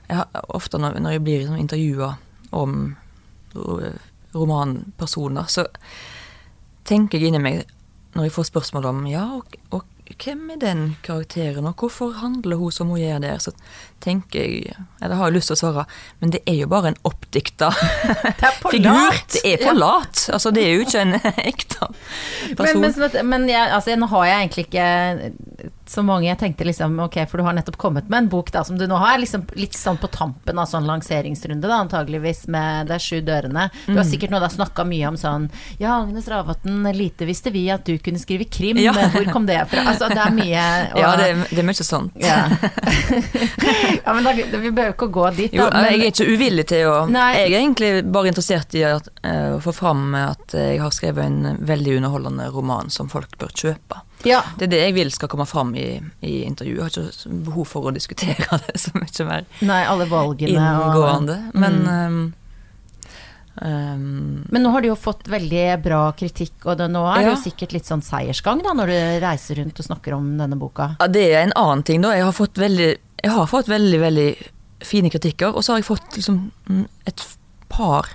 Jeg 0.06 0.20
har, 0.20 0.44
ofte 0.54 0.78
når, 0.78 1.00
når 1.02 1.16
jeg 1.16 1.24
blir 1.26 1.40
liksom, 1.42 1.58
intervjua 1.58 2.12
om 2.54 2.94
romanpersoner, 4.36 5.48
så 5.50 5.66
tenker 6.86 7.18
jeg 7.18 7.32
inni 7.32 7.42
meg, 7.42 7.64
når 8.14 8.28
jeg 8.28 8.36
får 8.36 8.48
spørsmål 8.52 8.90
om 8.92 9.04
ja, 9.10 9.24
og, 9.40 9.56
og 9.74 9.95
hvem 10.22 10.50
er 10.54 10.60
den 10.60 10.82
karakteren, 11.04 11.66
og 11.68 11.74
hvorfor 11.80 12.14
handler 12.20 12.56
hun 12.56 12.72
som 12.72 12.88
hun 12.92 13.00
gjør 13.00 13.20
der? 13.24 13.38
Så 13.42 13.52
tenker 14.00 14.40
jeg 14.40 14.76
Eller 15.02 15.16
har 15.16 15.28
jeg 15.28 15.36
lyst 15.36 15.50
til 15.50 15.56
å 15.56 15.60
svare, 15.60 15.84
men 16.20 16.32
det 16.32 16.40
er 16.48 16.56
jo 16.60 16.68
bare 16.72 16.92
en 16.92 16.98
oppdikta 17.04 17.70
figur. 17.72 19.12
Det 19.32 19.42
er 19.44 19.60
på 19.62 19.74
lat. 19.76 20.24
Ja. 20.26 20.36
Altså, 20.36 20.50
det 20.50 20.64
er 20.64 20.72
jo 20.74 20.86
ikke 20.86 21.02
en 21.04 21.14
ekte 21.52 21.90
person. 22.56 22.80
Men, 22.80 22.94
men, 22.98 23.30
men 23.32 23.48
jeg, 23.50 23.70
altså, 23.72 23.96
nå 23.96 24.08
har 24.12 24.26
jeg 24.30 24.44
egentlig 24.44 24.66
ikke 24.68 24.88
så 25.86 26.02
mange 26.02 26.26
jeg 26.26 26.38
tenkte 26.40 26.66
liksom 26.66 26.98
Ok, 27.00 27.18
for 27.30 27.40
du 27.40 27.46
har 27.46 27.54
nettopp 27.56 27.76
kommet 27.80 28.08
med 28.10 28.18
en 28.18 28.28
bok 28.28 28.50
da 28.52 28.62
som 28.66 28.78
du 28.78 28.86
nå 28.88 28.96
har 29.00 29.18
liksom 29.18 29.46
litt 29.56 29.76
sånn 29.76 29.98
på 30.00 30.08
tampen 30.12 30.58
av 30.58 30.68
sånn 30.68 30.86
lanseringsrunde, 30.88 31.66
da, 31.68 31.78
antageligvis 31.84 32.46
med 32.52 32.90
er 32.92 33.02
sju 33.02 33.20
dørene. 33.24 33.68
Du 33.86 33.94
har 33.94 34.02
mm. 34.04 34.10
sikkert 34.10 34.34
nå 34.34 34.40
da 34.42 34.50
snakka 34.52 34.84
mye 34.88 35.08
om 35.08 35.18
sånn 35.20 35.48
Ja, 35.80 35.96
Agnes 36.00 36.28
Ravatn, 36.28 36.84
lite 36.96 37.28
visste 37.28 37.52
vi 37.54 37.66
at 37.72 37.86
du 37.86 37.96
kunne 38.02 38.20
skrive 38.20 38.48
krim, 38.50 38.80
ja. 38.82 38.92
hvor 38.92 39.30
kom 39.32 39.46
det 39.48 39.58
fra? 39.70 39.86
Altså, 39.92 40.10
det 40.12 40.22
er 40.22 40.34
mye 40.36 40.64
og, 40.92 41.00
Ja, 41.02 41.12
det 41.20 41.28
er, 41.30 41.42
det 41.50 41.62
er, 41.62 41.68
mye 41.70 41.86
sånt. 41.86 42.18
Ja, 42.20 42.38
ja 44.04 44.16
men 44.16 44.26
da, 44.26 44.34
vi 44.36 44.70
behøver 44.70 44.94
ikke 44.94 45.08
å 45.08 45.14
gå 45.18 45.28
dit, 45.36 45.52
da. 45.54 45.60
Jo, 45.60 45.68
men, 45.72 45.88
jeg 45.92 46.02
er 46.02 46.12
ikke 46.14 46.28
uvillig 46.32 46.66
til 46.72 46.90
å 46.90 46.96
nei. 47.10 47.28
Jeg 47.36 47.52
er 47.52 47.58
egentlig 47.60 47.92
bare 48.12 48.32
interessert 48.32 48.76
i 48.76 48.84
uh, 48.86 49.56
å 49.56 49.60
få 49.62 49.74
fram 49.76 50.10
at 50.18 50.56
jeg 50.56 50.80
har 50.82 50.94
skrevet 50.94 51.26
en 51.26 51.64
veldig 51.66 51.98
underholdende 52.00 52.50
roman 52.54 52.92
som 52.92 53.10
folk 53.12 53.38
bør 53.40 53.54
kjøpe. 53.54 54.02
Ja. 54.26 54.40
Det 54.58 54.66
er 54.68 54.72
det 54.72 54.80
jeg 54.82 54.96
vil 54.96 55.12
skal 55.14 55.30
komme 55.32 55.46
fram 55.48 55.74
i, 55.78 56.00
i 56.26 56.40
intervjuet. 56.46 56.96
Jeg 56.96 57.04
har 57.06 57.12
ikke 57.12 57.36
behov 57.46 57.68
for 57.70 57.90
å 57.90 57.94
diskutere 57.94 58.58
det 58.66 58.80
så 58.82 58.94
mye 58.96 59.28
mer 59.28 59.46
Nei, 59.66 59.84
alle 59.86 60.08
valgene 60.10 60.56
inngående. 60.56 61.38
Og, 61.52 61.60
men 61.62 61.78
um, 61.86 62.18
um, 63.62 64.42
Men 64.50 64.66
nå 64.66 64.74
har 64.74 64.84
du 64.84 64.90
jo 64.90 64.98
fått 64.98 65.30
veldig 65.32 65.64
bra 65.84 66.02
kritikk, 66.18 66.58
og 66.64 66.80
det, 66.80 66.90
nå 66.92 67.04
er 67.12 67.22
det 67.22 67.32
jo 67.34 67.38
sikkert 67.46 67.76
litt 67.78 67.88
sånn 67.88 68.04
seiersgang 68.04 68.64
da, 68.66 68.74
når 68.76 68.92
du 68.92 68.98
reiser 69.24 69.62
rundt 69.62 69.80
og 69.82 69.88
snakker 69.88 70.18
om 70.18 70.34
denne 70.40 70.58
boka? 70.60 70.94
Ja, 71.00 71.10
det 71.12 71.26
er 71.30 71.40
en 71.44 71.56
annen 71.56 71.86
ting, 71.86 72.04
da. 72.04 72.14
Jeg 72.16 72.26
har 72.26 72.36
fått 72.36 72.60
veldig, 72.60 72.92
jeg 73.22 73.34
har 73.38 73.50
fått 73.50 73.70
veldig, 73.72 74.02
veldig 74.02 74.30
fine 74.86 75.10
kritikker, 75.12 75.54
og 75.56 75.64
så 75.64 75.74
har 75.74 75.82
jeg 75.82 75.88
fått 75.88 76.18
liksom 76.18 76.44
et 77.08 77.28
par 77.72 78.10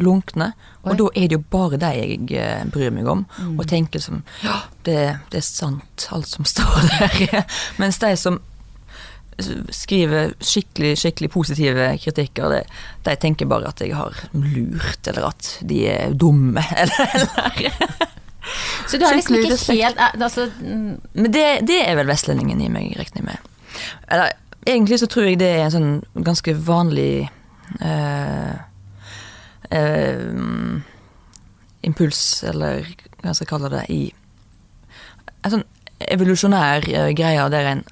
lunkne. 0.00 0.52
Og 0.82 0.96
da 0.98 1.08
er 1.14 1.28
det 1.28 1.38
jo 1.38 1.42
bare 1.52 1.80
de 1.80 1.90
jeg 1.96 2.30
eh, 2.38 2.62
bryr 2.72 2.94
meg 2.94 3.08
om, 3.10 3.26
mm. 3.38 3.58
og 3.58 3.68
tenker 3.70 4.02
som 4.02 4.22
Ja, 4.42 4.62
det, 4.86 4.98
det, 5.30 5.42
er 5.42 5.46
sant, 5.46 6.08
alt 6.14 6.30
som 6.30 6.48
står 6.54 6.88
der. 6.94 7.44
Mens 7.82 8.00
de 8.02 8.14
som 8.16 8.40
skriver 9.72 10.34
skikkelig 10.44 10.96
skikkelig 11.00 11.30
positive 11.32 11.86
kritikker, 12.02 12.52
det, 12.52 12.62
de 13.06 13.14
tenker 13.16 13.48
bare 13.48 13.70
at 13.72 13.80
jeg 13.80 13.96
har 13.96 14.16
lurt, 14.32 15.08
eller 15.08 15.30
at 15.30 15.54
de 15.68 15.86
er 15.88 16.12
dumme, 16.14 16.62
eller, 16.82 17.16
eller. 17.16 18.10
Så 18.88 18.98
du 18.98 19.06
har 19.06 19.14
liksom 19.14 19.38
ikke 19.38 19.56
helt 19.72 19.98
eh, 19.98 20.20
altså, 20.20 20.48
mm. 20.60 21.00
Men 21.12 21.32
det, 21.32 21.46
det, 21.68 21.80
er 21.86 21.96
vel 21.96 22.10
vestlendingen 22.10 22.60
i 22.60 22.70
meg, 22.72 22.94
regner 22.98 23.22
jeg 23.22 23.28
med. 23.28 23.50
Eller 24.10 24.34
egentlig 24.66 24.98
så 25.00 25.08
tror 25.10 25.28
jeg 25.28 25.38
det 25.40 25.50
er 25.54 25.64
en 25.64 25.74
sånn 25.74 26.24
ganske 26.26 26.54
vanlig 26.66 27.28
eh, 27.80 28.52
eh, 29.72 30.82
impuls, 31.82 32.42
eller 32.48 32.86
hva 33.22 33.34
skal 33.34 33.46
jeg 33.46 33.50
kalle 33.50 33.72
det, 33.72 33.86
i 33.90 34.02
en 35.42 35.56
sånn 35.56 35.66
evolusjonær 36.12 36.86
eh, 36.90 37.10
greie 37.16 37.48
der 37.52 37.68
en 37.72 37.84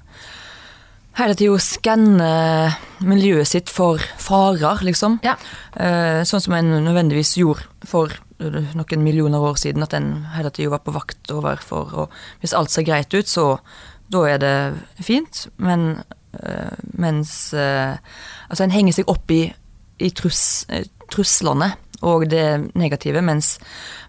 hele 1.19 1.35
tida 1.35 1.59
skanner 1.59 2.77
miljøet 3.03 3.49
sitt 3.49 3.71
for 3.71 4.01
farer, 4.21 4.83
liksom. 4.87 5.19
Ja. 5.25 5.35
Eh, 5.75 6.21
sånn 6.27 6.43
som 6.43 6.55
en 6.55 6.71
nødvendigvis 6.85 7.35
gjorde 7.39 7.67
for 7.87 8.13
noen 8.41 9.03
millioner 9.05 9.43
år 9.43 9.59
siden, 9.61 9.83
at 9.85 9.93
en 9.93 10.23
hele 10.33 10.49
tida 10.49 10.71
var 10.73 10.81
på 10.81 10.95
vakt 10.95 11.29
overfor 11.29 11.91
Og 11.93 12.15
hvis 12.41 12.55
alt 12.57 12.71
ser 12.73 12.87
greit 12.87 13.13
ut, 13.13 13.29
så 13.29 13.59
da 14.09 14.23
er 14.25 14.39
det 14.41 14.55
fint, 15.05 15.43
men 15.61 16.01
uh, 16.41 16.73
mens 16.97 17.53
Altså, 17.53 18.63
en 18.63 18.73
henger 18.73 18.97
seg 18.97 19.11
opp 19.13 19.29
i, 19.29 19.43
i 20.01 20.09
trus, 20.09 20.65
truslene 21.11 21.73
og 22.01 22.25
det 22.31 22.73
negative, 22.73 23.21
mens, 23.21 23.55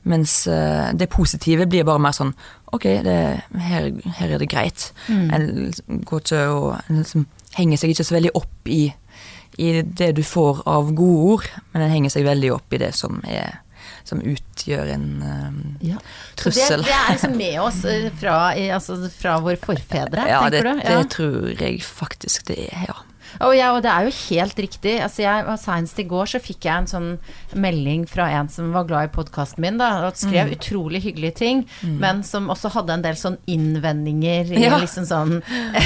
mens 0.08 0.46
uh, 0.48 0.90
det 0.96 1.10
positive 1.12 1.66
blir 1.68 1.86
bare 1.88 2.02
mer 2.02 2.16
sånn 2.16 2.34
Ok, 2.72 2.86
det, 3.04 3.14
her, 3.68 3.90
her, 4.16 4.30
er 4.32 4.40
det 4.40 4.46
greit. 4.48 4.86
Mm. 5.04 5.26
En 5.36 6.04
går 6.08 6.22
ikke 6.22 6.38
og 6.48 6.86
liksom, 6.88 7.26
henger 7.58 7.82
seg 7.82 7.92
ikke 7.92 8.06
så 8.08 8.14
veldig 8.16 8.30
opp 8.38 8.70
i, 8.72 8.86
i 9.60 9.66
det 9.84 10.08
du 10.16 10.22
får 10.24 10.62
av 10.72 10.88
gode 10.96 11.34
ord, 11.34 11.50
men 11.74 11.84
en 11.84 11.92
henger 11.92 12.14
seg 12.14 12.24
veldig 12.24 12.54
opp 12.54 12.72
i 12.72 12.80
det 12.80 12.94
som 12.96 13.20
er 13.28 13.58
som 14.04 14.22
utgjør 14.24 14.90
en 14.94 15.06
um, 15.22 15.60
ja. 15.84 16.00
trussel. 16.38 16.82
Det, 16.82 16.88
det, 16.88 16.96
er 16.96 17.14
liksom 17.14 17.36
med 17.44 17.60
oss 17.62 17.84
eh, 17.84 18.08
fra, 18.18 18.36
altså 18.74 18.98
fra 19.14 19.38
våre 19.42 19.58
forfedre, 19.60 20.26
ja, 20.28 20.42
tenker 20.42 20.56
det, 20.56 20.74
du? 20.80 20.82
Ja, 20.82 20.98
det 20.98 21.10
tror 21.14 21.64
jeg 21.66 21.82
faktisk 21.86 22.48
det 22.50 22.58
er, 22.70 22.86
ja. 22.88 22.98
Og, 23.40 23.54
ja, 23.56 23.72
og 23.74 23.82
det 23.84 23.92
er 23.92 24.08
jo 24.08 24.14
helt 24.28 24.62
riktig. 24.66 24.96
Altså 25.04 25.24
jeg, 25.24 25.56
Senest 25.62 26.00
i 26.02 26.06
går 26.08 26.32
så 26.34 26.42
fikk 26.42 26.68
jeg 26.68 26.84
en 26.84 26.90
sånn 26.90 27.10
melding 27.54 28.06
fra 28.10 28.28
en 28.38 28.50
som 28.52 28.72
var 28.74 28.88
glad 28.88 29.08
i 29.08 29.12
podkasten 29.14 29.62
min, 29.64 29.80
da, 29.80 29.94
og 30.06 30.18
skrev 30.18 30.50
mm. 30.50 30.56
utrolig 30.58 31.02
hyggelige 31.06 31.38
ting, 31.42 31.64
mm. 31.82 31.98
men 32.02 32.22
som 32.26 32.50
også 32.52 32.72
hadde 32.76 32.98
en 32.98 33.04
del 33.04 33.18
sånn 33.18 33.38
innvendinger 33.50 34.52
i 34.52 34.66
ja. 34.66 34.80
liksom 34.82 35.08
sånn 35.08 35.38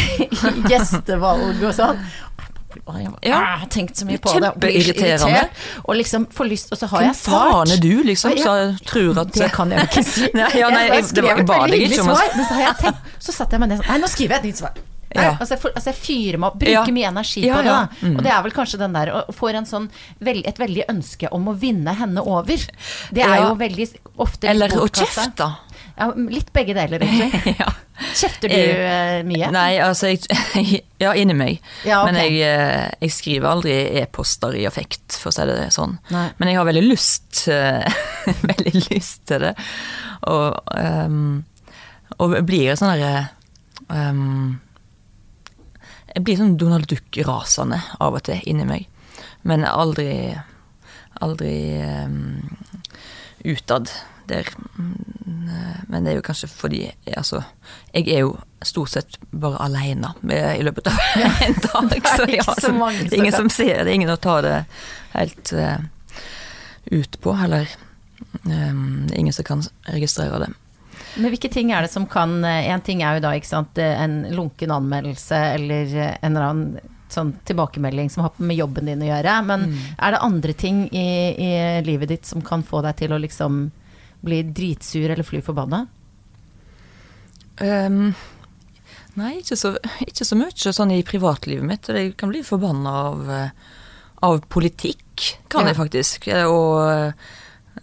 gjestevalg 0.71 1.63
og 1.63 1.75
sånn. 1.77 2.03
Jeg 2.77 3.33
har 3.33 3.69
tenkt 3.73 3.97
så 3.97 4.07
mye 4.07 4.21
på 4.21 4.33
det. 4.37 4.51
Kjempeirriterende. 4.53 5.45
Og 5.85 5.97
liksom 5.97 6.27
får 6.33 6.51
lyst, 6.51 6.73
og 6.73 6.81
så 6.81 6.89
har 6.91 7.05
Hvem 7.05 7.09
jeg 7.09 7.19
svart. 7.21 7.47
Hvem 7.47 7.55
faen 7.55 7.73
er 7.77 7.81
du, 7.83 8.03
liksom, 8.11 8.37
som 8.43 8.77
tror 8.91 9.23
at 9.23 9.33
Det 9.35 9.49
kan 9.55 9.73
jeg 9.73 9.89
ikke 9.89 10.05
si. 10.15 10.29
ja, 10.35 10.69
nei, 10.75 10.85
jeg, 10.91 11.07
det 11.17 11.25
var, 11.25 11.41
jeg 11.41 11.49
ba 11.49 11.63
deg 11.71 11.87
ikke. 11.87 12.03
Svar, 12.03 12.29
men 12.37 12.51
så 12.51 12.61
jeg 12.61 12.95
Så 13.19 13.37
satte 13.39 13.57
jeg 13.57 13.65
meg 13.65 13.73
ned 13.73 13.81
sånn 13.81 13.91
Nei, 13.95 13.99
nå 14.03 14.13
skriver 14.13 14.37
jeg 14.37 14.45
et 14.45 14.51
nytt 14.51 14.63
svar. 14.65 14.85
Ja. 15.17 15.35
Altså, 15.41 15.59
for, 15.61 15.75
altså, 15.75 15.93
jeg 15.93 16.01
fyrer 16.01 16.41
meg 16.43 16.53
opp, 16.53 16.59
bruker 16.63 16.97
mye 16.97 17.11
energi 17.11 17.45
på 17.47 17.63
det. 17.67 17.77
Mm. 18.03 18.17
Og 18.17 18.25
det 18.27 18.33
er 18.35 18.45
vel 18.47 18.57
kanskje 18.57 18.81
den 18.81 18.97
der 18.97 19.13
Og 19.15 19.35
får 19.37 19.61
en 19.61 19.69
sånn, 19.69 19.89
et 20.37 20.61
veldig 20.61 20.89
ønske 20.93 21.31
om 21.35 21.49
å 21.51 21.57
vinne 21.57 21.95
henne 21.97 22.25
over. 22.25 22.67
Det 23.15 23.25
er 23.25 23.47
jo 23.47 23.55
veldig 23.61 23.89
ofte 24.23 24.51
Eller 24.53 24.77
å 24.81 24.89
kjefte. 24.91 25.51
Ja, 25.97 26.11
litt 26.29 26.53
begge 26.53 26.75
deler, 26.77 27.01
egentlig. 27.01 27.55
ja. 27.63 27.71
Kjefter 28.17 28.53
du 28.53 28.57
uh, 28.57 29.23
mye? 29.25 29.49
Nei, 29.55 29.79
altså 29.81 30.11
jeg, 30.13 30.83
Ja, 31.01 31.15
inni 31.17 31.37
meg. 31.37 31.63
Ja, 31.89 32.03
okay. 32.03 32.13
Men 32.13 32.19
jeg, 32.21 32.37
eh, 32.45 32.91
jeg, 33.01 33.13
skriver 33.17 33.49
aldri 33.55 33.77
e-poster 34.03 34.57
i 34.61 34.67
affekt, 34.69 35.17
for 35.17 35.33
å 35.33 35.37
si 35.37 35.47
det 35.49 35.71
sånn. 35.73 35.97
Nei. 36.13 36.27
Men 36.37 36.53
jeg 36.53 36.61
har 36.61 36.69
veldig 36.69 36.85
lyst 36.85 37.47
Veldig 38.51 38.75
lyst 38.91 39.25
til 39.29 39.45
det. 39.45 39.55
Og, 40.29 40.77
um, 40.77 41.45
og 42.21 42.37
blir 42.49 42.77
sånn 42.77 42.97
derre 42.97 43.29
um, 43.89 44.57
jeg 46.17 46.25
blir 46.25 46.39
sånn 46.41 46.57
Donald 46.57 46.89
Duck-rasende 46.89 47.83
av 48.01 48.17
og 48.17 48.23
til 48.25 48.41
inni 48.49 48.65
meg. 48.69 48.87
Men 49.47 49.67
aldri 49.69 50.37
Aldri 51.17 51.81
um, 52.05 52.59
utad 53.41 53.89
der. 54.29 54.49
Men 55.89 56.05
det 56.05 56.11
er 56.11 56.19
jo 56.19 56.25
kanskje 56.27 56.49
fordi 56.51 56.81
altså, 57.17 57.41
jeg 57.95 58.11
er 58.13 58.25
jo 58.27 58.35
stort 58.61 58.93
sett 58.93 59.17
bare 59.31 59.61
aleine 59.65 60.11
i 60.27 60.65
løpet 60.67 60.91
av 60.91 60.99
en 61.47 61.57
dag. 61.63 61.89
Det 61.89 62.03
er 62.03 62.11
Så 62.11 62.27
ikke 62.27 62.37
ja, 62.37 62.57
så 62.67 62.73
mange 62.77 63.07
det 63.07 63.15
er 63.15 63.23
ingen 63.23 63.37
som 63.37 63.49
som 63.49 63.55
ser 63.57 63.85
det, 63.85 63.95
ingen 63.95 64.13
å 64.13 64.19
ta 64.21 64.41
det 64.45 64.59
helt 65.15 65.55
uh, 65.57 65.79
ut 66.93 67.21
på, 67.23 67.33
eller 67.47 67.71
um, 68.45 69.07
det 69.07 69.15
er 69.15 69.21
ingen 69.23 69.37
som 69.37 69.49
kan 69.49 69.65
registrere 69.89 70.43
det. 70.45 70.53
Men 71.17 71.31
hvilke 71.33 71.49
ting 71.53 71.71
er 71.73 71.83
det 71.87 71.91
som 71.93 72.05
kan 72.11 72.45
En 72.45 72.81
ting 72.85 73.01
er 73.03 73.17
jo 73.17 73.23
da 73.25 73.31
sant, 73.47 73.79
en 73.79 74.27
lunken 74.35 74.71
anmeldelse 74.75 75.39
eller 75.55 75.95
en 76.21 76.37
eller 76.37 76.47
annen 76.51 76.93
sånn 77.09 77.31
tilbakemelding 77.47 78.11
som 78.11 78.25
har 78.27 78.33
med 78.43 78.57
jobben 78.59 78.89
din 78.91 79.03
å 79.07 79.07
gjøre. 79.07 79.35
Men 79.47 79.69
er 79.97 80.11
det 80.17 80.19
andre 80.27 80.53
ting 80.59 80.89
i, 80.91 81.07
i 81.39 81.51
livet 81.87 82.09
ditt 82.11 82.27
som 82.27 82.43
kan 82.43 82.65
få 82.67 82.83
deg 82.83 82.97
til 82.99 83.15
å 83.15 83.21
liksom 83.23 83.71
bli 84.27 84.43
dritsur 84.43 85.11
eller 85.15 85.23
fly 85.25 85.39
forbanna? 85.47 85.85
Um, 87.63 88.11
nei, 89.17 89.37
ikke 89.41 89.57
så, 89.57 89.77
ikke 90.05 90.27
så 90.29 90.37
mye 90.37 90.75
sånn 90.77 90.93
i 90.97 91.01
privatlivet 91.07 91.65
mitt. 91.65 91.89
Jeg 91.89 92.17
kan 92.21 92.33
bli 92.35 92.43
forbanna 92.45 92.93
av, 93.07 93.31
eh, 93.33 93.51
av 94.27 94.43
politikk, 94.53 95.39
kan 95.49 95.63
Ja. 95.65 95.73
jeg 95.73 95.77
faktisk. 95.79 96.29
Eh, 96.29 96.45
Og 96.45 96.91
eh, 96.91 97.13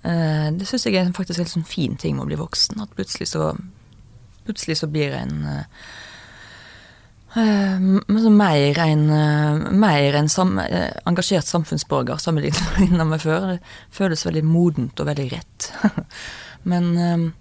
det 0.02 0.66
syns 0.68 0.88
jeg 0.88 0.98
er 1.00 1.12
faktisk 1.16 1.44
en 1.44 1.52
sånn 1.52 1.68
fin 1.68 1.94
ting 2.00 2.18
med 2.18 2.26
å 2.26 2.32
bli 2.32 2.40
voksen. 2.40 2.82
At 2.82 2.96
plutselig 2.98 3.30
så, 3.30 3.52
plutselig 4.48 4.80
så 4.80 4.90
blir 4.92 5.14
en 5.16 5.36
uh, 5.46 5.86
eh, 7.36 7.80
mer 8.30 8.80
en, 8.80 9.10
eh, 9.10 9.72
mer 9.72 10.16
en 10.16 10.30
sam, 10.30 10.60
eh, 10.60 10.94
engasjert 11.06 11.46
samfunnsborger 11.46 12.18
sammenlignet 12.18 13.08
med 13.08 13.22
før. 13.22 13.48
Det 13.48 13.60
føles 13.92 14.26
veldig 14.26 14.44
modent 14.44 15.00
og 15.00 15.08
veldig 15.08 15.32
rett. 15.32 15.72
Men 16.70 16.98
eh, 16.98 17.32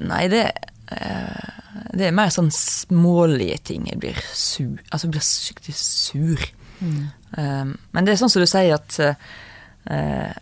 nei, 0.00 0.28
det 0.28 0.46
eh, 0.92 1.48
Det 1.92 2.06
er 2.06 2.12
mer 2.12 2.28
sånn 2.28 2.50
smålige 2.52 3.58
ting. 3.64 3.86
Jeg 3.88 3.98
blir 4.00 4.18
sur. 4.32 4.78
Altså, 4.90 5.06
jeg 5.06 5.12
blir 5.12 5.24
skikkelig 5.24 5.74
sur. 5.76 6.42
Eh, 6.82 7.64
men 7.64 8.04
det 8.04 8.12
er 8.12 8.20
sånn 8.20 8.32
som 8.32 8.42
du 8.42 8.48
sier 8.48 8.74
at 8.76 8.96
eh, 9.00 10.32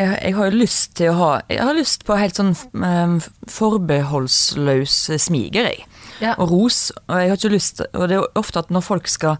jeg, 0.00 0.18
jeg 0.24 0.36
har 0.36 0.48
jo 0.48 0.60
lyst 0.60 0.94
til 0.98 1.12
å 1.12 1.16
ha 1.18 1.30
Jeg 1.50 1.64
har 1.66 1.76
lyst 1.76 2.04
på 2.08 2.18
helt 2.18 2.38
sånn 2.38 2.54
um, 2.80 3.18
forbeholdsløs 3.50 4.96
smiger, 5.20 5.70
jeg. 5.70 5.86
Ja. 6.20 6.34
Og 6.40 6.52
ros. 6.52 6.80
Og 7.06 7.20
jeg 7.20 7.32
har 7.32 7.40
ikke 7.40 7.52
lyst 7.54 7.82
Og 7.88 8.06
det 8.06 8.16
er 8.16 8.20
jo 8.20 8.30
ofte 8.40 8.62
at 8.62 8.72
når 8.72 8.84
folk 8.84 9.08
skal 9.08 9.38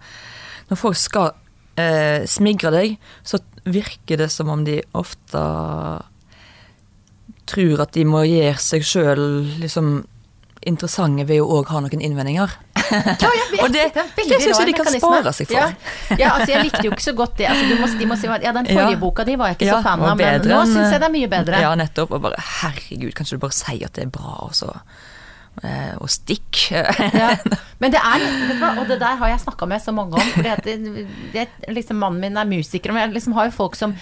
Når 0.70 0.80
folk 0.80 1.00
skal 1.00 1.32
uh, 1.80 2.20
smigre 2.28 2.72
deg, 2.74 3.00
så 3.26 3.40
virker 3.64 4.20
det 4.20 4.30
som 4.32 4.48
om 4.52 4.62
de 4.64 4.78
ofte 4.96 5.40
tror 7.50 7.82
at 7.82 7.92
de 7.96 8.04
må 8.06 8.22
gjøre 8.24 8.61
seg 8.62 8.86
sjøl 8.86 9.22
liksom 9.61 9.90
interessante 10.66 11.24
ved 11.28 11.40
å 11.40 11.46
òg 11.61 11.70
ha 11.72 11.80
noen 11.80 12.02
innvendinger. 12.04 12.52
Ja, 12.90 13.30
jeg. 13.30 13.61
Og 13.62 13.70
det- 13.72 13.92
det, 13.94 14.04
det 14.16 14.40
synes 14.42 14.58
jeg 14.58 14.66
de 14.66 14.74
kan 14.76 14.88
spare 14.92 15.32
seg 15.32 15.48
for. 15.48 15.56
Ja, 15.56 16.16
ja 16.18 16.32
altså 16.34 16.50
jeg 16.52 16.64
likte 16.66 16.82
jo 16.84 16.90
ikke 16.92 17.06
så 17.06 17.14
godt 17.16 17.36
det. 17.38 17.46
Altså, 17.52 17.68
du 17.70 17.80
må, 17.80 17.88
de 18.00 18.08
må 18.11 18.18
si, 18.18 18.26
ja, 18.26 18.52
den 18.56 18.66
forrige 18.68 18.96
Ja. 18.96 19.00
boka 19.00 19.24
di 19.24 19.36
var 19.40 19.52
jeg 19.52 19.61
ikke 19.61 19.70
så 19.76 19.82
fan 19.86 20.02
av, 20.04 20.16
men 20.18 20.42
nå 20.50 20.61
syns 20.66 20.90
jeg 20.92 21.00
det 21.00 21.08
er 21.08 21.14
mye 21.14 21.30
bedre. 21.32 21.62
Ja, 21.62 21.70
nettopp. 21.78 22.12
Og 22.18 22.24
bare 22.26 22.42
herregud, 22.61 23.14
kanskje 23.16 23.38
du 23.38 23.44
bare 23.46 23.56
sier 23.56 23.86
at 23.86 23.94
det 23.96 24.08
er 24.08 24.12
bra, 24.14 24.36
og 24.48 24.54
så 24.58 24.68
eh, 24.74 25.08
Og 26.01 26.09
stikk. 26.09 26.70
Ja. 27.20 27.34
Men 27.80 27.92
det 27.94 28.01
er, 28.01 28.20
du 28.20 28.62
og 28.80 28.86
det 28.88 28.98
der 29.01 29.16
har 29.16 29.28
jeg 29.32 29.40
snakka 29.42 29.66
med 29.68 29.80
så 29.82 29.92
mange 29.96 30.16
om. 30.20 30.30
Fordi 30.36 31.44
liksom, 31.72 31.96
mannen 32.01 32.20
min 32.20 32.36
er 32.36 32.48
musiker, 32.48 32.92
men 32.92 33.03
jeg 33.07 33.14
liksom 33.16 33.32
har 33.36 33.48
jo 33.48 33.55
folk 33.57 33.76
som 33.78 33.94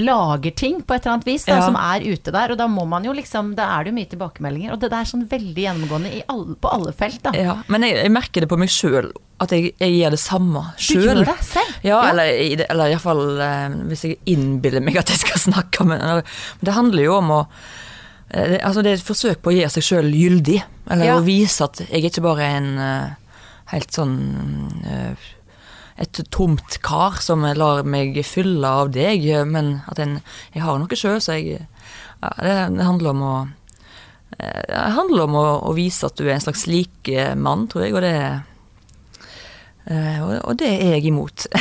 lager 0.00 0.54
ting 0.56 0.80
på 0.82 0.96
et 0.96 1.04
eller 1.04 1.18
annet 1.18 1.28
vis, 1.28 1.44
da, 1.44 1.58
Ja. 1.58 1.66
som 1.66 1.76
er 1.76 2.00
ute 2.04 2.32
der. 2.34 2.52
Og 2.54 2.58
da 2.58 2.66
må 2.68 2.86
man 2.88 3.04
jo 3.04 3.12
liksom 3.16 3.54
Da 3.56 3.68
er 3.78 3.84
det 3.84 3.92
jo 3.92 3.98
mye 4.00 4.10
tilbakemeldinger. 4.12 4.72
Og 4.72 4.80
det 4.80 4.90
der 4.90 5.00
er 5.04 5.10
sånn 5.12 5.26
veldig 5.30 5.64
gjennomgående 5.66 6.12
i 6.20 6.22
alle, 6.32 6.56
på 6.56 6.72
alle 6.72 6.92
felt, 6.96 7.20
da. 7.22 7.32
Ja, 7.36 7.58
men 7.68 7.82
jeg, 7.86 7.96
jeg 8.02 8.12
merker 8.16 8.40
det 8.44 8.48
på 8.50 8.58
meg 8.60 8.72
sjøl, 8.72 9.12
at 9.40 9.50
jeg, 9.52 9.72
jeg 9.80 9.96
gjør 10.00 10.10
det 10.16 10.20
samme 10.24 10.64
Du 10.76 10.82
sjøl. 10.88 11.04
gjør 11.10 11.24
det 11.28 11.38
selv? 11.44 11.72
Ja, 11.84 12.02
eller, 12.10 12.24
i 12.32 12.54
det- 12.56 12.68
eller 12.70 12.92
iallfall 12.92 13.24
eh, 13.40 13.68
hvis 13.92 14.04
jeg 14.08 14.18
innbiller 14.26 14.80
meg 14.84 14.96
at 15.00 15.08
jeg 15.12 15.18
skal 15.24 15.40
snakke 15.52 15.84
med 15.88 16.00
eller, 16.00 16.22
Men 16.60 16.64
det 16.70 16.74
handler 16.80 17.02
jo 17.04 17.16
om 17.18 17.30
å 17.30 17.40
eh, 17.44 17.82
Altså, 18.34 18.82
det 18.82 18.90
er 18.90 18.98
et 18.98 19.06
forsøk 19.06 19.42
på 19.44 19.52
å 19.52 19.54
gjøre 19.54 19.70
seg 19.76 19.84
sjøl 19.86 20.08
gyldig. 20.10 20.58
Eller 20.90 21.06
Ja. 21.06 21.18
å 21.20 21.24
vise 21.26 21.64
at 21.64 21.78
jeg 21.84 22.00
er 22.00 22.08
ikke 22.10 22.24
bare 22.24 22.48
en 22.56 22.70
uh, 22.78 23.12
helt 23.70 23.94
sånn 23.94 24.16
uh, 24.84 25.14
et 25.96 26.18
tomt 26.34 26.78
kar 26.82 27.20
som 27.22 27.44
lar 27.54 27.84
meg 27.86 28.16
fylle 28.26 28.66
av 28.66 28.90
deg, 28.94 29.22
eh, 29.30 29.44
men 29.46 29.76
at 29.90 30.00
en, 30.02 30.16
jeg 30.54 30.64
har 30.64 30.80
noe 30.80 30.98
sjøl, 30.98 31.20
så 31.22 31.36
jeg 31.38 31.60
ja, 32.24 32.30
det, 32.40 32.54
det 32.78 32.88
handler 32.88 33.12
om 33.12 33.22
å 33.22 33.34
eh, 34.38 34.62
Det 34.66 34.82
handler 34.96 35.26
om 35.28 35.36
å, 35.38 35.44
å 35.70 35.74
vise 35.76 36.08
at 36.08 36.18
du 36.18 36.26
er 36.26 36.34
en 36.34 36.42
slags 36.42 36.66
likemann, 36.66 37.68
tror 37.70 37.86
jeg, 37.86 37.94
og 37.94 38.02
det 38.02 38.14
eh, 39.86 40.18
og, 40.24 40.56
det 40.58 40.72
er 40.80 40.96
jeg 40.96 41.12
imot. 41.12 41.46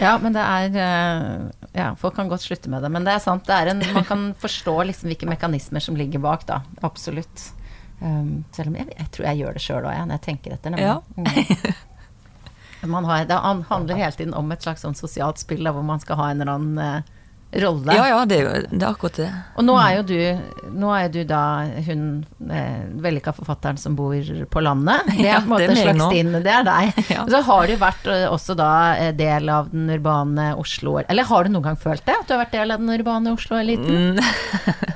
Ja, 0.00 0.14
men 0.22 0.32
det 0.32 0.40
er 0.40 0.76
eh, 0.80 1.59
Ja, 1.72 1.92
folk 1.96 2.16
kan 2.16 2.28
godt 2.28 2.42
slutte 2.42 2.70
med 2.70 2.82
det. 2.82 2.90
Men 2.90 3.06
det 3.06 3.14
er 3.14 3.22
sant, 3.22 3.46
det 3.46 3.54
er 3.54 3.70
en 3.70 3.82
Man 3.94 4.06
kan 4.08 4.24
forstå 4.38 4.74
liksom 4.88 5.10
hvilke 5.10 5.28
mekanismer 5.30 5.82
som 5.84 5.98
ligger 5.98 6.22
bak, 6.22 6.46
da. 6.48 6.62
Absolutt. 6.86 7.52
Um, 8.00 8.44
selv 8.56 8.72
om 8.72 8.78
jeg, 8.80 8.88
jeg 8.96 9.12
tror 9.12 9.26
jeg 9.28 9.42
gjør 9.42 9.56
det 9.56 9.62
sjøl 9.62 9.84
òg, 9.84 10.02
når 10.08 10.16
jeg 10.16 10.24
tenker 10.26 10.56
etter. 10.56 10.74
nemlig. 10.74 10.88
Ja. 10.88 10.98
Mm. 11.14 11.88
Man 12.94 13.04
har, 13.04 13.26
det 13.28 13.36
handler 13.68 13.94
hele 13.98 14.12
tiden 14.16 14.34
om 14.34 14.52
et 14.52 14.64
slags 14.64 14.86
sånn 14.86 14.96
sosialt 14.96 15.38
spill 15.38 15.66
da, 15.66 15.72
hvor 15.76 15.84
man 15.84 16.00
skal 16.00 16.16
ha 16.16 16.30
en 16.30 16.40
eller 16.40 16.54
annen 16.54 16.78
eh, 16.80 17.10
rolle. 17.52 17.94
Ja, 17.94 18.06
ja, 18.08 18.18
det 18.28 18.36
er 18.38 18.44
jo 18.44 18.52
det 18.70 18.82
er 18.84 18.88
akkurat 18.90 19.16
det. 19.18 19.28
Og 19.58 19.66
nå 19.66 19.74
er 19.82 19.96
jo 19.98 20.02
du, 20.06 20.16
nå 20.78 20.92
er 20.94 21.08
du 21.10 21.20
da 21.26 21.40
hun 21.88 22.04
eh, 22.46 22.84
vellykka 23.02 23.34
forfatteren 23.34 23.80
som 23.80 23.96
bor 23.98 24.14
på 24.50 24.62
landet. 24.62 25.08
Det 25.20 25.28
er 25.28 25.42
på 25.42 25.48
en 25.48 25.52
måte 25.54 25.76
slags 25.76 26.14
din, 26.14 26.32
det 26.44 26.54
er 26.60 26.66
deg. 26.66 26.94
Ja. 27.10 27.24
Og 27.24 27.32
så 27.32 27.40
har 27.42 27.66
du 27.66 27.74
vært 27.80 28.06
eh, 28.12 28.26
også 28.30 28.54
da 28.58 28.70
eh, 28.94 29.10
del 29.16 29.48
av 29.50 29.70
den 29.72 29.88
urbane 29.90 30.52
Oslo 30.60 30.98
Eller 31.00 31.26
har 31.26 31.44
du 31.44 31.50
noen 31.50 31.64
gang 31.64 31.78
følt 31.80 32.04
det? 32.06 32.14
At 32.14 32.28
du 32.28 32.36
har 32.36 32.44
vært 32.44 32.54
del 32.54 32.70
av 32.70 32.82
den 32.82 32.92
urbane 32.94 33.34
Oslo-eliten? 33.34 34.20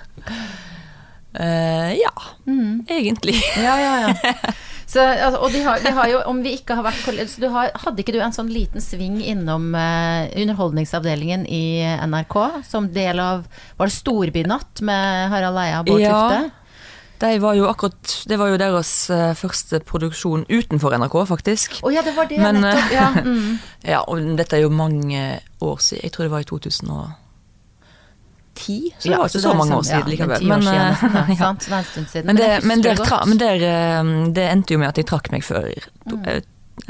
Eh, 1.34 1.92
ja, 1.98 2.12
Mm. 2.46 2.84
egentlig. 2.88 3.40
Ja, 3.56 3.74
ja, 3.80 3.94
ja. 4.08 4.34
Så, 4.86 5.00
altså, 5.00 5.40
og 5.40 5.50
de 5.52 5.62
har, 5.64 5.80
de 5.82 5.90
har 5.96 6.08
jo, 6.10 6.18
om 6.28 6.42
vi 6.44 6.52
ikke 6.58 6.76
har 6.76 6.84
vært 6.84 7.00
så 7.02 7.40
du 7.40 7.48
har, 7.50 7.70
Hadde 7.82 8.02
ikke 8.04 8.12
du 8.14 8.20
en 8.22 8.34
sånn 8.36 8.50
liten 8.52 8.84
sving 8.84 9.16
innom 9.24 9.72
uh, 9.74 10.28
Underholdningsavdelingen 10.36 11.46
i 11.48 11.80
NRK, 12.04 12.36
som 12.68 12.90
del 12.92 13.18
av 13.18 13.46
Var 13.80 13.90
det 13.90 13.96
Storbynatt 13.96 14.84
med 14.84 15.32
Harald 15.32 15.58
Eia 15.64 15.80
og 15.80 15.88
Bård 15.88 16.04
Ja. 16.04 16.20
Tufte? 16.28 16.52
De 17.24 17.38
var 17.40 17.54
jo 17.56 17.66
akkurat, 17.70 18.14
det 18.28 18.36
var 18.36 18.50
jo 18.50 18.56
deres 18.60 18.90
eh, 19.14 19.30
første 19.38 19.78
produksjon 19.86 20.42
utenfor 20.50 20.96
NRK, 20.98 21.14
faktisk. 21.30 21.78
Å 21.86 21.92
ja, 21.94 22.02
det 22.04 22.12
var 22.16 22.26
det, 22.28 22.40
Men, 22.42 22.58
nettopp. 22.60 22.90
Ja, 22.92 23.06
mm. 23.22 23.52
Ja, 23.94 24.00
og 24.02 24.34
dette 24.36 24.58
er 24.58 24.64
jo 24.66 24.72
mange 24.74 25.22
år 25.62 25.78
siden. 25.80 26.02
Jeg 26.04 26.12
tror 26.12 26.26
det 26.26 26.32
var 26.34 26.44
i 26.44 26.48
2010. 28.54 28.94
Så 28.98 29.08
det 29.08 29.18
var 29.18 29.28
ikke 29.28 29.34
så, 29.34 29.40
så 29.44 29.54
mange 29.58 29.76
år 29.76 29.82
sånn, 29.82 29.88
siden 29.90 30.00
ja, 30.00 30.10
likevel. 30.12 30.38
ti 30.40 30.46
ja. 31.40 31.52
Men, 32.24 32.36
men, 32.68 32.82
det 32.82 33.50
eh, 33.68 34.10
det 34.38 34.48
endte 34.50 34.74
jo 34.74 34.78
med 34.82 34.88
at 34.88 35.00
jeg 35.02 35.06
trakk 35.10 35.30
meg 35.34 35.44
før 35.46 35.70
to, 36.08 36.16
Mm. 36.16 36.26
eh, 36.28 36.40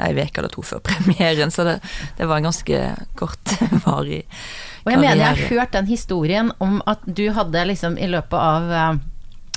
ei 0.01 0.11
uke 0.17 0.39
eller 0.41 0.49
to 0.49 0.61
før 0.65 0.79
premieren, 0.83 1.51
så 1.53 1.63
det, 1.63 1.75
det 2.17 2.25
var 2.27 2.37
en 2.41 2.47
ganske 2.49 2.79
kortvarig 3.15 4.23
Og 4.85 4.91
jeg 4.91 4.99
mener 5.01 5.17
jeg 5.17 5.25
har 5.25 5.49
hørt 5.49 5.71
den 5.73 5.87
historien 5.89 6.51
om 6.61 6.81
at 6.85 6.99
du 7.05 7.23
hadde 7.33 7.63
liksom 7.65 7.97
i 7.97 8.07
løpet 8.09 8.37
av 8.37 8.71
eh, 8.71 8.97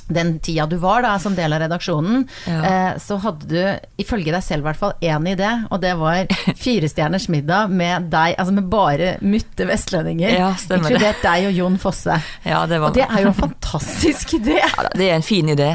den 0.09 0.39
tida 0.45 0.67
du 0.67 0.77
var 0.83 1.03
da 1.05 1.15
som 1.21 1.35
del 1.37 1.53
av 1.53 1.61
redaksjonen, 1.65 2.23
Ja. 2.47 2.59
eh, 2.65 2.99
så 3.03 3.19
hadde 3.23 3.49
du, 3.49 3.89
ifølge 4.03 4.33
deg 4.33 4.43
selv 4.43 4.65
i 4.65 4.69
hvert 4.71 4.81
fall, 4.81 4.93
én 5.03 5.27
idé, 5.29 5.51
og 5.71 5.81
det 5.85 5.95
var 6.01 6.25
firestjerners 6.65 7.29
middag 7.29 7.69
med 7.71 8.09
deg, 8.13 8.35
altså 8.39 8.55
med 8.57 8.69
bare 8.73 9.17
mutte 9.21 9.67
vestlendinger, 9.69 10.33
Ja, 10.39 10.53
inkludert 10.77 11.21
deg 11.23 11.49
og 11.51 11.53
Jon 11.59 11.77
Fosse. 11.83 12.17
Ja, 12.45 12.65
det 12.67 12.81
var 12.81 12.89
Og 12.91 12.95
det 12.99 13.05
er 13.09 13.21
jo 13.27 13.33
en 13.35 13.39
fantastisk 13.43 14.35
idé! 14.41 14.59
Ja, 14.79 14.89
det 14.95 15.11
er 15.11 15.15
en 15.19 15.23
fin 15.27 15.49
idé. 15.53 15.75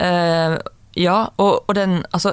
Uh, 0.00 0.56
ja, 0.96 1.16
og, 1.42 1.64
og 1.68 1.74
den 1.76 1.98
Altså, 2.14 2.32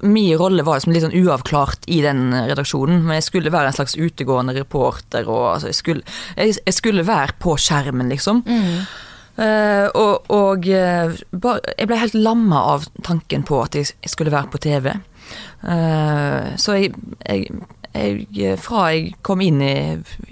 min 0.00 0.32
rolle 0.40 0.64
var 0.64 0.78
liksom 0.78 0.92
litt 0.94 1.04
sånn 1.04 1.16
uavklart 1.20 1.84
i 1.92 2.00
den 2.04 2.30
redaksjonen, 2.34 3.02
men 3.04 3.18
jeg 3.18 3.26
skulle 3.28 3.52
være 3.52 3.72
en 3.72 3.76
slags 3.76 3.96
utegående 4.00 4.54
reporter, 4.56 5.28
og 5.28 5.54
altså, 5.54 5.68
jeg 5.70 5.78
skulle, 5.78 6.16
jeg, 6.36 6.56
jeg 6.66 6.76
skulle 6.76 7.04
være 7.08 7.36
på 7.40 7.56
skjermen, 7.60 8.08
liksom. 8.12 8.42
Eh, 8.48 8.82
og 9.40 10.30
og 10.30 10.66
eh, 10.68 11.16
jeg 11.32 11.88
ble 11.88 11.98
helt 12.00 12.18
lamma 12.18 12.60
av 12.74 12.86
tanken 13.06 13.44
på 13.46 13.60
at 13.62 13.78
jeg, 13.78 13.92
skulle 14.10 14.34
være 14.34 14.52
på 14.52 14.60
TV. 14.62 14.92
Eh, 15.62 16.52
så 16.60 16.76
jeg, 16.76 16.94
jeg, 17.24 18.26
jeg 18.36 18.60
Fra 18.60 18.90
jeg 18.92 19.14
kom 19.26 19.42
inn 19.44 19.62
i, 19.64 19.74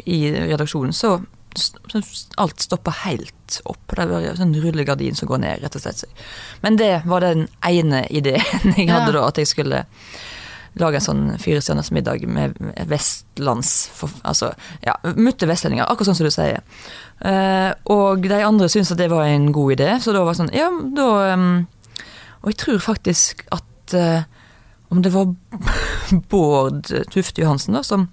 i 0.06 0.20
redaksjonen, 0.52 0.94
så, 0.94 1.16
så 1.56 2.02
alt 2.38 2.62
stoppa 2.62 2.94
helt 3.04 3.60
opp. 3.64 3.96
Det 3.96 4.08
var 4.10 4.26
en 4.30 4.40
sånn 4.40 4.56
rullegardin 4.62 5.18
som 5.18 5.30
går 5.30 5.44
ned, 5.44 5.62
rett 5.64 5.78
og 5.78 5.84
slett. 5.84 6.04
Men 6.62 6.78
det 6.80 6.92
var 7.08 7.24
den 7.24 7.48
ene 7.66 8.04
ideen 8.10 8.74
jeg 8.78 8.90
hadde 8.92 9.14
da, 9.16 9.26
at 9.26 9.40
jeg 9.40 9.50
skulle 9.50 9.84
lage 10.78 11.00
en 11.00 11.04
sånn 11.04 11.22
firestjerners 11.40 11.90
middag 11.94 12.22
med 12.30 12.54
vestlands 12.86 13.88
Altså, 14.22 14.52
ja, 14.84 14.94
mutte 15.16 15.48
vestlendinger, 15.48 15.88
akkurat 15.88 16.12
sånn 16.12 16.20
som 16.20 16.28
du 16.28 16.34
sier. 16.34 16.62
Eh, 17.18 17.70
og 17.90 18.22
de 18.22 18.36
andre 18.46 18.68
syntes 18.70 18.92
at 18.94 19.00
det 19.00 19.10
var 19.10 19.26
en 19.26 19.50
god 19.52 19.74
idé, 19.74 19.90
så 19.98 20.14
da 20.14 20.22
var 20.22 20.36
det 20.36 20.38
sånn 20.38 20.52
Ja, 20.54 20.68
da 20.70 21.06
um, 21.34 21.64
Og 22.44 22.52
jeg 22.52 22.58
tror 22.62 22.76
faktisk 22.78 23.42
at 23.50 23.94
uh, 23.98 24.22
om 24.94 25.02
det 25.02 25.10
var 25.12 25.32
Bård 26.30 26.86
Tufte 27.10 27.42
Johansen 27.42 27.74
da, 27.74 27.82
som, 27.82 28.06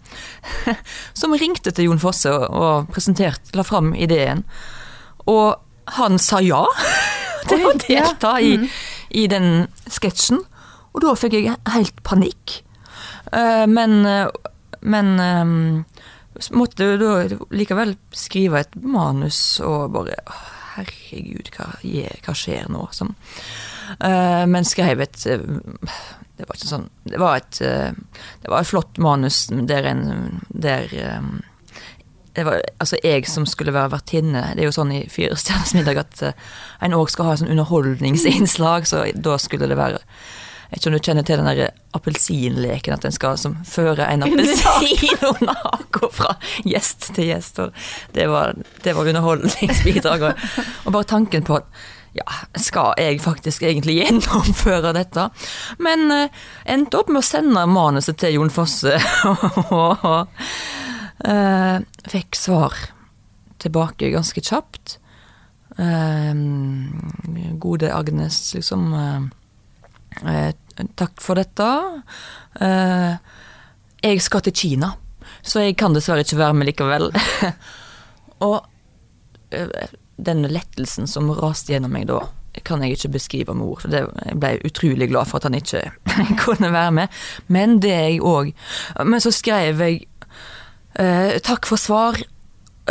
som 1.19 1.37
ringte 1.37 1.71
til 1.71 1.91
Jon 1.91 2.01
Fosse 2.01 2.33
og, 2.33 2.49
og 2.49 2.89
presenterte, 2.91 3.53
la 3.55 3.63
fram 3.63 3.93
ideen. 3.93 4.41
Og 5.29 5.53
han 6.01 6.19
sa 6.19 6.41
ja 6.43 6.65
til 7.49 7.63
å 7.69 7.75
delta 7.79 8.33
i, 8.41 8.57
mm. 8.59 8.67
i 9.21 9.27
den 9.31 9.49
sketsjen. 9.85 10.41
Og 10.91 11.05
da 11.05 11.13
fikk 11.19 11.37
jeg 11.37 11.55
helt 11.77 12.03
panikk. 12.03 12.57
Uh, 13.31 13.63
men, 13.69 14.01
men 14.81 15.15
måtte 16.51 16.95
da 16.99 17.13
likevel 17.55 17.95
skrive 18.15 18.63
et 18.63 18.77
manus 18.81 19.61
og 19.63 19.95
bare 19.95 20.19
Herregud, 20.75 21.47
hva, 21.55 21.69
hva 21.79 22.33
skjer 22.35 22.67
nå? 22.67 22.81
Som, 22.91 23.13
uh, 24.03 24.43
men 24.51 24.67
skrev 24.67 25.05
et 25.05 25.21
Det 25.23 26.43
var 26.43 26.57
ikke 26.57 26.67
sånn 26.67 26.89
Det 27.07 27.21
var 27.21 27.39
et, 27.39 27.61
uh, 27.63 28.25
det 28.43 28.51
var 28.51 28.59
et 28.59 28.71
flott 28.73 28.99
manus 28.99 29.45
der 29.47 29.87
en 29.93 30.07
der 30.51 30.91
um, 31.15 31.37
det 32.35 32.43
var 32.43 32.59
altså 32.83 32.97
jeg 32.99 33.23
som 33.31 33.45
skulle 33.47 33.71
være 33.71 33.93
vertinne. 33.93 34.41
Det 34.57 34.65
er 34.65 34.67
jo 34.67 34.73
sånn 34.75 34.89
i 34.91 35.05
Fire 35.07 35.37
stjerners 35.39 35.71
middag 35.71 36.01
at 36.01 36.23
en 36.83 36.95
òg 36.97 37.07
skal 37.07 37.29
ha 37.29 37.37
sånn 37.39 37.53
underholdningsinnslag, 37.53 38.83
så 38.89 39.05
da 39.15 39.37
skulle 39.39 39.69
det 39.71 39.77
være 39.79 40.01
jeg 40.65 40.73
vet 40.73 40.81
ikke 40.81 40.89
om 40.89 40.95
du 40.95 41.05
kjenner 41.05 41.25
til 41.25 41.39
den 41.39 41.47
der 41.47 41.75
appelsinleken, 41.95 42.95
at 42.95 43.05
en 43.07 43.15
skal 43.15 43.37
som, 43.39 43.57
føre 43.67 44.07
en 44.11 44.25
appelsin 44.25 45.25
under 45.29 45.57
haka 45.63 46.09
fra 46.13 46.35
gjest 46.67 47.11
til 47.15 47.31
gjest. 47.31 47.61
Det 48.15 48.27
var, 48.31 48.55
det 48.83 48.95
var 48.95 49.11
underholdningsbidraget. 49.11 50.33
Og, 50.33 50.65
og 50.85 50.97
bare 50.97 51.09
tanken 51.15 51.45
på 51.47 51.59
at 51.61 51.69
ja, 52.15 52.25
skal 52.61 52.93
jeg 52.99 53.19
faktisk 53.19 53.65
egentlig 53.67 53.97
gjennomføre 53.99 54.93
dette? 54.95 55.27
Men 55.83 56.07
eh, 56.15 56.43
endte 56.71 57.01
opp 57.01 57.11
med 57.11 57.19
å 57.19 57.27
sende 57.27 57.65
manuset 57.67 58.19
til 58.21 58.37
Jon 58.37 58.53
Fosse, 58.55 58.95
og 59.75 60.05
eh, 61.27 61.81
fikk 62.07 62.39
svar 62.39 62.77
tilbake 63.59 64.13
ganske 64.13 64.43
kjapt. 64.45 64.99
Eh, 65.75 66.31
gode 67.59 67.91
Agnes, 67.91 68.39
liksom. 68.55 68.93
Uh, 68.95 69.33
Eh, 70.23 70.53
takk 70.95 71.21
for 71.23 71.39
dette. 71.39 71.67
Eh, 72.61 73.17
jeg 74.05 74.21
skal 74.21 74.43
til 74.45 74.55
Kina, 74.55 74.93
så 75.41 75.63
jeg 75.65 75.77
kan 75.79 75.95
dessverre 75.95 76.25
ikke 76.25 76.39
være 76.39 76.57
med 76.57 76.69
likevel. 76.69 77.11
og 78.47 78.57
eh, 79.55 79.93
den 80.15 80.45
lettelsen 80.47 81.09
som 81.11 81.31
raste 81.35 81.73
gjennom 81.73 81.93
meg 81.95 82.09
da, 82.11 82.21
kan 82.63 82.83
jeg 82.83 82.95
ikke 82.95 83.13
beskrive 83.17 83.55
med 83.55 83.67
ord. 83.67 83.87
Det, 83.91 84.03
jeg 84.29 84.39
ble 84.39 84.53
utrolig 84.67 85.09
glad 85.11 85.27
for 85.29 85.39
at 85.39 85.49
han 85.49 85.57
ikke 85.59 85.83
kunne 86.43 86.71
være 86.75 86.93
med. 87.01 87.23
Men 87.47 87.79
det 87.83 87.95
jeg 87.95 88.21
òg 88.23 88.53
Men 89.03 89.23
så 89.23 89.33
skrev 89.35 89.81
jeg 89.83 90.05
eh, 90.99 91.35
takk 91.43 91.67
for 91.67 91.81
svar. 91.81 92.21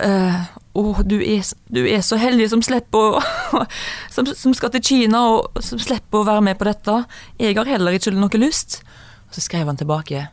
Eh, 0.03 0.41
oh, 0.73 1.01
du 1.07 1.21
er, 1.23 1.45
du 1.71 1.85
er, 1.87 2.01
så 2.03 2.19
heldig 2.19 2.49
som 2.51 2.63
slipper 2.65 3.19
å 3.19 3.21
som, 4.15 4.27
som, 4.27 4.55
skal 4.57 4.73
til 4.75 4.83
Kina 4.83 5.21
og 5.31 5.61
som 5.63 5.79
slipper 5.79 6.23
å 6.23 6.29
være 6.29 6.45
med 6.49 6.59
på 6.59 6.67
dette. 6.69 6.97
Jeg 7.39 7.59
har 7.59 7.71
heller 7.71 7.95
ikke 7.95 8.15
noe 8.17 8.41
lyst. 8.41 8.81
Og 9.29 9.37
så 9.37 9.45
skrev 9.45 9.71
han 9.71 9.79
tilbake. 9.79 10.27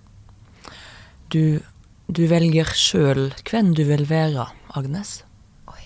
Du, 1.32 1.62
du 2.12 2.24
velger 2.28 2.74
sjøl 2.76 3.30
hvem 3.48 3.76
du 3.78 3.86
vil 3.88 4.08
være, 4.10 4.50
Agnes. 4.78 5.22
Oi. 5.72 5.86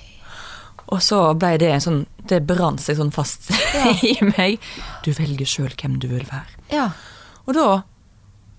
Og 0.88 1.04
så 1.04 1.20
ble 1.38 1.56
det 1.62 1.74
en 1.74 1.84
sånn 1.84 2.04
Det 2.26 2.40
brant 2.48 2.82
seg 2.82 2.98
sånn 2.98 3.12
fast 3.14 3.52
ja. 3.52 3.92
i 4.12 4.16
meg. 4.32 4.64
Du 5.06 5.12
velger 5.14 5.50
sjøl 5.50 5.76
hvem 5.76 6.00
du 6.02 6.08
vil 6.16 6.26
være. 6.32 6.64
Ja. 6.74 6.88
Og 7.46 7.54
da 7.58 7.68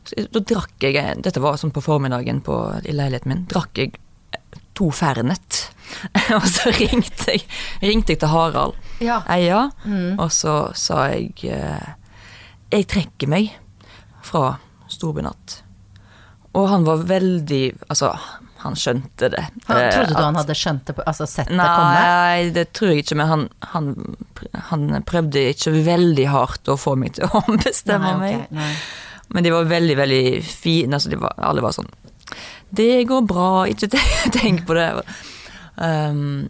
da 0.07 0.39
drakk 0.39 0.85
jeg 0.87 1.03
Dette 1.19 1.41
var 1.43 1.57
sånn 1.59 1.73
på 1.75 1.83
formiddagen 1.83 2.39
på, 2.47 2.55
i 2.87 2.95
leiligheten 2.95 3.33
min. 3.33 3.41
Drakk 3.51 3.81
jeg 3.81 3.97
to 4.77 4.91
Fernet. 4.95 5.63
og 6.37 6.47
så 6.51 6.73
ringte 6.75 7.37
jeg, 7.37 7.45
ringte 7.81 8.15
jeg 8.15 8.21
til 8.21 8.33
Harald 8.33 8.75
ja. 8.99 9.21
Eia, 9.31 9.69
mm. 9.87 10.17
og 10.19 10.33
så 10.35 10.73
sa 10.77 11.05
jeg 11.13 11.31
eh, 11.47 11.93
Jeg 12.73 12.89
trekker 12.91 13.31
meg 13.31 13.53
fra 14.27 14.57
Storbynatt. 14.91 15.61
Og 16.59 16.67
han 16.73 16.87
var 16.87 17.05
veldig 17.07 17.63
Altså, 17.87 18.11
han 18.65 18.77
skjønte 18.79 19.31
det. 19.31 19.45
Han, 19.69 19.81
trodde 19.93 20.11
du 20.11 20.17
at, 20.17 20.25
han 20.25 20.39
hadde 20.41 20.57
skjønt 20.59 20.89
det, 20.89 20.97
altså 21.07 21.27
sett 21.31 21.53
nei, 21.53 21.63
det 21.63 21.75
komme? 21.77 22.01
Nei, 22.03 22.47
det 22.57 22.65
tror 22.75 22.93
jeg 22.93 23.05
ikke, 23.05 23.19
men 23.21 23.31
han, 23.31 23.45
han, 23.73 23.91
han, 24.71 24.87
prøvde 25.07 25.45
ikke 25.53 25.75
veldig 25.87 26.27
hardt 26.33 26.73
å 26.73 26.79
få 26.81 26.97
meg 26.99 27.15
til 27.19 27.29
å 27.29 27.41
ombestemme 27.45 28.17
nei, 28.23 28.33
okay, 28.33 28.57
meg. 28.57 28.81
Men 29.37 29.47
de 29.47 29.53
var 29.55 29.71
veldig, 29.71 29.97
veldig 29.99 30.25
fine. 30.47 30.99
Altså, 30.99 31.15
var, 31.21 31.35
alle 31.47 31.63
var 31.65 31.75
sånn 31.77 31.91
det 32.71 33.07
går 33.09 33.27
bra, 33.29 33.51
ikke 33.71 33.91
tenk 34.39 34.65
på 34.67 34.77
det. 34.79 34.91
Um, 35.77 36.49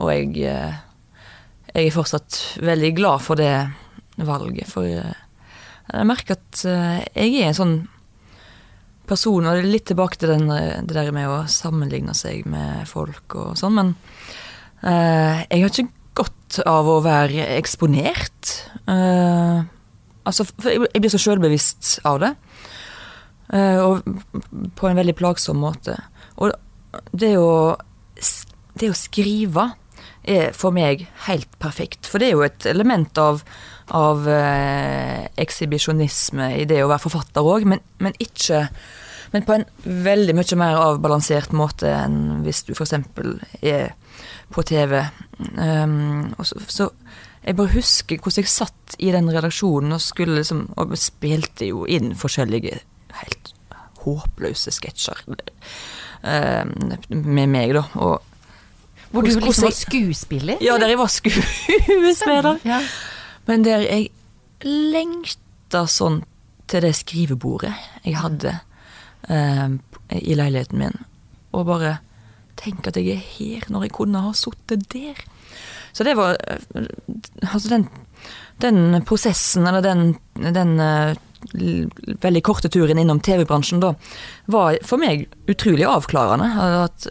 og 0.00 0.12
jeg, 0.14 0.32
eh, 0.48 0.76
jeg 1.74 1.88
er 1.88 1.94
fortsatt 1.94 2.38
veldig 2.64 2.92
glad 2.96 3.24
for 3.24 3.40
det 3.40 3.52
valget, 4.20 4.68
for 4.70 4.88
eh, 4.88 5.16
jeg 5.90 6.08
merker 6.08 6.38
at 6.38 6.62
eh, 6.68 7.00
jeg 7.16 7.40
er 7.40 7.50
en 7.50 7.58
sånn 7.58 7.78
person, 9.10 9.44
og 9.44 9.56
det 9.56 9.64
er 9.64 9.72
litt 9.74 9.88
tilbake 9.90 10.20
til 10.20 10.30
den, 10.32 10.46
det 10.86 10.94
der 10.94 11.10
med 11.14 11.28
å 11.28 11.42
sammenligne 11.50 12.14
seg 12.14 12.46
med 12.48 12.86
folk 12.88 13.34
og 13.34 13.56
sånn, 13.58 13.74
men 13.74 13.88
uh, 14.86 15.42
jeg 15.50 15.64
har 15.64 15.72
ikke 15.72 15.88
godt 16.20 16.60
av 16.62 16.86
å 16.86 17.00
være 17.02 17.48
eksponert. 17.56 18.52
Uh, 18.86 19.66
altså, 20.22 20.46
jeg 20.62 21.02
blir 21.02 21.10
så 21.10 21.18
sjølbevisst 21.22 21.96
av 22.06 22.20
det. 22.22 22.30
Eh, 23.52 23.80
og 23.82 24.06
på 24.78 24.88
en 24.88 24.98
veldig 24.98 25.16
plagsom 25.18 25.60
måte. 25.62 25.96
Og 26.38 26.54
det 27.12 27.34
å, 27.38 27.76
det 28.78 28.90
å 28.90 28.98
skrive 28.98 29.72
er 30.22 30.54
for 30.56 30.74
meg 30.74 31.06
helt 31.26 31.50
perfekt. 31.62 32.06
For 32.06 32.22
det 32.22 32.30
er 32.30 32.36
jo 32.36 32.46
et 32.46 32.66
element 32.70 33.18
av, 33.20 33.42
av 33.96 34.28
eh, 34.30 35.26
ekshibisjonisme 35.40 36.52
i 36.60 36.66
det 36.68 36.82
å 36.84 36.90
være 36.90 37.06
forfatter 37.08 37.46
òg, 37.46 37.68
men, 37.68 37.84
men, 38.02 38.16
ikke 38.18 38.68
Men 39.30 39.44
på 39.46 39.54
en 39.54 39.64
veldig 40.02 40.34
mye 40.34 40.56
mer 40.58 40.76
avbalansert 40.80 41.52
måte 41.54 41.86
enn 41.86 42.40
hvis 42.42 42.64
du 42.66 42.72
f.eks. 42.74 42.96
er 43.62 43.92
på 44.50 44.64
TV. 44.66 44.96
Um, 45.54 46.32
så, 46.42 46.58
så, 46.66 46.88
jeg 47.44 47.54
bare 47.60 47.70
husker 47.76 48.18
hvordan 48.18 48.42
jeg 48.42 48.50
satt 48.50 48.96
i 48.98 49.12
den 49.14 49.30
redaksjonen 49.30 49.94
og 49.94 50.02
skulle 50.02 50.40
liksom 50.40 50.66
Og 50.74 50.96
spilte 50.98 51.70
jo 51.70 51.86
inn 51.86 52.10
forskjellige 52.18 52.82
helt 53.20 53.39
håpløse 54.04 54.72
sketsjer 54.74 55.22
uh, 55.28 56.64
med 57.10 57.46
meg, 57.50 57.74
da. 57.76 57.84
Og 58.00 58.18
hvor 59.10 59.26
du 59.26 59.30
liksom 59.32 59.66
var 59.66 59.74
skuespiller? 59.74 60.60
Ja, 60.62 60.76
der 60.78 60.92
jeg 60.92 60.98
var 61.00 61.10
skuespiller. 61.10 62.58
Ja. 62.64 62.78
Men 63.48 63.64
der 63.66 63.82
jeg 63.82 64.10
lengta 64.62 65.86
sånn 65.90 66.20
til 66.70 66.84
det 66.84 66.92
skrivebordet 66.98 67.72
jeg 68.04 68.20
hadde 68.20 68.54
uh, 69.26 69.74
i 70.14 70.36
leiligheten 70.38 70.78
min, 70.82 71.02
og 71.52 71.66
bare 71.70 71.98
Tenk 72.60 72.84
at 72.90 72.98
jeg 72.98 73.14
er 73.14 73.22
her, 73.38 73.62
når 73.72 73.86
jeg 73.86 73.92
kunne 73.96 74.20
ha 74.20 74.34
sittet 74.36 74.82
der. 74.92 75.16
Så 75.96 76.04
det 76.04 76.12
var 76.18 76.36
uh, 76.36 76.82
Altså, 77.40 77.70
den, 77.72 77.86
den 78.60 79.00
prosessen, 79.08 79.64
eller 79.64 79.80
den, 79.80 80.18
den 80.36 80.74
veldig 82.20 82.42
korte 82.44 82.70
turen 82.72 82.98
innom 83.00 83.20
TV-bransjen 83.24 83.82
da, 83.82 83.94
var 84.50 84.78
for 84.86 85.00
meg 85.02 85.26
utrolig 85.50 85.86
avklarende. 85.88 86.48
At 86.84 87.08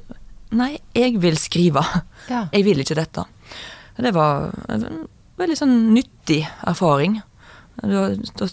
nei, 0.55 0.75
jeg 0.97 1.19
vil 1.23 1.38
skrive. 1.41 1.84
Ja. 2.30 2.47
Jeg 2.53 2.65
vil 2.67 2.82
ikke 2.84 2.97
dette. 2.99 3.25
Det 3.99 4.13
var 4.15 4.51
en 4.71 5.05
veldig 5.39 5.57
sånn 5.59 5.77
nyttig 5.95 6.43
erfaring. 6.67 7.19
Da, 7.80 8.09
da, 8.39 8.47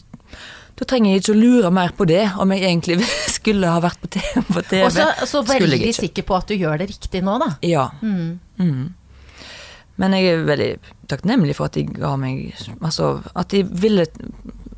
da, 0.79 0.87
trenger 0.87 1.12
jeg 1.12 1.22
ikke 1.22 1.35
å 1.35 1.39
lure 1.39 1.72
mer 1.74 1.95
på 1.99 2.07
det, 2.09 2.24
om 2.43 2.53
jeg 2.55 2.66
egentlig 2.66 3.01
skulle 3.39 3.70
ha 3.70 3.81
vært 3.83 4.03
på 4.03 4.12
TV. 4.18 4.45
På 4.51 4.62
TV. 4.62 4.85
Og 4.87 4.93
så, 4.95 5.09
så 5.29 5.43
veldig 5.47 5.95
sikker 5.97 6.27
på 6.27 6.37
at 6.39 6.51
du 6.51 6.57
gjør 6.59 6.79
det 6.83 6.91
riktig 6.93 7.24
nå, 7.27 7.39
da. 7.43 7.51
Ja. 7.66 7.89
Mm. 8.03 8.39
Mm. 8.61 8.87
Men 9.97 10.12
jeg 10.12 10.29
er 10.29 10.45
veldig 10.45 10.70
takknemlig 11.09 11.57
for 11.57 11.70
at 11.70 11.79
de 11.79 11.87
ga 11.89 12.12
meg 12.20 12.51
Altså, 12.83 13.16
at 13.33 13.53
de 13.55 13.62
ville 13.64 14.05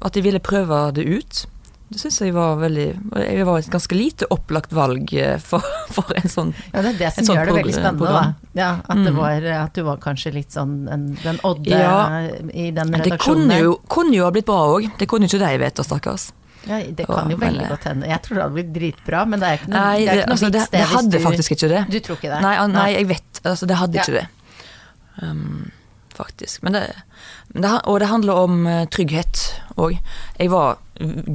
at 0.05 0.14
de 0.14 0.24
ville 0.24 0.40
prøve 0.42 0.80
det 0.96 1.07
ut. 1.07 1.44
Det 1.88 1.96
syns 2.03 2.18
jeg 2.20 2.34
var 2.36 2.59
veldig 2.61 2.86
Jeg 3.16 3.44
var 3.49 3.62
et 3.62 3.68
ganske 3.72 3.96
lite 3.96 4.26
opplagt 4.34 4.74
valg 4.76 5.09
eh, 5.16 5.38
for, 5.40 5.64
for 5.96 6.11
en 6.18 6.28
sånn 6.28 6.51
Ja, 6.74 6.82
det 6.84 6.90
er 6.90 6.99
det 6.99 7.12
som 7.16 7.30
gjør 7.32 7.49
det 7.49 7.55
veldig 7.62 7.76
spennende, 7.78 8.11
da. 8.12 8.24
Ja, 8.59 8.70
at, 8.84 9.01
mm. 9.01 9.14
var, 9.16 9.46
at, 9.57 9.72
du 9.72 9.86
var 9.86 10.03
kanskje 10.03 10.34
litt 10.36 10.53
sånn 10.53 10.82
en, 10.92 11.07
den 11.22 11.40
odde 11.49 11.72
ja, 11.72 12.26
i 12.53 12.68
den 12.76 12.92
redaksjonen. 12.92 13.09
Det 13.14 13.22
kunne 13.24 13.61
jo, 13.62 13.78
kunne 13.88 14.18
jo 14.18 14.26
ha 14.26 14.34
blitt 14.34 14.49
bra 14.51 14.59
òg. 14.74 14.90
Det 15.01 15.09
kunne 15.09 15.30
ikke 15.30 15.40
de 15.40 15.55
vite, 15.62 15.86
stakkars. 15.86 16.28
Ja, 16.68 16.82
det 16.82 17.07
kan 17.09 17.30
jo 17.32 17.38
veldig 17.40 17.70
godt 17.70 17.88
hende. 17.88 18.09
Jeg 18.11 18.20
tror 18.24 18.36
det 18.36 18.44
hadde 18.44 18.57
blitt 18.59 18.72
dritbra, 18.74 19.24
men 19.30 19.40
det 19.40 19.49
er 19.49 19.61
ikke 19.61 19.70
noe, 19.70 19.78
Nei, 19.78 19.99
det 20.03 20.05
det, 20.05 20.18
ikke 20.18 20.26
noe 20.26 20.34
altså, 20.34 20.51
det, 20.51 20.64
det 20.74 20.82
hvis 20.82 20.92
hadde 20.92 21.14
du- 21.14 21.24
faktisk 21.24 21.57
ikke 21.57 21.70
det. 21.72 21.82
Du 21.88 21.99
tror 22.05 22.20
ikke 22.20 22.32
det? 22.34 22.40
Nei, 22.44 22.55
nei 22.74 22.88
jeg 22.99 23.09
vet. 23.14 23.42
Altså, 23.44 23.70
det 23.70 23.78
hadde 23.80 24.03
ikke 24.03 24.16
det. 24.18 24.26
Um, 25.22 25.70
faktisk. 26.19 26.62
Men 26.66 26.77
det, 26.77 26.85
det, 27.55 27.75
og 27.85 28.01
det 28.03 28.11
handler 28.11 28.43
om 28.47 28.66
eh, 28.66 28.85
trygghet 28.93 29.45
òg. 29.79 29.99
Jeg 30.39 30.53
var 30.53 30.81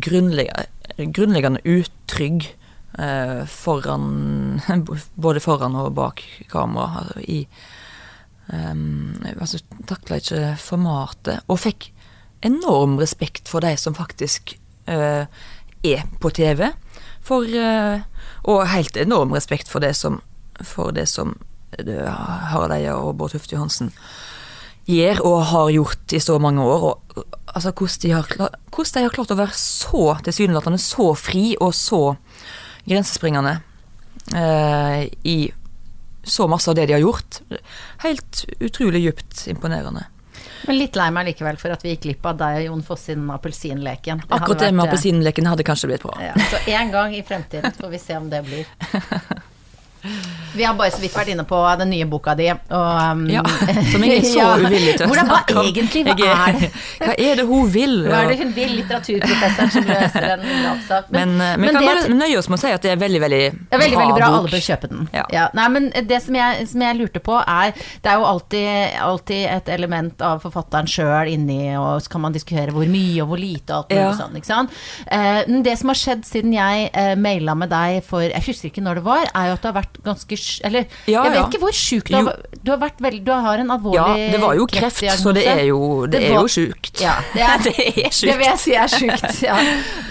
grunnleggende, 0.03 1.63
utrygg 1.63 2.49
eh, 2.99 3.45
foran 3.47 4.61
Både 5.23 5.43
foran 5.43 5.79
og 5.79 5.93
bak 5.97 6.21
kamera. 6.51 7.05
Altså, 7.05 7.23
i 7.23 7.47
um, 8.51 9.15
altså, 9.37 9.63
Takla 9.87 10.19
ikke 10.21 10.45
formatet. 10.61 11.43
Og 11.47 11.61
fikk 11.63 11.91
enorm 12.43 12.97
respekt 12.99 13.49
for 13.49 13.63
de 13.63 13.75
som 13.79 13.95
faktisk 13.95 14.57
eh, 14.91 15.25
er 15.83 16.05
på 16.19 16.29
TV. 16.29 16.71
For, 17.23 17.47
eh, 17.47 18.03
og 18.43 18.67
helt 18.67 18.97
enorm 18.99 19.31
respekt 19.31 19.71
for 19.71 19.83
det 19.83 19.95
som, 19.95 20.21
for 20.59 20.91
det 20.91 21.07
som 21.11 21.37
eh, 21.79 22.09
Harald 22.51 22.75
Eia 22.75 22.97
og 22.99 23.17
Bård 23.17 23.31
Tufte 23.35 23.55
Johansen 23.55 23.93
gjør 24.89 25.21
og 25.27 25.37
har 25.51 25.71
gjort 25.73 26.15
i 26.15 26.21
så 26.23 26.37
mange 26.43 26.63
år. 26.63 26.87
Og, 26.89 27.25
altså, 27.45 27.71
hvordan, 27.71 27.99
de 28.01 28.13
har, 28.15 28.31
hvordan 28.71 28.93
de 28.93 29.05
har 29.07 29.15
klart 29.15 29.33
å 29.33 29.39
være 29.39 29.57
så 29.57 30.05
tilsynelatende 30.25 30.81
så 30.81 31.11
fri 31.17 31.53
og 31.59 31.73
så 31.77 32.03
grensespringende 32.83 33.57
eh, 34.35 35.05
i 35.23 35.37
så 36.23 36.47
masse 36.47 36.71
av 36.71 36.75
det 36.75 36.87
de 36.87 36.97
har 36.97 37.03
gjort. 37.03 37.41
Helt 38.03 38.45
utrolig 38.59 39.03
djupt 39.03 39.47
imponerende. 39.51 40.07
Men 40.63 40.77
litt 40.79 40.95
lei 40.95 41.09
meg 41.11 41.27
likevel 41.27 41.57
for 41.59 41.75
at 41.75 41.81
vi 41.83 41.91
gikk 41.91 42.05
glipp 42.05 42.27
av 42.31 42.37
deg 42.39 42.61
og 42.61 42.67
Jon 42.69 42.83
Foss 42.87 43.07
sin 43.09 43.25
appelsinleken. 43.35 44.23
Akkurat 44.29 44.63
det 44.63 44.69
med 44.71 44.85
eh, 44.85 44.91
appelsinleken 44.91 45.49
hadde 45.51 45.65
kanskje 45.67 45.91
blitt 45.91 46.05
bra. 46.05 46.15
Ja, 46.23 46.35
så 46.51 46.61
en 46.71 46.93
gang 46.93 47.15
i 47.15 47.23
fremtiden 47.27 47.75
får 47.75 47.91
vi 47.91 47.99
se 47.99 48.19
om 48.19 48.29
det 48.31 48.39
blir. 48.47 48.69
Vi 50.53 50.63
har 50.63 50.75
bare 50.77 50.91
så 50.93 50.99
vidt 51.01 51.15
vært 51.17 51.31
inne 51.33 51.43
på 51.49 51.57
den 51.79 51.89
nye 51.89 52.05
boka 52.05 52.35
di, 52.37 52.45
og 52.51 53.13
um, 53.15 53.23
Ja, 53.31 53.41
som 53.89 54.03
jeg 54.05 54.17
er 54.19 54.25
så 54.27 54.41
Ja. 54.43 54.49
uvillig 54.61 54.97
til 54.99 55.07
å 55.09 55.15
snakke 55.17 55.55
om. 55.57 55.65
Egentlig, 55.65 56.03
hva 56.05 56.33
er 56.47 56.57
det? 56.59 56.69
Hva 57.03 57.13
er 57.17 57.39
det 57.39 57.45
hun 57.47 57.71
vil? 57.73 57.95
Hva 58.05 58.19
er 58.23 58.29
det 58.33 58.37
hun 58.43 58.51
vil, 58.55 58.75
litteraturprofessoren 58.81 59.71
som 59.73 59.87
løser 59.87 60.27
en 60.27 60.43
drapssak? 60.45 61.07
Men, 61.15 61.33
men, 61.39 61.63
vi 61.63 61.71
kan 61.73 61.87
bare 61.87 62.17
nøye 62.19 62.37
oss 62.37 62.49
med 62.51 62.59
å 62.59 62.61
si 62.61 62.73
at 62.75 62.85
det 62.85 62.91
er 62.93 62.99
veldig, 63.01 63.21
veldig 63.23 63.41
Ja, 63.43 63.79
veldig, 63.81 63.97
veldig 63.97 64.17
bra. 64.19 64.27
Alle 64.29 64.51
bør 64.53 64.63
kjøpe 64.67 64.91
den. 64.91 65.07
Ja. 65.15 65.47
Nei, 65.57 65.67
men 65.73 65.89
det 66.11 66.19
som 66.27 66.37
jeg, 66.37 66.67
som 66.69 66.85
jeg 66.85 66.99
lurte 66.99 67.23
på, 67.23 67.39
er 67.39 67.73
Det 68.03 68.11
er 68.13 68.19
jo 68.21 68.27
alltid, 68.29 68.69
alltid 69.07 69.41
et 69.55 69.73
element 69.73 70.21
av 70.29 70.43
forfatteren 70.43 70.89
sjøl 70.89 71.31
inni, 71.33 71.61
og 71.79 72.03
så 72.05 72.13
kan 72.13 72.25
man 72.27 72.35
diskutere 72.35 72.75
hvor 72.75 72.85
mye 72.89 73.23
og 73.23 73.31
hvor 73.33 73.41
lite 73.41 73.73
og 73.73 73.87
alt 73.87 73.95
mulig 73.95 74.03
Ja. 74.03 74.13
sånn, 74.19 74.37
ikke 74.37 74.51
sant. 74.51 74.77
Eh, 75.07 75.41
men 75.49 75.63
det 75.65 75.77
som 75.79 75.89
har 75.89 75.97
skjedd 75.99 76.23
siden 76.27 76.53
jeg 76.53 76.89
uh, 76.93 77.13
maila 77.19 77.55
med 77.57 77.71
deg 77.73 78.03
for 78.05 78.21
Jeg 78.25 78.43
husker 78.45 78.69
ikke 78.69 78.83
når 78.85 79.01
det 79.01 79.05
var, 79.07 79.25
er 79.33 79.49
jo 79.49 79.57
at 79.57 79.63
det 79.65 79.71
har 79.71 79.77
vært 79.81 79.92
ganske 80.03 80.35
sj- 80.35 80.61
Eller 80.65 80.85
Ja, 81.05 81.23
jeg 81.23 81.31
vet 81.31 81.39
ja. 81.39 81.47
ikke 81.47 81.59
hvor 81.61 81.71
sjuk 81.75 82.07
du 82.09 82.15
har 82.15 82.23
Jo. 82.23 82.31
Du 82.63 82.71
har 82.71 82.79
vært 82.79 82.99
veld, 83.03 83.23
Du 83.25 83.31
har 83.31 83.57
en 83.59 83.67
alvorlig 83.69 83.99
kreftdiagnose. 83.99 84.19
Ja, 84.23 84.31
det 84.31 84.41
var 84.41 84.53
jo 84.55 84.65
kreft, 84.67 85.03
så 85.21 85.33
det 85.33 85.45
er 85.47 85.61
jo, 85.67 86.05
det 86.07 86.11
Det 86.19 86.23
er 86.29 86.33
var- 86.33 86.41
jo 86.41 86.47
sjukt. 86.47 87.01
Ja, 87.01 87.15
det 87.33 87.41
er, 87.41 87.57
det 87.63 87.73
er 87.79 88.09
Det 88.09 88.37
vil 88.37 88.45
jeg 88.47 88.59
si 88.59 88.73
er 88.75 88.87
sjukt, 88.87 89.41
ja. 89.43 89.55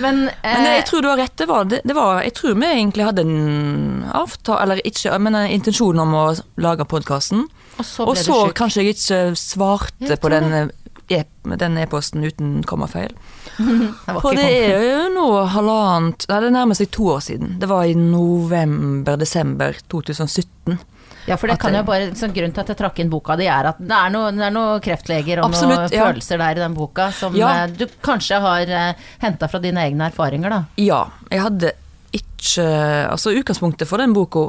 Men, 0.01 0.29
eh, 0.29 0.55
Men 0.55 0.65
jeg 0.77 0.85
tror 0.87 1.01
du 1.03 1.09
har 1.09 1.17
rett. 1.19 1.37
Det 1.37 1.49
var, 1.49 1.65
det, 1.65 1.95
var, 1.95 2.23
jeg 2.23 2.35
tror 2.35 2.55
vi 2.55 2.67
egentlig 2.67 3.05
hadde 3.05 3.21
en 3.27 4.05
avtale, 4.13 4.61
eller 4.63 4.81
ikke, 4.85 5.19
men 5.19 5.35
en 5.35 5.51
intensjon 5.51 5.99
om 5.99 6.13
å 6.15 6.27
lage 6.59 6.85
podkasten. 6.85 7.47
Og 7.79 7.85
så 7.89 8.05
Og 8.07 8.15
ble 8.15 8.23
så 8.23 8.33
du 8.45 8.49
sjuk. 8.51 8.55
kanskje 8.55 8.83
jeg 8.85 8.95
ikke 8.97 9.21
svarte 9.37 10.09
Jeg 10.09 10.21
på 10.21 10.29
den 10.31 10.71
e- 11.19 11.57
den 11.59 11.79
e-posten 11.79 12.25
uten 12.25 12.63
kommafeil. 12.69 13.13
For 14.23 14.37
det 14.37 14.47
er 14.47 14.85
jo 14.87 15.09
nå 15.15 15.27
halvannet 15.53 16.27
Nei, 16.31 16.39
det 16.45 16.53
nærmer 16.55 16.79
seg 16.79 16.91
to 16.95 17.09
år 17.17 17.21
siden. 17.25 17.57
Det 17.61 17.69
var 17.71 17.85
i 17.91 17.95
november-desember 17.99 19.77
2017. 19.89 20.79
Ja, 21.27 21.37
for 21.39 21.47
det 21.47 21.57
kan 21.63 21.75
jo 21.77 21.85
bare 21.87 22.09
sånn, 22.19 22.33
Grunnen 22.35 22.51
til 22.55 22.65
at 22.65 22.71
jeg 22.73 22.79
trakk 22.81 22.97
inn 22.99 23.11
boka 23.13 23.37
di, 23.39 23.47
er 23.47 23.69
at 23.71 23.79
det 23.79 23.95
er 23.95 24.11
noe, 24.11 24.33
er 24.35 24.51
noe 24.55 24.81
kreftleger 24.83 25.39
og 25.39 25.53
Absolutt, 25.53 25.85
noen 25.85 25.95
ja. 25.95 26.09
følelser 26.09 26.41
der 26.43 26.59
i 26.59 26.63
den 26.65 26.75
boka 26.75 27.07
som 27.15 27.37
Ja. 27.39 27.53
eh, 27.63 27.77
du 27.79 27.85
kanskje 28.03 28.41
har 28.43 28.73
uh, 28.73 29.05
henta 29.23 29.47
fra 29.53 29.61
dine 29.63 29.85
egne 29.87 30.09
erfaringer, 30.11 30.51
da. 30.51 30.59
Ja, 30.83 31.05
jeg 31.31 31.45
hadde 31.45 31.73
ikke 32.13 32.67
Altså, 33.09 33.31
utgangspunktet 33.39 33.89
for 33.89 34.03
den 34.03 34.13
boka, 34.13 34.49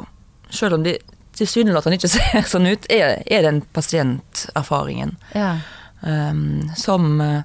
selv 0.50 0.74
om 0.80 0.82
de 0.84 0.96
tilsynelatende 1.38 1.96
ikke 2.00 2.10
ser 2.16 2.42
sånn 2.50 2.66
ut, 2.68 2.90
er, 2.92 3.22
er 3.30 3.46
den 3.46 3.62
pasienterfaringen. 3.74 5.14
Ja. 5.34 5.54
Um, 6.04 6.70
som 6.76 7.20
uh, 7.20 7.42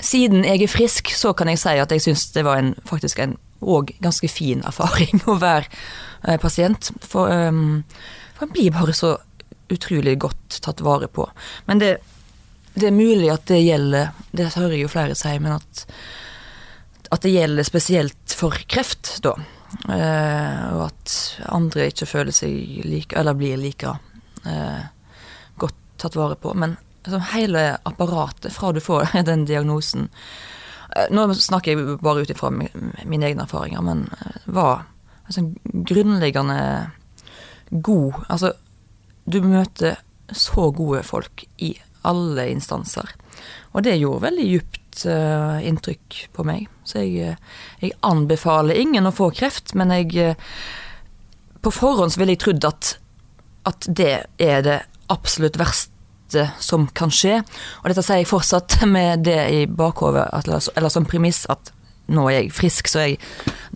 Siden 0.00 0.46
jeg 0.46 0.62
er 0.64 0.70
frisk, 0.70 1.10
så 1.12 1.34
kan 1.36 1.50
jeg 1.50 1.58
si 1.60 1.72
at 1.76 1.90
jeg 1.92 2.00
syns 2.00 2.30
det 2.32 2.46
var 2.46 2.56
en, 2.56 2.70
faktisk 2.88 3.18
en 3.20 3.34
og 3.60 3.90
ganske 4.00 4.28
fin 4.32 4.62
erfaring 4.64 5.20
å 5.28 5.36
være 5.40 5.66
uh, 6.24 6.38
pasient. 6.40 6.88
For, 7.04 7.28
um, 7.28 7.82
for 8.36 8.46
en 8.46 8.54
blir 8.54 8.72
bare 8.72 8.94
så 8.96 9.18
utrolig 9.70 10.16
godt 10.24 10.60
tatt 10.64 10.80
vare 10.80 11.10
på. 11.12 11.26
Men 11.68 11.82
det, 11.82 11.92
det 12.74 12.88
er 12.88 12.96
mulig 12.96 13.28
at 13.30 13.46
det 13.50 13.60
gjelder 13.60 14.10
Det 14.32 14.48
hører 14.56 14.74
jeg 14.74 14.84
jo 14.86 14.92
flere 14.92 15.18
si, 15.18 15.36
men 15.42 15.58
at, 15.58 15.84
at 17.10 17.22
det 17.26 17.34
gjelder 17.34 17.68
spesielt 17.68 18.36
for 18.40 18.56
kreft, 18.70 19.18
da. 19.26 19.36
Uh, 19.86 20.62
og 20.74 20.86
at 20.88 21.16
andre 21.52 21.90
ikke 21.90 22.08
føler 22.08 22.34
seg 22.34 22.80
like, 22.88 23.14
eller 23.18 23.36
blir 23.38 23.60
like 23.60 23.86
uh, 23.86 24.82
godt 25.60 25.76
tatt 26.00 26.16
vare 26.18 26.38
på. 26.40 26.54
Men 26.58 26.78
altså, 27.04 27.20
hele 27.34 27.64
apparatet 27.88 28.52
fra 28.54 28.72
du 28.72 28.80
får 28.80 29.14
den 29.30 29.46
diagnosen 29.48 30.08
eh, 30.96 31.08
Nå 31.10 31.28
snakker 31.34 31.74
jeg 31.74 31.98
bare 32.02 32.24
ut 32.24 32.32
ifra 32.32 32.50
mine 32.52 33.28
egne 33.28 33.46
erfaringer, 33.46 33.84
men 33.84 34.06
eh, 34.18 34.40
var 34.46 34.86
altså, 35.26 35.48
grunnleggende 35.64 36.60
god 37.70 38.24
Altså, 38.28 38.54
du 39.24 39.40
møter 39.46 40.00
så 40.30 40.70
gode 40.74 41.02
folk 41.06 41.44
i 41.62 41.74
alle 42.06 42.48
instanser. 42.50 43.06
Og 43.74 43.84
det 43.84 43.98
gjorde 43.98 44.24
veldig 44.24 44.46
djupt 44.46 45.02
uh, 45.10 45.58
inntrykk 45.66 46.16
på 46.34 46.44
meg. 46.46 46.68
Så 46.86 47.02
jeg, 47.02 47.34
jeg 47.82 47.96
anbefaler 48.06 48.78
ingen 48.78 49.06
å 49.06 49.14
få 49.14 49.28
kreft, 49.34 49.74
men 49.78 49.92
jeg 49.94 50.36
På 51.62 51.70
forhånd 51.74 52.16
ville 52.16 52.34
jeg 52.34 52.42
trodd 52.42 52.64
at, 52.64 52.94
at 53.68 53.86
det 53.86 54.14
er 54.38 54.62
det 54.64 54.78
absolutt 55.12 55.58
verste 55.60 55.99
som 56.62 56.86
kan 56.96 57.10
skje. 57.14 57.40
Og 57.82 57.90
dette 57.90 58.04
sier 58.06 58.22
jeg 58.22 58.30
fortsatt 58.30 58.80
med 58.96 59.26
det 59.26 59.40
i 59.54 59.66
bakhodet, 59.66 60.28
eller, 60.42 60.88
som 60.92 61.08
premiss 61.08 61.46
at 61.52 61.72
nå 62.10 62.24
er 62.26 62.40
jeg 62.40 62.48
frisk, 62.54 62.88
så 62.90 63.04
jeg, 63.04 63.18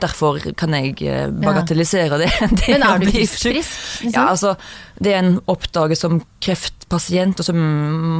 derfor 0.02 0.40
kan 0.58 0.74
jeg 0.74 0.96
eh, 1.06 1.28
bagatellisere 1.30 2.18
det. 2.18 2.30
det 2.64 2.72
Men 2.72 2.86
er 2.86 2.98
du 2.98 3.06
frisk? 3.12 3.44
liksom? 3.54 4.10
Ja, 4.10 4.26
altså, 4.32 4.56
det 4.98 5.14
en 5.14 5.36
oppdager 5.50 5.98
som 5.98 6.18
kreftpasient, 6.42 7.38
og 7.40 7.46
som 7.46 7.62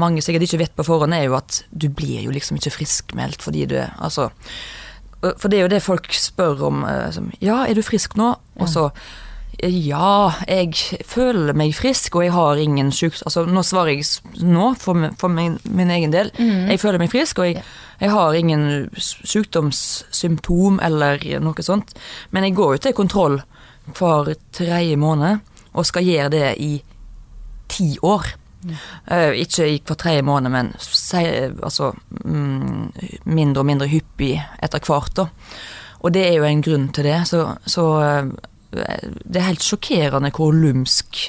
mange 0.00 0.22
sikkert 0.22 0.46
ikke 0.46 0.62
vet 0.62 0.76
på 0.78 0.86
forhånd, 0.86 1.16
er 1.16 1.26
jo 1.26 1.34
at 1.38 1.64
du 1.74 1.88
blir 1.90 2.28
jo 2.28 2.34
liksom 2.34 2.60
ikke 2.60 2.76
friskmeldt 2.78 3.42
fordi 3.42 3.66
du 3.70 3.76
Altså 3.82 4.30
For 5.40 5.48
det 5.48 5.58
er 5.58 5.64
jo 5.64 5.72
det 5.72 5.82
folk 5.82 6.06
spør 6.14 6.66
om. 6.68 6.84
eh, 6.86 7.10
Som, 7.14 7.30
ja, 7.42 7.64
er 7.66 7.74
du 7.74 7.82
frisk 7.82 8.14
nå? 8.20 8.34
Og 8.60 8.70
så 8.70 8.86
ja, 8.86 9.23
jeg 9.64 11.00
føler 11.08 11.56
meg 11.56 11.74
frisk, 11.76 12.16
og 12.16 12.26
jeg 12.26 12.34
har 12.34 12.60
ingen 12.60 12.90
sjuk... 12.92 13.16
Altså, 13.24 13.44
nå 13.48 13.62
svarer 13.64 13.94
jeg 13.94 14.42
nå 14.44 14.72
for, 14.80 15.08
for 15.20 15.32
min, 15.32 15.58
min 15.64 15.92
egen 15.94 16.12
del. 16.12 16.30
Jeg 16.70 16.82
føler 16.82 17.00
meg 17.00 17.12
frisk, 17.12 17.40
og 17.40 17.48
jeg, 17.48 17.64
jeg 18.00 18.12
har 18.12 18.36
ingen 18.36 18.88
sykdomssymptom 18.98 20.80
eller 20.84 21.22
noe 21.44 21.66
sånt. 21.66 21.94
Men 22.30 22.48
jeg 22.48 22.56
går 22.58 22.76
jo 22.76 22.84
til 22.84 22.96
kontroll 22.98 23.40
hver 23.98 24.34
tredje 24.54 24.96
måned, 25.00 25.44
og 25.74 25.86
skal 25.86 26.06
gjøre 26.06 26.32
det 26.32 26.48
i 26.62 26.72
ti 27.72 27.94
år. 28.02 28.34
Eh, 29.12 29.40
ikke 29.44 29.66
i 29.68 29.80
hver 29.84 29.98
tredje 30.00 30.24
måned, 30.24 30.52
men 30.52 30.72
se, 30.80 31.24
altså, 31.62 31.92
mm, 32.24 33.24
mindre 33.24 33.64
og 33.64 33.68
mindre 33.68 33.88
hyppig 33.90 34.36
etter 34.62 34.84
hvert. 34.84 35.16
Da. 35.16 35.28
Og 36.04 36.12
det 36.14 36.26
er 36.28 36.38
jo 36.38 36.48
en 36.48 36.64
grunn 36.64 36.88
til 36.94 37.08
det. 37.08 37.20
Så, 37.28 37.46
så 37.66 37.86
eh, 38.04 38.32
det 38.74 39.40
er 39.40 39.48
helt 39.48 39.62
sjokkerende 39.64 40.30
hvor 40.34 40.52
lumsk 40.54 41.20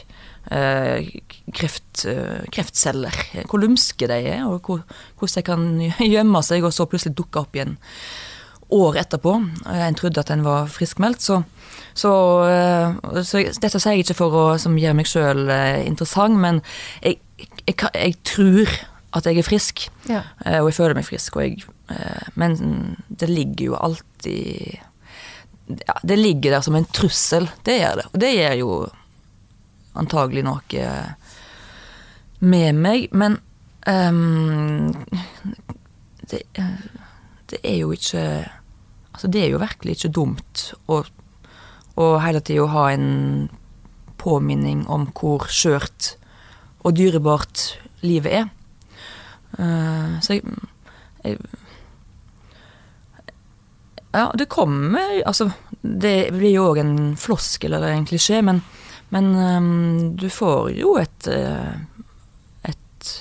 eh, 0.52 1.08
kreft, 1.56 2.06
eh, 2.10 2.46
kreftceller 2.54 3.16
Hvor 3.50 3.62
lumske 3.64 4.08
de 4.10 4.18
er, 4.36 4.46
og 4.48 4.62
hvor, 4.66 4.84
hvordan 5.20 5.36
de 5.36 5.44
kan 5.48 5.68
gjemme 6.16 6.42
seg 6.46 6.64
og 6.68 6.74
så 6.76 6.86
plutselig 6.90 7.16
dukke 7.18 7.40
opp 7.46 7.56
igjen 7.58 7.78
år 8.76 8.96
etterpå. 8.98 9.36
Eh, 9.70 9.84
En 9.88 9.96
trodde 9.98 10.20
at 10.24 10.32
en 10.34 10.44
var 10.46 10.66
friskmeldt, 10.74 11.22
så, 11.22 11.44
så, 11.94 12.12
eh, 12.50 13.22
så 13.24 13.44
Dette 13.62 13.78
sier 13.80 13.94
jeg 14.00 14.06
ikke 14.08 14.18
for 14.24 14.40
å 14.42 14.46
gjøre 14.58 14.98
meg 14.98 15.06
sjøl 15.10 15.46
interessant, 15.86 16.38
men 16.42 16.62
jeg, 17.04 17.20
jeg, 17.68 17.78
jeg 17.94 18.18
tror 18.26 18.74
at 19.16 19.30
jeg 19.30 19.38
er 19.40 19.48
frisk, 19.48 19.86
Ja. 20.10 20.24
eh, 20.46 20.58
og 20.60 20.68
jeg 20.72 20.76
føler 20.76 20.98
meg 20.98 21.06
frisk. 21.08 21.38
Jeg, 21.40 21.62
eh, 21.94 22.26
men 22.36 22.98
det 23.08 23.30
ligger 23.30 23.70
jo 23.70 23.78
alltid 23.80 24.82
ja, 25.68 25.96
Det 26.04 26.18
ligger 26.20 26.58
der 26.58 26.62
som 26.62 26.76
en 26.76 26.86
trussel, 26.86 27.50
det 27.64 27.80
gjør 27.80 28.02
det. 28.02 28.06
Og 28.14 28.20
det 28.22 28.34
gjør 28.36 28.56
jo 28.60 28.72
antagelig 29.96 30.44
noe 30.46 30.90
med 32.46 32.76
meg, 32.76 33.08
men 33.16 33.38
um, 33.88 34.92
det, 36.30 36.44
det 37.52 37.62
er 37.64 37.80
jo 37.82 37.96
ikke 37.96 38.28
Altså, 39.16 39.30
det 39.32 39.46
er 39.46 39.54
jo 39.54 39.62
virkelig 39.62 39.94
ikke 39.96 40.10
dumt 40.12 40.62
å, 40.92 40.98
å 41.96 42.06
hele 42.20 42.42
tida 42.44 42.66
ha 42.68 42.82
en 42.92 43.06
påminning 44.20 44.82
om 44.92 45.06
hvor 45.16 45.46
skjørt 45.48 46.18
og 46.84 46.98
dyrebart 46.98 47.64
livet 48.04 48.42
er. 48.42 48.50
Uh, 49.56 50.20
så 50.20 50.36
jeg, 50.36 50.44
jeg 51.24 51.40
Ja, 54.16 54.32
det 54.38 54.48
kommer 54.52 55.22
Altså, 55.26 55.50
det 55.82 56.32
blir 56.36 56.56
jo 56.56 56.70
òg 56.72 56.80
en 56.82 56.96
floskel 57.20 57.76
eller 57.76 57.92
en 57.92 58.08
klisjé, 58.08 58.40
men, 58.46 58.62
men 59.14 59.34
um, 59.36 60.16
du 60.18 60.30
får 60.32 60.72
jo 60.78 60.96
et 61.02 61.28
uh, 61.30 61.76
et 62.66 63.12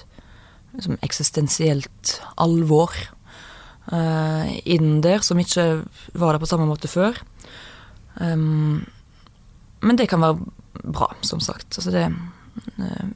liksom, 0.77 0.97
eksistensielt 1.03 2.15
alvor 2.41 2.95
uh, 3.91 4.47
inn 4.65 5.01
der, 5.05 5.25
som 5.27 5.41
ikke 5.43 5.85
var 6.15 6.35
der 6.35 6.43
på 6.43 6.49
samme 6.49 6.69
måte 6.71 6.91
før. 6.91 7.19
Um, 8.21 8.85
men 9.85 9.99
det 10.01 10.09
kan 10.13 10.23
være 10.23 10.39
bra, 10.85 11.11
som 11.27 11.43
sagt. 11.43 11.75
Altså 11.75 11.93
det 11.93 12.07
uh, 12.79 13.13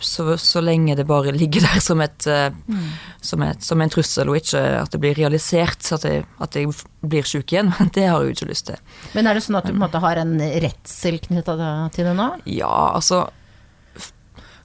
så, 0.00 0.36
så, 0.36 0.60
lenge 0.60 0.94
det 0.94 1.06
bare 1.08 1.32
ligger 1.32 1.64
der 1.64 1.80
som, 1.80 2.00
et, 2.04 2.26
uh, 2.28 2.52
mm. 2.68 2.88
som, 3.20 3.42
et, 3.42 3.62
som, 3.64 3.80
en 3.80 3.92
trussel, 3.92 4.28
og 4.28 4.38
ikke 4.40 4.60
at 4.82 4.92
det 4.92 5.00
blir 5.00 5.16
realisert, 5.16 5.86
at 5.96 6.04
jeg, 6.04 6.26
at 6.42 6.58
jeg 6.58 6.72
blir 7.00 7.28
syk 7.28 7.54
igjen. 7.54 7.72
Det 7.94 8.04
har 8.08 8.20
jeg 8.20 8.32
jo 8.32 8.36
ikke 8.36 8.50
lyst 8.50 8.68
til. 8.70 8.80
Men 9.16 9.26
er 9.26 9.38
det 9.38 9.46
sånn 9.46 9.58
at 9.60 9.66
du 9.66 9.72
på 9.72 9.78
en 9.78 9.84
måte 9.86 10.02
har 10.04 10.20
en 10.20 10.36
redsel 10.36 11.18
knytta 11.24 11.56
til 11.96 12.10
det 12.10 12.14
nå? 12.18 12.28
Ja, 12.50 12.92
altså 12.92 13.26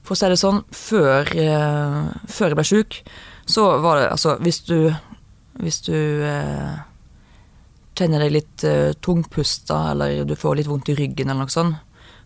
For 0.02 0.14
å 0.14 0.18
si 0.18 0.32
det 0.32 0.40
sånn, 0.40 0.64
før, 0.76 1.32
uh, 1.32 2.12
før 2.28 2.52
jeg 2.52 2.60
ble 2.60 2.68
syk, 2.68 3.00
så 3.48 3.66
var 3.82 3.98
det 3.98 4.10
altså 4.12 4.36
Hvis 4.38 4.60
du, 4.68 4.92
hvis 5.58 5.80
du 5.82 5.96
eh, 6.22 6.76
kjenner 7.98 8.22
deg 8.22 8.36
litt 8.36 8.64
tungpusta, 9.02 9.80
eller 9.90 10.22
du 10.24 10.36
får 10.38 10.60
litt 10.60 10.70
vondt 10.70 10.92
i 10.92 10.94
ryggen 10.96 11.28
eller 11.28 11.48
noe 11.48 11.52
sånt, 11.52 11.80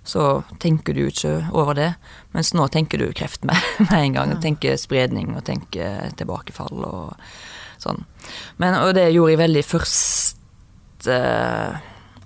så 0.07 0.45
tenker 0.63 0.95
du 0.95 1.07
ikke 1.09 1.35
over 1.51 1.75
det. 1.75 1.91
Mens 2.35 2.53
nå 2.55 2.69
tenker 2.73 3.03
du 3.03 3.11
kreft 3.17 3.45
med, 3.45 3.59
med 3.89 3.97
en 3.99 4.17
gang. 4.19 4.35
Ja. 4.37 4.41
Tenker 4.45 4.79
spredning 4.81 5.35
og 5.35 5.45
tenker 5.49 6.13
tilbakefall 6.19 6.87
og 6.87 7.17
sånn. 7.83 8.05
Men, 8.63 8.79
og 8.81 8.95
det 8.97 9.11
gjorde 9.11 9.35
jeg 9.35 9.43
veldig 9.45 9.67
første 9.67 11.19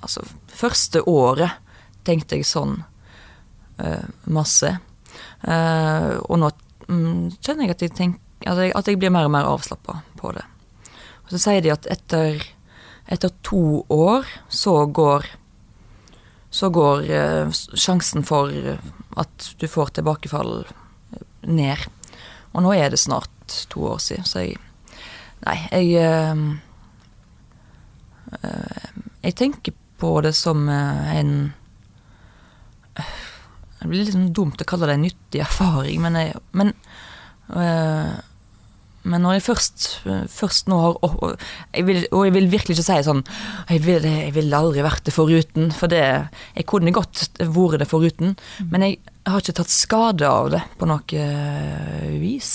Altså 0.01 0.23
første 0.61 1.03
året 1.09 1.59
tenkte 2.07 2.39
jeg 2.39 2.49
sånn 2.49 2.79
eh, 3.81 4.07
masse. 4.33 4.71
Eh, 5.45 6.13
og 6.21 6.41
nå 6.41 6.51
mm, 6.89 7.37
kjenner 7.41 7.67
jeg 7.67 7.75
at 7.75 7.85
jeg, 7.85 7.95
tenk, 7.97 8.17
at 8.47 8.61
jeg, 8.63 8.73
at 8.77 8.89
jeg 8.89 9.01
blir 9.01 9.13
mer 9.13 9.29
og 9.29 9.35
mer 9.35 9.49
avslappa 9.51 10.01
på 10.21 10.33
det. 10.37 10.47
Og 11.25 11.35
så 11.35 11.43
sier 11.45 11.65
de 11.65 11.75
at 11.75 11.89
etter, 11.93 12.41
etter 13.13 13.35
to 13.47 13.83
år 13.93 14.29
så 14.49 14.83
går 14.89 15.29
så 16.51 16.71
går 16.71 17.11
eh, 17.11 17.51
sjansen 17.79 18.25
for 18.27 18.51
at 19.21 19.51
du 19.59 19.69
får 19.71 19.95
tilbakefall 19.99 20.65
ned. 21.47 21.87
Og 22.51 22.65
nå 22.65 22.75
er 22.75 22.91
det 22.91 22.99
snart 22.99 23.55
to 23.71 23.87
år 23.93 24.03
siden, 24.03 24.27
så 24.27 24.45
jeg 24.47 24.59
Nei, 25.41 25.57
jeg 25.73 25.95
eh, 25.97 26.41
eh, 28.45 28.89
Jeg 29.23 29.37
tenker 29.39 29.73
på 29.97 30.11
det 30.21 30.35
som 30.37 30.69
en 30.69 31.31
Det 32.99 33.87
blir 33.89 34.03
litt 34.03 34.13
sånn 34.13 34.35
dumt 34.37 34.61
å 34.61 34.67
kalle 34.69 34.91
det 34.91 34.99
en 34.99 35.07
nyttig 35.07 35.41
erfaring, 35.41 36.03
men, 36.05 36.19
jeg, 36.21 36.43
men 36.53 36.75
men 39.03 39.23
når 39.25 39.39
jeg 39.39 39.45
først, 39.47 39.85
først 40.29 40.69
nå 40.69 40.77
har 40.83 40.97
og 41.01 41.23
jeg, 41.73 41.85
vil, 41.89 42.03
og 42.13 42.27
jeg 42.27 42.35
vil 42.35 42.49
virkelig 42.53 42.77
ikke 42.77 42.85
si 42.85 42.99
sånn 43.07 43.23
Jeg 43.71 43.81
ville 43.87 44.13
vil 44.35 44.57
aldri 44.57 44.85
vært 44.85 45.07
det 45.09 45.15
foruten, 45.17 45.71
for 45.73 45.89
det 45.89 46.03
Jeg 46.03 46.67
kunne 46.69 46.93
godt 46.93 47.25
vært 47.41 47.81
det 47.81 47.89
foruten, 47.89 48.35
men 48.69 48.85
jeg 48.85 48.99
har 49.29 49.41
ikke 49.41 49.57
tatt 49.61 49.73
skade 49.73 50.29
av 50.29 50.51
det 50.53 50.61
på 50.81 50.89
noe 50.89 51.25
vis, 52.21 52.51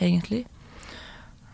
egentlig. 0.00 0.44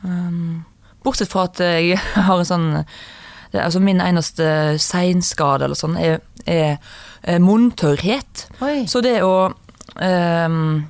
Um, 0.03 0.65
bortsett 1.05 1.31
fra 1.33 1.47
at 1.49 1.63
jeg 1.63 1.99
har 2.29 2.41
en 2.41 2.49
sånn 2.49 2.71
det, 2.75 3.61
Altså 3.63 3.83
min 3.83 4.03
eneste 4.03 4.77
seinskade 4.83 5.69
eller 5.69 5.79
sånn 5.79 5.95
er, 6.01 6.19
er, 6.51 6.81
er 7.23 7.43
munntørrhet. 7.43 8.49
Så 8.91 9.03
det 9.05 9.21
å 9.23 9.53
um, 9.95 10.83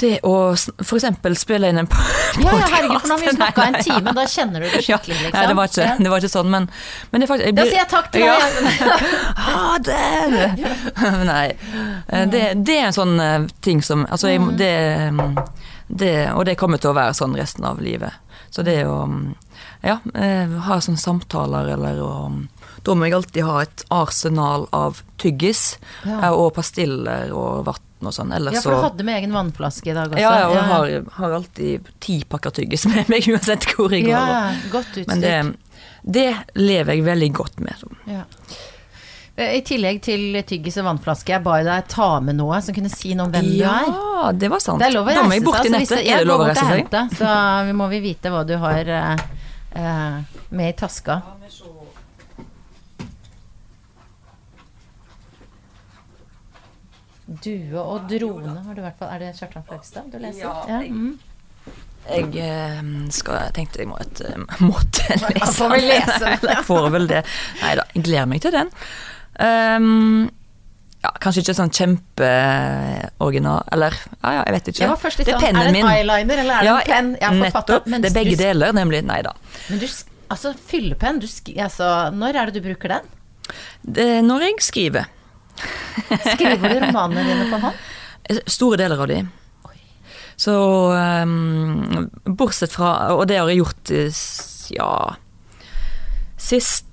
det 0.00 0.18
å 0.26 0.34
f.eks. 0.54 1.06
spille 1.40 1.70
inn 1.70 1.80
en 1.82 1.88
podkast 1.90 2.40
Ja, 2.42 2.52
ja, 2.52 2.66
herregud, 2.72 3.00
for 3.00 3.08
nå 3.10 3.16
har 3.16 3.22
vi 3.22 3.34
snakka 3.34 3.64
en 3.64 3.78
time, 3.82 4.12
da 4.16 4.24
kjenner 4.28 4.64
du 4.64 4.66
det 4.68 4.82
skikkelig, 4.84 5.16
liksom. 5.16 5.36
Nei, 5.36 5.46
det 5.50 5.56
var 5.58 5.70
ikke, 5.72 5.88
det 5.98 6.12
var 6.12 6.22
ikke 6.22 6.32
sånn, 6.32 6.50
men, 6.52 6.68
men 7.10 7.24
det 7.24 7.28
faktisk 7.30 7.56
Da 7.58 7.66
sier 7.68 7.80
jeg 7.80 7.90
takk 7.92 8.10
til 8.14 8.26
deg! 8.26 8.28
Ja. 8.28 8.98
Ha 9.48 9.78
det! 9.84 10.68
Nei. 11.32 11.46
Eh, 12.06 12.26
det, 12.30 12.42
det, 12.66 12.76
er 12.76 12.88
en 12.90 12.96
sånn 12.96 13.16
eh, 13.22 13.48
ting 13.64 13.82
som 13.84 14.04
Altså, 14.08 14.30
jeg, 14.32 14.44
det, 14.58 14.72
det, 15.88 16.12
Og 16.34 16.44
det 16.48 16.58
kommer 16.60 16.82
til 16.82 16.92
å 16.92 16.98
være 16.98 17.16
sånn 17.16 17.36
resten 17.38 17.66
av 17.68 17.82
livet. 17.82 18.14
Så 18.50 18.64
det 18.66 18.80
å 18.88 19.02
ja, 19.84 19.98
eh, 20.14 20.54
ha 20.66 20.78
sånne 20.82 21.00
samtaler 21.00 21.74
eller 21.76 22.00
å 22.02 22.12
Da 22.86 22.94
må 22.94 23.08
jeg 23.08 23.18
alltid 23.18 23.46
ha 23.46 23.60
et 23.62 23.84
arsenal 23.94 24.68
av 24.74 25.02
tyggis 25.20 25.76
og 26.06 26.52
pastiller 26.56 27.34
og 27.34 27.66
vann 27.66 27.84
og 28.06 28.14
sånn. 28.14 28.32
Ellers 28.36 28.58
ja, 28.58 28.62
for 28.62 28.76
du 28.76 28.84
hadde 28.86 29.06
med 29.08 29.18
egen 29.18 29.34
vannflaske 29.34 29.90
i 29.90 29.96
dag 29.96 30.12
også. 30.12 30.22
Ja, 30.22 30.32
ja 30.38 30.46
og 30.48 30.54
jeg 30.54 30.64
har, 30.70 31.12
har, 31.18 31.36
alltid 31.40 31.92
ti 32.04 32.18
pakker 32.30 32.54
tyggis 32.60 32.86
med 32.90 33.10
meg 33.10 33.28
uansett 33.32 33.66
hvor 33.72 33.94
jeg 33.94 34.06
går. 34.06 34.14
Ja, 34.14 34.48
godt 34.72 34.90
utstyrt. 34.94 35.10
Men 35.10 35.24
det, 35.24 35.36
det, 36.02 36.28
lever 36.60 36.98
jeg 36.98 37.06
veldig 37.08 37.30
godt 37.40 37.62
med. 37.64 37.86
Ja. 38.10 38.24
Eh, 39.38 39.56
I 39.58 39.62
tillegg 39.66 40.00
til 40.06 40.38
tyggis 40.46 40.78
og 40.82 40.88
vannflaske, 40.88 41.34
jeg 41.36 41.44
ba 41.46 41.58
deg 41.66 41.90
ta 41.90 42.10
med 42.24 42.38
noe 42.38 42.60
som 42.64 42.76
kunne 42.76 42.92
si 42.92 43.14
noe 43.18 43.28
om 43.28 43.34
hvem 43.34 43.50
ja, 43.54 43.74
du 43.74 43.90
er. 43.92 43.96
Ja, 43.96 44.30
det 44.44 44.52
var 44.54 44.62
sant. 44.64 44.82
Det 44.82 44.90
er 44.90 44.96
lov 44.98 45.06
å 45.06 45.14
reise 45.14 45.26
seg. 45.30 45.48
Altså, 45.48 45.74
nettet. 45.74 46.04
Er 46.04 46.22
det 46.22 46.30
lov 46.30 46.44
å 46.44 46.48
reise 46.50 46.68
seg? 46.70 47.18
Så 47.18 47.34
vi 47.68 47.76
må 47.82 47.90
vi 47.92 48.02
vite 48.10 48.34
hva 48.34 48.44
du 48.46 48.56
har 48.62 48.94
uh, 48.94 50.38
med 50.50 50.72
i 50.72 50.76
taska. 50.78 51.20
Due 57.28 57.76
og 57.76 58.06
drone 58.08 58.54
har 58.64 58.74
du 58.74 58.80
i 58.80 58.84
hvert 58.86 58.96
fall. 59.00 59.10
Er 59.12 59.26
det 59.26 59.34
Kjartan 59.36 59.66
Fløgstad 59.68 60.08
du 60.12 60.16
leser? 60.22 60.48
Ja. 60.70 60.80
Mm. 60.80 61.18
Jeg 62.08 62.30
eh, 62.40 62.78
skal, 63.12 63.42
jeg 63.44 63.54
tenkte 63.58 63.82
jeg 63.82 63.90
må 63.90 63.98
et, 64.00 64.22
eh, 64.24 64.38
måtte 64.64 65.04
lese 65.12 65.50
Får 65.58 65.74
vel 65.74 65.86
lese 65.90 66.18
den? 66.24 66.46
Jeg 66.48 66.64
får 66.64 66.88
vel 66.94 67.08
det. 67.10 67.22
Nei 67.60 67.72
da, 67.76 67.84
jeg 67.92 68.04
gleder 68.06 68.30
meg 68.30 68.40
til 68.44 68.54
den. 68.54 68.70
Um, 69.38 70.22
ja, 70.98 71.12
kanskje 71.22 71.44
ikke 71.44 71.54
sånn 71.54 71.70
kjempeoriginal 71.70 73.68
Eller 73.76 73.94
ja, 73.94 74.32
ja, 74.34 74.40
jeg 74.40 74.54
vet 74.56 74.70
ikke. 74.72 74.82
Jeg 74.82 74.90
var 74.90 75.02
først 75.02 75.20
det 75.20 75.34
er 75.34 75.44
pennen 75.44 75.68
min. 75.76 75.76
Er 75.76 75.76
det 75.76 75.84
en 75.84 75.92
eyeliner, 75.92 76.42
eller 76.46 76.54
er 76.56 76.64
det 76.64 76.70
ja, 76.70 76.78
en 76.80 76.88
penn? 76.88 77.12
Ja, 77.20 77.34
nettopp. 77.44 77.92
Det 77.92 78.08
er 78.08 78.16
begge 78.16 78.40
deler, 78.40 78.74
nemlig. 78.80 79.04
Nei 79.06 79.20
da. 79.28 79.36
Men 79.68 79.84
du, 79.84 79.86
altså, 80.32 80.56
fyllepenn, 80.72 81.20
altså, 81.60 81.92
når 82.16 82.40
er 82.40 82.50
det 82.50 82.58
du 82.58 82.66
bruker 82.70 82.96
den? 82.96 83.14
Det, 83.84 84.10
når 84.24 84.48
jeg 84.48 84.64
skriver. 84.64 85.12
Skriver 86.34 86.68
du 86.68 86.86
romanene 86.86 87.26
dine 87.26 87.50
på 87.50 87.60
hånd? 87.66 87.84
Store 88.58 88.80
deler 88.80 89.00
av 89.00 89.10
de. 89.10 89.22
Så 90.38 90.54
um, 90.94 92.06
bortsett 92.22 92.70
fra 92.70 93.10
Og 93.16 93.26
det 93.26 93.40
har 93.40 93.48
jeg 93.50 93.58
gjort 93.58 93.90
ja 94.70 95.18
Sist 96.38 96.86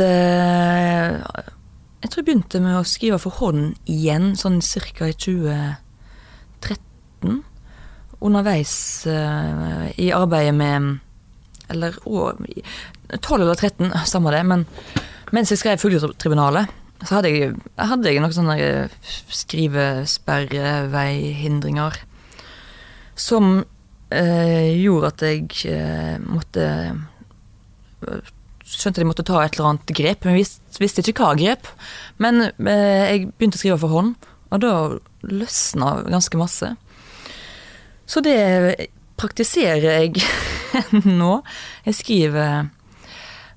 uh, 0.00 1.22
Jeg 2.02 2.08
tror 2.08 2.18
jeg 2.18 2.26
begynte 2.26 2.60
med 2.64 2.80
å 2.80 2.88
skrive 2.88 3.18
for 3.22 3.30
hånd 3.38 3.76
igjen, 3.86 4.34
sånn 4.34 4.60
ca. 4.64 5.06
i 5.06 5.14
2013. 5.14 5.78
Underveis 8.18 9.06
uh, 9.06 9.86
i 9.94 10.10
arbeidet 10.16 10.54
med 10.56 10.98
Eller 11.70 11.94
12 12.02 12.34
eller 13.38 13.54
13, 13.54 13.94
samme 14.10 14.34
det, 14.34 14.42
men 14.50 14.66
mens 15.30 15.50
jeg 15.52 15.60
skrev 15.60 15.78
Fugletribunalet 15.78 16.66
så 17.00 17.16
hadde 17.16 17.32
jeg, 17.32 17.56
hadde 17.80 18.12
jeg 18.12 18.20
noen 18.20 18.36
sånne 18.36 18.60
eh, 18.60 18.92
skrivesperreveihindringer 19.32 21.96
som 23.20 23.64
eh, 24.12 24.80
gjorde 24.80 25.06
at 25.14 25.22
jeg 25.24 25.48
eh, 25.70 26.18
måtte 26.24 26.64
Skjønte 28.70 29.00
jeg 29.02 29.08
måtte 29.08 29.26
ta 29.26 29.40
et 29.42 29.56
eller 29.56 29.68
annet 29.72 29.90
grep, 29.98 30.24
men 30.24 30.38
visste, 30.38 30.62
visste 30.78 31.02
ikke 31.02 31.26
hva 31.26 31.34
grep. 31.36 31.66
Men 32.22 32.34
eh, 32.46 33.02
jeg 33.10 33.26
begynte 33.34 33.58
å 33.58 33.60
skrive 33.60 33.82
for 33.82 33.90
hånd, 33.92 34.12
og 34.54 34.58
da 34.62 34.70
løsna 35.26 35.88
ganske 36.06 36.38
masse. 36.38 36.68
Så 38.06 38.22
det 38.22 38.38
praktiserer 39.20 40.06
jeg 40.06 40.22
nå. 41.20 41.32
Jeg 41.88 41.94
skriver 41.98 42.46
eh, 42.46 42.70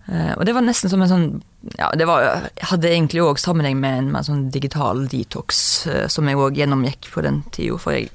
Og 0.04 0.42
det 0.44 0.52
var 0.52 0.66
nesten 0.66 0.92
som 0.92 1.02
en 1.02 1.12
sånn 1.12 1.28
ja, 1.78 1.92
det 1.96 2.06
var, 2.06 2.50
hadde 2.60 2.90
egentlig 2.92 3.24
òg 3.24 3.40
sammenheng 3.40 3.78
med 3.80 4.00
en, 4.00 4.10
en 4.18 4.26
sånn 4.28 4.48
digital 4.52 5.06
detox 5.12 5.62
eh, 5.88 6.08
som 6.12 6.28
jeg 6.28 6.40
òg 6.40 6.60
gjennomgikk 6.60 7.08
på 7.14 7.24
den 7.24 7.40
tida, 7.56 7.78
for 7.80 7.96
jeg 7.96 8.10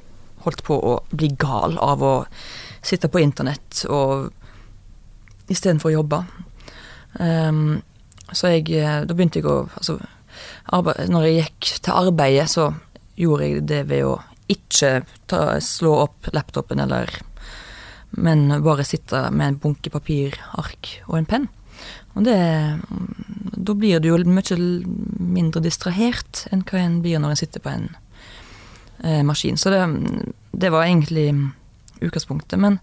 holdt 0.44 0.62
på 0.66 0.76
å 0.76 0.98
bli 1.10 1.30
gal 1.40 1.78
av 1.80 2.04
å 2.04 2.12
sitte 2.84 3.08
på 3.10 3.22
internett 3.22 3.86
og 3.88 4.28
istedenfor 5.48 5.90
å 5.90 5.96
jobbe. 5.96 6.20
Um, 7.18 7.80
så 8.36 8.52
jeg, 8.52 8.68
eh, 8.76 9.00
da 9.08 9.16
begynte 9.16 9.40
jeg 9.40 9.48
å 9.48 9.62
altså, 9.64 9.96
arbeid, 10.76 11.08
Når 11.08 11.24
jeg 11.24 11.38
gikk 11.38 11.70
til 11.86 11.96
arbeidet, 11.96 12.50
så 12.52 12.68
gjorde 13.16 13.48
jeg 13.48 13.64
det 13.70 13.82
ved 13.88 14.04
å 14.04 14.18
ikke 14.52 14.98
ta, 15.28 15.56
slå 15.64 15.94
opp 16.04 16.28
laptopen 16.36 16.84
eller 16.84 17.08
Men 18.10 18.48
bare 18.64 18.84
sitte 18.88 19.30
med 19.32 19.46
en 19.46 19.58
bunke 19.62 19.90
papirark 19.92 20.92
og 21.08 21.16
en 21.18 21.28
penn. 21.28 21.48
Og 22.18 22.26
det 22.26 22.38
Da 23.68 23.74
blir 23.78 24.00
du 24.00 24.10
jo 24.10 24.18
mye 24.26 24.58
mindre 25.18 25.62
distrahert 25.62 26.46
enn 26.52 26.64
hva 26.66 26.80
en 26.82 27.00
blir 27.04 27.20
når 27.22 27.34
en 27.34 27.40
sitter 27.40 27.62
på 27.62 27.70
en 27.70 27.88
eh, 29.04 29.22
maskin. 29.26 29.58
Så 29.60 29.70
det, 29.70 29.82
det 30.52 30.70
var 30.74 30.86
egentlig 30.86 31.30
utgangspunktet. 32.00 32.58
Men 32.58 32.78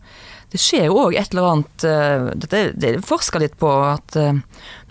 det 0.52 0.62
skjer 0.62 0.88
jo 0.90 1.00
òg 1.06 1.18
et 1.18 1.34
eller 1.34 1.50
annet 1.52 1.88
eh, 1.88 2.30
Dette 2.44 2.62
det 2.78 2.92
er 2.92 3.06
forska 3.06 3.42
litt 3.42 3.58
på 3.60 3.72
at 3.88 4.16
eh, 4.20 4.40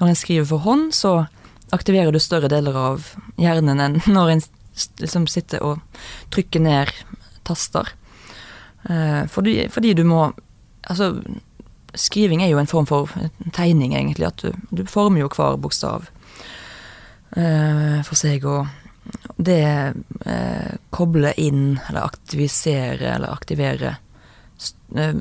når 0.01 0.11
en 0.11 0.19
skriver 0.19 0.49
for 0.51 0.65
hånd, 0.67 0.91
så 0.97 1.27
aktiverer 1.75 2.13
du 2.13 2.21
større 2.23 2.51
deler 2.53 2.77
av 2.77 3.13
hjernen 3.41 3.81
enn 3.81 4.01
når 4.17 4.35
en 4.35 4.45
liksom 5.01 5.29
sitter 5.31 5.63
og 5.65 6.03
trykker 6.35 6.63
ned 6.63 6.93
taster. 7.47 7.95
Uh, 8.85 9.25
fordi, 9.33 9.63
fordi, 9.73 9.95
du 9.97 10.03
må 10.05 10.27
Altså, 10.85 11.15
skriving 12.01 12.43
er 12.43 12.53
jo 12.53 12.61
en 12.61 12.71
form 12.71 12.87
for 12.91 13.11
tegning, 13.57 13.95
egentlig. 13.95 14.29
At 14.29 14.45
du, 14.45 14.55
du 14.71 14.85
former 14.91 15.25
jo 15.25 15.33
hver 15.33 15.61
bokstav 15.61 16.11
for 17.35 18.15
seg, 18.15 18.45
og 18.47 18.69
det 19.43 19.65
kobler 20.95 21.35
inn, 21.43 21.81
eller 21.89 22.07
aktiviserer, 22.07 23.03
eller 23.17 23.35
aktiverer 23.35 23.97
Eh, 24.95 25.15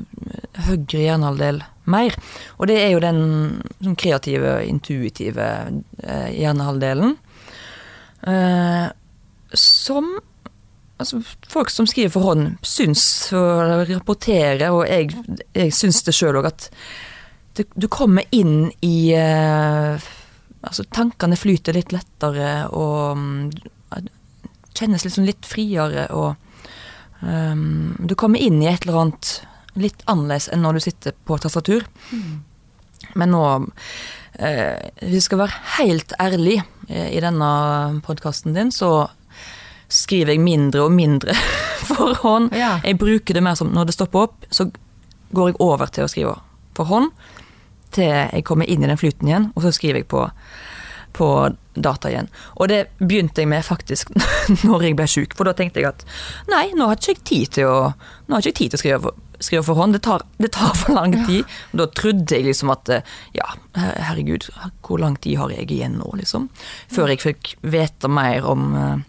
høyre 0.68 1.00
hjernehalvdel 1.00 1.58
mer. 1.90 2.14
Og 2.62 2.68
det 2.70 2.76
er 2.78 2.92
jo 2.94 3.00
den, 3.02 3.22
sånn 3.82 3.96
kreative, 3.98 4.60
intuitive 4.68 5.48
eh, 6.04 6.28
hjernehalvdelen. 6.36 7.16
Eh, 8.30 8.86
som 9.58 10.14
altså, 11.04 11.20
folk 11.50 11.72
som 11.72 11.88
skriver 11.90 12.12
for 12.14 12.30
hånd, 12.30 12.54
syns 12.66 13.04
og 13.36 13.84
rapporterer, 13.90 14.66
og 14.72 14.84
jeg, 14.88 15.12
jeg 15.54 15.74
syns 15.76 16.02
det 16.06 16.16
sjøl 16.16 16.40
òg, 16.40 16.50
at 16.50 16.68
det, 17.54 17.68
du 17.78 17.86
kommer 17.92 18.26
inn 18.34 18.70
i 18.82 18.98
eh, 19.16 20.12
Altså, 20.64 20.80
tankene 20.96 21.36
flyter 21.36 21.76
litt 21.76 21.90
lettere, 21.92 22.70
og 22.72 23.18
um, 23.18 23.50
kjennes 24.72 25.02
liksom 25.04 25.26
litt 25.28 25.44
friere, 25.44 26.06
og 26.16 26.38
um, 27.20 27.92
du 28.00 28.14
kommer 28.16 28.40
inn 28.40 28.62
i 28.62 28.70
et 28.70 28.86
eller 28.86 29.02
annet 29.02 29.32
litt 29.76 30.00
annerledes 30.10 30.48
enn 30.48 30.64
når 30.64 30.78
du 30.78 30.84
sitter 30.86 31.16
på 31.28 31.36
tastatur. 31.42 31.84
Mm. 32.14 32.40
Men 33.20 33.34
nå 33.34 33.44
eh, 34.38 34.90
Vi 35.02 35.20
skal 35.22 35.42
være 35.44 35.60
helt 35.78 36.14
ærlig 36.22 36.56
eh, 36.88 37.10
i 37.14 37.20
denne 37.22 37.50
podkasten 38.06 38.56
din, 38.56 38.72
så 38.74 39.10
skriver 39.94 40.34
jeg 40.34 40.42
mindre 40.42 40.86
og 40.86 40.94
mindre 40.94 41.36
for 41.90 42.16
hånd. 42.24 42.50
Ja. 42.56 42.76
Jeg 42.84 42.98
bruker 43.00 43.36
det 43.36 43.44
mer 43.44 43.58
som 43.58 43.72
når 43.74 43.90
det 43.90 43.96
stopper 43.98 44.28
opp, 44.28 44.48
så 44.50 44.68
går 45.34 45.52
jeg 45.52 45.60
over 45.62 45.90
til 45.94 46.06
å 46.06 46.10
skrive 46.10 46.36
for 46.74 46.90
hånd 46.90 47.12
til 47.94 48.10
jeg 48.10 48.44
kommer 48.46 48.70
inn 48.70 48.84
i 48.84 48.90
den 48.90 49.00
flyten 49.00 49.28
igjen, 49.28 49.50
og 49.54 49.64
så 49.64 49.72
skriver 49.74 50.02
jeg 50.02 50.08
på, 50.10 50.24
på 51.16 51.28
data 51.74 52.10
igjen. 52.10 52.30
Og 52.58 52.70
det 52.70 52.80
begynte 52.98 53.42
jeg 53.42 53.50
med 53.50 53.66
faktisk 53.66 54.10
når 54.66 54.88
jeg 54.88 54.98
ble 54.98 55.08
sjuk, 55.10 55.36
for 55.38 55.48
da 55.48 55.54
tenkte 55.56 55.82
jeg 55.82 55.92
at 55.92 56.06
nei, 56.50 56.66
nå 56.76 56.90
har 56.90 56.98
ikke 56.98 57.14
jeg 57.14 57.22
tid 57.30 57.54
til 57.58 57.70
å, 57.70 57.78
nå 58.26 58.36
har 58.36 58.42
ikke 58.42 58.52
jeg 58.52 58.60
tid 58.62 58.74
til 58.74 58.80
å 58.80 58.84
skrive 58.84 59.14
skrive 59.44 59.64
for 59.66 59.76
hånd. 59.76 59.92
Det 59.92 60.04
tar, 60.06 60.22
det 60.40 60.52
tar 60.54 60.76
for 60.78 60.94
lang 60.94 61.12
tid. 61.26 61.42
Ja. 61.42 61.80
Da 61.82 61.86
trodde 61.92 62.36
jeg 62.36 62.46
liksom 62.46 62.70
at 62.72 62.88
eh, 62.94 63.16
ja, 63.36 63.48
herregud, 63.74 64.46
hvor 64.86 65.02
lang 65.02 65.18
tid 65.20 65.36
har 65.40 65.52
jeg 65.52 65.66
igjen 65.74 65.98
nå, 65.98 66.06
liksom? 66.20 66.46
Før 66.94 67.12
jeg 67.12 67.20
fikk 67.20 67.50
vite 67.60 68.08
mer 68.08 68.46
om 68.48 68.70
eh, 68.78 69.02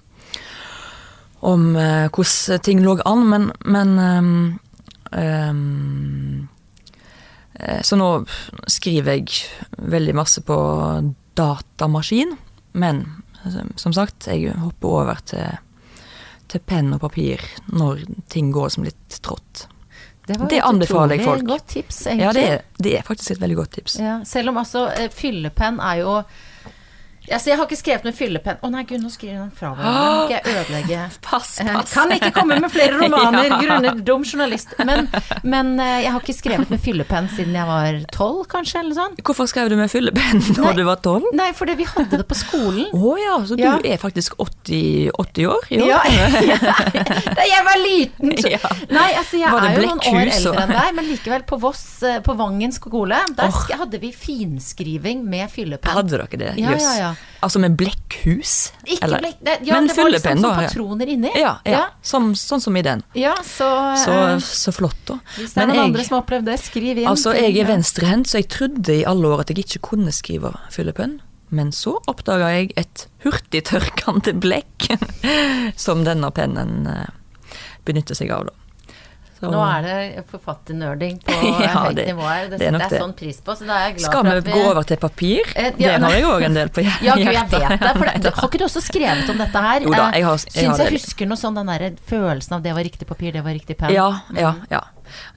om 1.39 1.75
uh, 1.75 2.07
hvordan 2.09 2.63
ting 2.63 2.83
lå 2.83 2.97
an, 3.05 3.25
men, 3.29 3.51
men 3.65 3.99
um, 3.99 4.59
um, 5.11 6.47
Så 7.83 7.95
nå 7.95 8.09
skriver 8.67 9.15
jeg 9.15 9.37
veldig 9.77 10.15
masse 10.15 10.41
på 10.43 10.55
datamaskin, 11.39 12.33
men 12.73 13.05
som 13.75 13.93
sagt, 13.93 14.27
jeg 14.27 14.55
hopper 14.59 14.87
over 14.87 15.21
til, 15.29 15.61
til 16.51 16.63
penn 16.65 16.91
og 16.95 17.03
papir 17.05 17.43
når 17.71 18.03
ting 18.31 18.51
går 18.51 18.73
som 18.75 18.87
litt 18.87 19.19
trått. 19.23 19.67
Det, 20.25 20.39
det 20.49 20.61
anbefaler 20.65 21.19
jeg 21.19 21.27
folk. 21.27 21.45
Godt 21.45 21.67
tips, 21.69 21.99
egentlig. 22.07 22.25
Ja, 22.25 22.33
det 22.33 22.45
er, 22.49 22.61
det 22.81 22.93
er, 22.97 23.05
faktisk 23.05 23.35
et 23.35 23.41
veldig 23.43 23.57
godt 23.59 23.75
tips. 23.77 23.99
Ja, 24.01 24.15
selv 24.25 24.49
om 24.51 24.57
altså 24.57 24.87
eh, 24.95 25.11
fyllepenn 25.13 25.77
er 25.77 26.01
jo 26.01 26.15
Altså, 27.31 27.51
jeg 27.51 27.57
har 27.59 27.67
ikke 27.67 27.79
skrevet 27.79 28.07
med 28.07 28.15
fyllepenn. 28.17 28.59
Å 28.61 28.71
nei, 28.73 28.83
gud, 28.87 29.01
nå 29.03 29.11
skriver 29.13 29.41
den 29.41 29.51
fra 29.55 29.73
jeg 30.29 30.41
ødelegge 30.45 31.05
Pass, 31.25 31.57
eh, 31.61 31.71
pass. 31.71 31.93
Kan 31.95 32.13
ikke 32.15 32.31
komme 32.35 32.57
med 32.61 32.71
flere 32.73 32.97
romaner 33.01 33.49
ja. 33.49 33.59
grunnet 33.61 34.01
dum 34.05 34.25
journalist. 34.25 34.75
Men, 34.85 35.09
men, 35.43 35.73
eh, 35.81 36.03
jeg 36.05 36.13
har 36.13 36.23
ikke 36.23 36.37
skrevet 36.37 36.73
med 36.73 36.81
fyllepenn 36.83 37.29
siden 37.35 37.55
jeg 37.57 37.69
var 37.69 37.99
tolv, 38.13 38.45
kanskje, 38.51 38.81
eller 38.83 38.97
sånn. 38.97 39.17
Hvorfor 39.25 39.49
skrev 39.49 39.71
du 39.71 39.77
med 39.79 39.91
fyllepenn 39.91 40.43
når 40.59 40.79
du 40.79 40.83
var 40.87 41.01
tolv? 41.05 41.27
Nei, 41.35 41.51
fordi 41.57 41.77
vi 41.79 41.87
hadde 41.89 42.21
det 42.21 42.27
på 42.29 42.37
skolen. 42.37 42.87
Å 42.91 43.01
oh, 43.01 43.15
ja, 43.19 43.37
så 43.47 43.57
du 43.57 43.65
ja. 43.65 43.75
er 43.83 44.01
faktisk 44.01 44.37
80, 44.41 45.11
80 45.15 45.49
år 45.51 45.69
i 45.73 45.81
år? 45.81 45.89
Ja, 45.89 46.01
da 47.39 47.47
jeg 47.49 47.65
var 47.67 47.81
liten. 47.81 48.35
Så. 48.39 48.53
Ja. 48.55 48.73
Nei, 48.91 49.09
altså 49.17 49.41
jeg 49.41 49.49
er 49.49 49.79
jo 49.79 49.89
noen 49.89 50.03
år 50.11 50.33
eldre 50.35 50.65
enn 50.65 50.75
deg, 50.75 50.93
men 50.99 51.09
likevel, 51.09 51.45
på 51.47 51.59
Voss, 51.61 51.85
eh, 52.05 52.21
på 52.25 52.35
Vangen 52.37 52.73
skole, 52.75 53.21
der 53.37 53.51
oh. 53.51 53.61
hadde 53.81 54.01
vi 54.03 54.11
finskriving 54.15 55.23
med 55.29 55.49
fyllepenn. 55.53 55.95
Hadde 55.95 56.15
dere 56.15 56.41
det? 56.41 56.53
Ja, 56.61 56.75
ja, 56.79 56.95
ja. 56.99 57.14
Altså 57.45 57.59
med 57.61 57.75
blekkhus? 57.77 58.53
Ikke 58.87 59.09
blekk... 59.19 59.37
Det, 59.45 59.57
ja, 59.67 59.75
men 59.75 59.89
det 59.89 59.95
var 59.99 60.09
liksom 60.09 60.41
sånn 60.41 60.57
patroner 60.57 61.11
inni. 61.13 61.29
Ja, 61.37 61.51
ja. 61.67 61.75
ja. 61.75 61.83
Som, 62.01 62.31
sånn 62.39 62.63
som 62.63 62.77
i 62.79 62.81
den. 62.85 63.03
Ja, 63.17 63.35
så, 63.45 63.67
så, 64.01 64.15
eh, 64.31 64.39
så 64.41 64.73
flott, 64.73 64.97
da. 65.05 65.19
Hvis 65.35 65.53
det 65.53 65.61
er 65.61 65.69
noen 65.69 65.83
andre 65.83 66.07
som 66.07 66.17
har 66.17 66.25
opplevd 66.25 66.49
det, 66.49 66.57
skriv 66.63 67.03
inn. 67.03 67.09
Altså, 67.11 67.35
jeg 67.37 67.53
er 67.61 67.69
venstrehendt, 67.69 68.31
så 68.31 68.41
jeg 68.41 68.49
trodde 68.55 68.97
i 68.97 69.05
alle 69.05 69.29
år 69.29 69.45
at 69.45 69.53
jeg 69.53 69.65
ikke 69.65 69.83
kunne 69.91 70.15
skrive 70.15 70.55
fyllepenn. 70.73 71.19
Men 71.55 71.69
så 71.75 71.99
oppdaga 72.09 72.49
jeg 72.55 72.73
et 72.81 73.05
hurtigtørkende 73.23 74.33
blekk 74.43 74.89
som 75.79 76.01
denne 76.07 76.33
pennen 76.35 76.89
eh, 76.89 77.09
benytter 77.85 78.17
seg 78.17 78.33
av, 78.33 78.49
da. 78.49 78.64
Så. 79.35 79.49
Nå 79.51 79.59
er 79.67 79.81
det 79.83 80.21
forfatternerding 80.31 81.17
på 81.25 81.33
ja, 81.65 81.71
høyt 81.75 81.97
nivå 81.99 82.23
her. 82.23 82.45
Det, 82.47 82.59
det, 82.61 82.69
er, 82.69 82.77
det 82.79 82.85
er 82.87 83.01
sånn 83.03 83.15
pris 83.19 83.41
på. 83.43 83.55
Så 83.59 83.67
da 83.67 83.81
er 83.81 83.89
jeg 83.89 83.97
glad 83.97 84.07
Skal 84.07 84.27
vi, 84.29 84.35
vi 84.45 84.53
gå 84.55 84.61
over 84.69 84.87
til 84.87 84.99
papir? 85.01 85.51
Eh, 85.59 85.73
ja, 85.81 85.97
det 85.97 86.07
har 86.07 86.15
jeg 86.15 86.27
òg 86.29 86.45
en 86.47 86.55
del 86.55 86.71
på 86.71 86.83
hjertet. 86.85 87.03
Ja, 87.03 87.17
jeg 87.19 87.35
vet 87.35 87.55
det. 87.55 87.91
For 87.99 88.11
det, 88.23 88.33
har 88.39 88.49
ikke 88.49 88.61
du 88.61 88.65
også 88.69 88.83
skrevet 88.85 89.31
om 89.33 89.41
dette 89.43 89.63
her? 89.67 89.87
Jo 89.87 89.91
da, 89.91 90.09
jeg 90.15 90.27
har, 90.29 90.43
jeg 90.47 90.55
Syns 90.55 90.83
jeg 90.85 90.95
husker 90.95 91.31
noe 91.31 91.41
sånn 91.41 91.59
den 91.59 91.71
der 91.73 91.99
følelsen 92.07 92.55
av 92.55 92.63
det 92.63 92.75
var 92.77 92.87
riktig 92.87 93.09
papir, 93.09 93.33
det 93.35 93.43
var 93.43 93.57
riktig 93.57 93.75
penn. 93.79 93.91
Ja, 93.95 94.11
ja, 94.39 94.55
ja. 94.71 94.85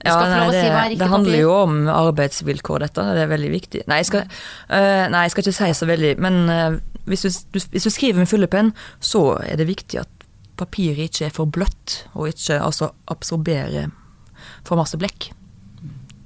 Ja, 0.01 0.15
nei, 0.25 0.45
det, 0.49 0.61
si 0.63 0.95
det, 0.97 1.07
handler 1.11 1.41
jo 1.43 1.51
om 1.53 1.75
arbeidsvilkår, 1.93 2.85
dette. 2.87 3.03
Det 3.15 3.25
er 3.25 3.29
veldig 3.29 3.51
viktig. 3.53 3.83
Nei, 3.91 3.99
jeg 4.01 4.09
skal, 4.09 4.23
uh, 4.71 5.03
nei, 5.11 5.25
jeg 5.27 5.35
skal 5.35 5.45
ikke 5.45 5.57
si 5.59 5.69
så 5.77 5.89
veldig, 5.89 6.13
men 6.23 6.39
uh, 6.49 6.79
hvis, 7.09 7.25
du, 7.27 7.43
hvis, 7.53 7.85
du, 7.85 7.91
skriver 7.93 8.23
med 8.23 8.31
fyllepenn, 8.31 8.71
så 9.03 9.23
er 9.45 9.59
det 9.61 9.69
viktig 9.69 10.01
at 10.01 10.18
papiret 10.59 11.09
ikke 11.09 11.29
er 11.29 11.35
for 11.35 11.49
bløtt, 11.49 12.03
og 12.13 12.31
ikke 12.31 12.59
altså 12.61 12.91
absorberer 13.11 13.91
for 14.67 14.79
masse 14.79 14.99
blekk. 14.99 15.31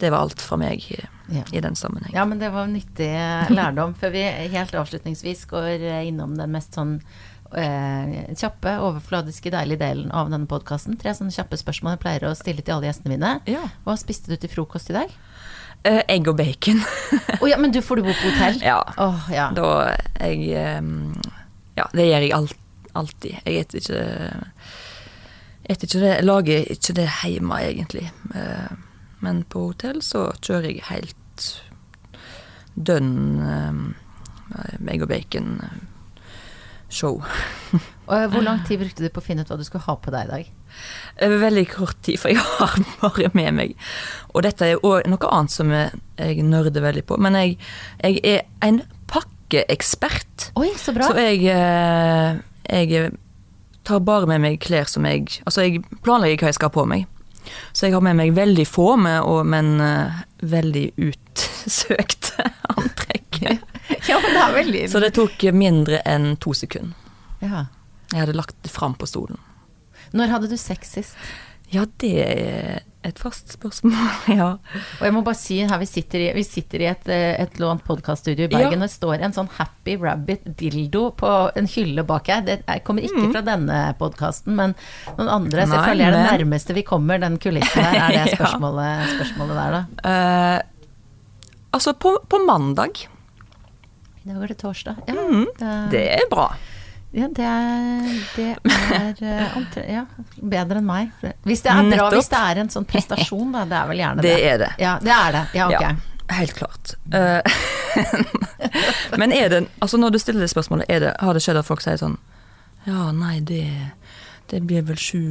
Det 0.02 0.10
var 0.12 0.26
alt 0.26 0.42
fra 0.44 0.58
meg 0.60 0.84
i, 0.92 0.98
ja. 1.32 1.44
i 1.56 1.62
den 1.64 1.78
sammenheng. 1.80 2.12
Ja, 2.16 2.26
men 2.28 2.42
det 2.42 2.50
var 2.52 2.68
nyttig 2.68 3.12
lærdom. 3.54 3.94
Før 4.00 4.12
vi 4.16 4.24
helt 4.26 4.74
avslutningsvis 4.76 5.46
går 5.52 5.86
innom 6.04 6.36
den 6.40 6.52
mest 6.52 6.76
sånn 6.76 6.98
eh, 7.56 8.34
kjappe, 8.36 8.76
overfladiske, 8.84 9.52
deilige 9.54 9.82
delen 9.84 10.12
av 10.12 10.32
denne 10.34 10.50
podkasten. 10.50 10.98
Tre 11.00 11.14
sånne 11.16 11.34
kjappe 11.36 11.60
spørsmål 11.60 11.96
jeg 11.96 12.04
pleier 12.04 12.28
å 12.28 12.36
stille 12.38 12.66
til 12.66 12.78
alle 12.78 12.90
gjestene 12.90 13.16
mine. 13.16 13.36
Ja. 13.50 13.64
Hva 13.86 13.96
spiste 14.00 14.34
du 14.34 14.38
til 14.40 14.52
frokost 14.52 14.92
i 14.92 14.98
dag? 14.98 15.14
Eh, 15.84 16.02
egg 16.16 16.28
og 16.32 16.38
bacon. 16.40 16.82
oh, 17.42 17.48
ja, 17.50 17.60
men 17.60 17.74
du 17.76 17.82
får 17.84 18.00
du 18.00 18.08
bo 18.08 18.16
på 18.16 18.32
hotell? 18.32 18.60
Ja. 18.64 18.80
Oh, 19.02 19.30
ja. 19.34 19.50
Da 19.56 19.94
jeg 20.24 20.80
um, 20.80 21.14
Ja, 21.78 21.88
det 21.92 22.08
gjør 22.08 22.28
jeg 22.28 22.36
alt, 22.38 22.60
alltid. 23.00 23.38
Jeg 23.46 23.70
spiser 23.70 24.00
ikke 24.00 24.50
jeg 25.64 25.80
ikke 25.80 26.00
det, 26.02 26.16
lager 26.28 26.66
ikke 26.74 26.94
det 26.98 27.06
hjemme, 27.24 27.60
egentlig. 27.64 28.10
Eh, 28.36 28.74
men 29.24 29.46
på 29.48 29.70
hotell 29.70 30.02
så 30.04 30.26
kjører 30.44 30.74
jeg 30.74 30.84
helt 30.90 31.46
dønn 32.76 33.14
meg 34.84 34.98
egg 34.98 35.06
og 35.06 35.12
bacon-show. 35.14 37.22
og 38.12 38.26
Hvor 38.34 38.44
lang 38.44 38.60
tid 38.68 38.82
brukte 38.82 39.06
du 39.06 39.14
på 39.14 39.24
å 39.24 39.26
finne 39.26 39.46
ut 39.46 39.54
hva 39.54 39.60
du 39.60 39.64
skulle 39.68 39.88
ha 39.88 39.96
på 39.96 40.12
deg 40.14 40.28
i 40.28 40.34
dag? 40.34 40.52
Veldig 41.46 41.68
kort 41.72 42.00
tid, 42.04 42.20
for 42.20 42.34
jeg 42.34 42.44
har 42.44 42.76
bare 43.02 43.32
med 43.38 43.52
meg. 43.56 43.76
Og 44.34 44.44
dette 44.44 44.68
er 44.68 44.84
òg 44.84 45.08
noe 45.08 45.32
annet 45.32 45.54
som 45.54 45.72
jeg 45.72 46.44
nerder 46.44 46.84
veldig 46.84 47.06
på. 47.08 47.20
Men 47.22 47.40
jeg, 47.40 47.56
jeg 48.04 48.20
er 48.28 48.42
en 48.68 48.82
pakkeekspert. 49.08 50.52
Oi, 50.60 50.74
så 50.80 50.92
bra. 50.96 51.08
Så 51.08 51.16
jeg, 51.24 51.46
eh, 51.54 52.42
jeg 52.74 53.12
tar 53.84 54.04
bare 54.08 54.30
med 54.30 54.42
meg 54.44 54.62
klær 54.64 54.88
som 54.90 55.06
jeg 55.08 55.42
Altså, 55.46 55.66
jeg 55.66 55.84
planlegger 56.06 56.46
hva 56.46 56.52
jeg 56.54 56.60
skal 56.60 56.72
ha 56.72 56.78
på 56.78 56.86
meg. 56.90 57.08
Så 57.76 57.88
jeg 57.88 57.96
har 57.96 58.04
med 58.06 58.16
meg 58.16 58.32
veldig 58.36 58.66
få, 58.68 58.94
med, 58.96 59.28
men 59.52 59.74
uh, 59.84 60.22
veldig 60.40 60.86
utsøkte 60.96 62.46
antrekk. 62.78 63.42
Ja, 64.08 64.20
men 64.24 64.30
det 64.32 64.44
er 64.44 64.54
veldig 64.56 64.84
Så 64.92 65.02
det 65.04 65.12
tok 65.18 65.44
mindre 65.52 66.00
enn 66.08 66.36
to 66.40 66.56
sekunder. 66.58 66.96
ja. 67.44 67.68
Jeg 68.14 68.28
hadde 68.28 68.36
lagt 68.38 68.54
det 68.62 68.70
fram 68.70 68.94
på 68.94 69.08
stolen. 69.10 69.40
Når 70.14 70.30
hadde 70.30 70.50
du 70.52 70.58
sex 70.62 70.92
sist? 70.94 71.16
Ja, 71.74 71.88
det 71.98 72.84
et 73.04 73.20
fast 73.20 73.52
spørsmål, 73.52 73.94
ja. 74.40 74.48
Og 75.00 75.04
jeg 75.04 75.14
må 75.16 75.22
bare 75.26 75.36
si 75.36 75.58
her, 75.62 75.78
vi 75.82 75.86
sitter 75.90 76.20
i, 76.24 76.28
vi 76.38 76.44
sitter 76.48 76.84
i 76.84 76.88
et, 76.92 77.08
eh, 77.12 77.36
et 77.44 77.58
lånt 77.60 77.84
podkaststudio 77.84 78.46
i 78.46 78.52
Bergen, 78.52 78.72
Ja. 78.72 78.78
og 78.80 78.86
det 78.86 78.92
står 78.94 79.24
en 79.28 79.34
sånn 79.36 79.50
Happy 79.58 79.98
Rabbit 80.00 80.46
dildo 80.60 81.10
på 81.20 81.32
en 81.60 81.68
hylle 81.68 82.04
bak 82.08 82.28
her. 82.32 82.42
Det 82.48 82.60
er- 82.68 82.80
kommer 82.80 83.04
ikke 83.04 83.32
fra 83.34 83.42
denne 83.44 83.82
podkasten, 84.00 84.56
men 84.56 84.76
noen 85.18 85.30
andre. 85.30 85.66
Så 85.68 85.74
jeg 85.76 85.80
Mm. 85.80 85.90
Føler 85.90 85.98
det 85.98 86.14
er 86.14 86.38
det 86.38 86.40
nærmeste 86.48 86.74
vi 86.74 86.84
kommer 86.84 87.20
den 87.20 87.38
kulissen 87.38 87.84
der, 87.84 87.96
er 87.96 88.10
det 88.10 88.32
Ja. 88.32 88.36
spørsmålet, 88.38 89.18
spørsmålet 89.18 89.56
der, 89.60 89.72
da. 89.72 89.84
Uh, 90.04 90.62
altså, 91.74 91.94
på, 91.94 92.18
på 92.30 92.40
mandag. 92.46 93.08
I 94.26 94.30
dag 94.32 94.44
er 94.44 94.48
det 94.54 94.58
torsdag. 94.64 94.96
Ja, 95.08 95.14
Mm, 95.14 95.46
det, 95.60 95.92
Det 95.92 96.04
er 96.22 96.30
bra. 96.32 96.54
Ja, 97.14 97.28
det 97.30 97.46
er, 97.46 98.06
det 98.36 98.46
er 98.66 99.20
eh, 99.22 99.92
ja, 100.00 100.06
bedre 100.42 100.80
enn 100.82 100.88
meg. 100.88 101.12
Hvis 101.46 101.62
det 101.62 101.70
er 101.70 101.92
bra, 101.92 102.08
hvis 102.16 102.32
det 102.32 102.40
er 102.40 102.62
en 102.64 102.72
sånn 102.74 102.88
prestasjon, 102.90 103.52
da. 103.54 103.68
Det 103.70 103.78
er 103.78 103.92
vel 103.92 104.02
gjerne 104.02 104.24
det. 104.26 104.34
Det 104.34 104.50
er 104.50 104.62
det. 104.64 104.72
Ja, 104.82 104.96
det 105.02 105.14
er 105.14 105.38
det. 105.38 105.44
Ja, 105.60 105.68
ok. 105.70 105.84
Ja, 105.86 106.38
helt 106.40 106.56
klart. 106.58 106.96
Eh, 107.14 107.58
Men 109.22 109.36
er 109.36 109.52
det 109.54 109.60
Altså, 109.78 110.00
når 110.02 110.16
du 110.16 110.20
stiller 110.24 110.42
det 110.42 110.50
spørsmålet, 110.50 110.90
er 110.90 111.04
det, 111.06 111.12
har 111.22 111.38
det 111.38 111.44
skjedd 111.46 111.60
at 111.62 111.70
folk 111.70 111.84
sier 111.86 112.00
sånn 112.02 112.18
Ja, 112.88 113.12
nei, 113.14 113.38
det 113.46 113.68
det 114.52 114.60
blir 114.68 114.84
vel 114.86 114.98
sju 115.00 115.22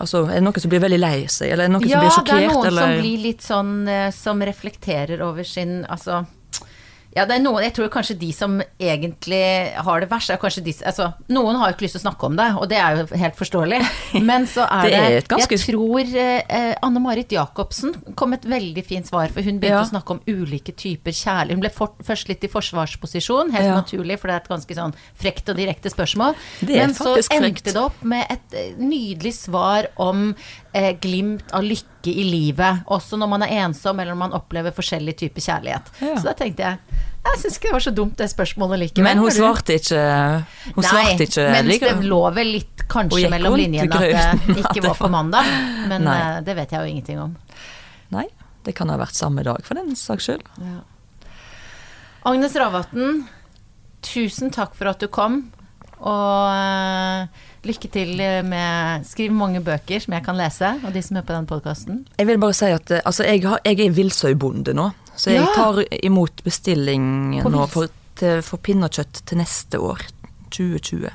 Altså, 0.00 0.24
er 0.24 0.38
det 0.38 0.44
noen 0.46 0.62
som 0.62 0.72
blir 0.72 0.82
veldig 0.82 0.98
lei 0.98 1.26
seg, 1.30 1.52
eller 1.52 1.66
er 1.66 1.68
det 1.68 1.74
noen 1.74 1.90
Ja, 1.90 2.00
som 2.10 2.24
blir 2.24 2.38
det 2.40 2.46
er 2.46 2.54
noen 2.54 2.68
eller 2.70 2.86
som 2.86 3.02
blir 3.02 3.20
litt 3.22 3.44
sånn 3.44 3.74
eh, 3.90 4.06
Som 4.14 4.42
reflekterer 4.46 5.22
over 5.22 5.46
sin 5.46 5.82
Altså 5.84 6.22
ja, 7.16 7.24
det 7.26 7.36
er 7.36 7.42
noen, 7.44 7.62
jeg 7.62 7.74
tror 7.76 7.88
kanskje 7.94 8.16
de 8.18 8.32
som 8.34 8.56
egentlig 8.80 9.72
har 9.86 10.00
det 10.02 10.08
verst, 10.10 10.30
er 10.34 10.38
kanskje 10.42 10.64
de 10.66 10.72
altså, 10.86 11.12
Noen 11.30 11.56
har 11.60 11.70
jo 11.70 11.76
ikke 11.76 11.84
lyst 11.86 11.94
til 11.98 12.02
å 12.02 12.04
snakke 12.08 12.26
om 12.26 12.36
det, 12.36 12.48
og 12.58 12.68
det 12.68 12.78
er 12.82 12.96
jo 12.98 13.18
helt 13.20 13.36
forståelig. 13.38 13.78
Men 14.30 14.46
så 14.50 14.66
er 14.66 14.82
Det 14.90 14.98
er 14.98 15.28
ganske- 15.30 15.58
Jeg 15.58 15.62
tror 15.68 16.16
eh, 16.24 16.74
Anne 16.82 17.00
Marit 17.04 17.30
Jacobsen 17.32 17.94
kom 18.18 18.32
et 18.34 18.42
veldig 18.44 18.84
fint 18.84 19.06
svar, 19.06 19.28
for 19.30 19.42
hun 19.46 19.60
begynte 19.60 19.78
Ja. 19.78 19.84
å 19.84 19.92
snakke 19.92 20.10
om 20.16 20.20
ulike 20.26 20.74
typer 20.74 21.12
kjærlighet. 21.14 21.54
Hun 21.54 21.60
ble 21.64 21.70
for, 21.70 21.94
først 22.02 22.28
litt 22.28 22.42
i 22.44 22.48
forsvarsposisjon, 22.48 23.52
helt 23.54 23.64
Ja. 23.64 23.80
naturlig, 23.80 24.18
for 24.18 24.28
det 24.28 24.34
er 24.34 24.42
et 24.44 24.48
ganske 24.48 24.74
sånn 24.74 24.94
frekt 25.14 25.48
og 25.48 25.56
direkte 25.56 25.90
spørsmål. 25.94 26.34
Det 26.60 26.74
er 26.76 26.86
Men 26.86 26.94
så 26.94 27.14
endte 27.16 27.40
frekt. 27.40 27.64
det 27.72 27.76
opp 27.76 28.02
med 28.02 28.26
et 28.30 28.54
eh, 28.58 28.72
nydelig 28.78 29.34
svar 29.34 29.86
om 29.96 30.34
eh, 30.74 30.92
glimt 31.00 31.54
av 31.54 31.64
lykke 31.64 32.12
i 32.12 32.26
livet. 32.28 32.84
Også 32.92 33.18
når 33.20 33.30
man 33.30 33.46
er 33.46 33.54
ensom 33.64 33.98
eller 34.00 34.12
når 34.12 34.22
man 34.26 34.36
opplever 34.36 34.74
forskjellig 34.76 35.16
type 35.22 35.40
kjærlighet. 35.40 35.90
Ja. 36.02 36.16
Så 36.18 36.28
da 36.30 36.36
tenkte 36.38 36.68
jeg 36.68 37.02
jeg 37.24 37.40
syns 37.40 37.54
ikke 37.56 37.70
det 37.70 37.72
var 37.72 37.82
så 37.86 37.90
dumt 37.96 38.18
det 38.20 38.26
spørsmålet 38.28 38.80
likevel. 38.82 39.06
Men 39.06 39.20
hun 39.22 39.32
svarte 39.32 39.78
ikke 39.78 40.00
Hun 40.74 40.84
svarte 40.84 41.24
ikke 41.24 41.46
men 41.54 41.70
like 41.70 41.88
det 41.88 42.08
lå 42.10 42.18
vel 42.36 42.50
litt 42.58 42.84
kanskje 42.90 43.30
mellom 43.32 43.56
linjene 43.56 43.96
at 43.96 44.44
det 44.44 44.58
ikke 44.66 44.82
var 44.84 44.98
på 44.98 45.08
mandag. 45.08 45.48
Men 45.88 46.04
Nei. 46.04 46.18
eh, 46.20 46.40
det 46.44 46.56
vet 46.58 46.74
jeg 46.74 46.84
jo 46.84 46.92
ingenting 46.92 47.22
om. 47.22 47.32
Nei, 48.12 48.26
det 48.68 48.76
kan 48.76 48.92
ha 48.92 48.98
vært 49.00 49.16
samme 49.16 49.44
dag, 49.46 49.64
for 49.64 49.80
den 49.80 49.96
saks 49.96 50.28
skyld. 50.28 50.44
Agnes 52.28 52.54
Ravatn, 52.60 53.24
tusen 54.04 54.52
takk 54.52 54.76
for 54.76 54.92
at 54.92 55.00
du 55.00 55.08
kom. 55.12 55.46
Og 56.04 56.52
eh, 56.52 57.44
lykke 57.68 57.90
til 57.94 58.12
med 58.48 59.06
Skriv 59.08 59.32
mange 59.34 59.60
bøker 59.64 60.00
som 60.04 60.14
jeg 60.16 60.24
kan 60.26 60.36
lese, 60.38 60.74
og 60.84 60.92
de 60.94 61.02
som 61.02 61.16
hører 61.18 61.26
på 61.30 61.36
den 61.38 61.46
podkasten. 61.50 61.98
Jeg 62.18 62.26
vil 62.28 62.38
bare 62.42 62.54
si 62.58 62.70
at 62.74 62.90
eh, 62.94 63.02
altså, 63.04 63.24
jeg, 63.28 63.42
har, 63.48 63.60
jeg 63.64 63.80
er 63.86 63.96
villsøybonde 63.96 64.74
nå, 64.76 64.90
så 65.16 65.30
jeg 65.34 65.42
Ja. 65.44 65.50
tar 65.56 65.82
imot 66.04 66.42
bestilling 66.44 67.40
nå 67.42 67.66
for, 67.72 67.88
til, 68.20 68.40
for 68.46 68.58
pinnekjøtt 68.62 69.24
til 69.26 69.38
neste 69.40 69.80
år. 69.80 70.02
2020. 70.54 71.08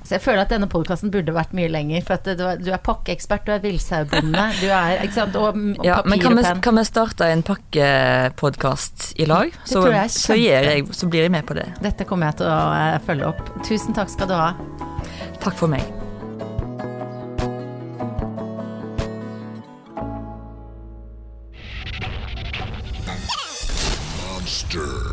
Så 0.00 0.14
jeg 0.16 0.22
føler 0.24 0.40
at 0.42 0.50
denne 0.50 0.66
podkasten 0.66 1.10
burde 1.12 1.30
vært 1.36 1.52
mye 1.54 1.68
lenger. 1.70 2.00
For 2.02 2.16
at 2.16 2.24
du 2.38 2.40
er, 2.42 2.56
du 2.58 2.70
er 2.72 2.80
pakkeekspert, 2.82 3.44
du 3.46 3.52
er 3.54 3.60
villsaubonde, 3.62 4.46
du 4.58 4.66
er 4.72 5.04
ikke 5.04 5.14
sant, 5.14 5.36
og, 5.38 5.54
og 5.54 5.84
Ja, 5.86 6.00
men 6.02 6.16
papir 6.18 6.24
kan 6.24 6.38
og 6.40 6.46
penn. 6.48 6.62
kan 6.64 6.80
vi 6.80 6.84
starte 6.88 7.28
en 7.30 7.44
pakkepodkast 7.46 9.12
i 9.20 9.26
lag? 9.30 9.52
Så, 9.64 9.84
er 9.92 10.08
så, 10.10 10.34
jeg, 10.40 10.86
så 10.96 11.06
blir 11.06 11.26
jeg 11.28 11.30
med 11.36 11.46
på 11.46 11.54
det. 11.58 11.68
Dette 11.84 12.06
kommer 12.08 12.30
jeg 12.32 12.40
til 12.40 12.50
å 12.50 12.58
eh, 12.74 12.98
følge 13.06 13.28
opp. 13.30 13.44
Tusen 13.68 13.94
takk 13.94 14.10
skal 14.10 14.30
du 14.32 14.34
ha. 14.34 14.50
Takk 15.40 15.56
for 15.56 15.68
meg. 15.68 15.80
Monster. 24.20 25.09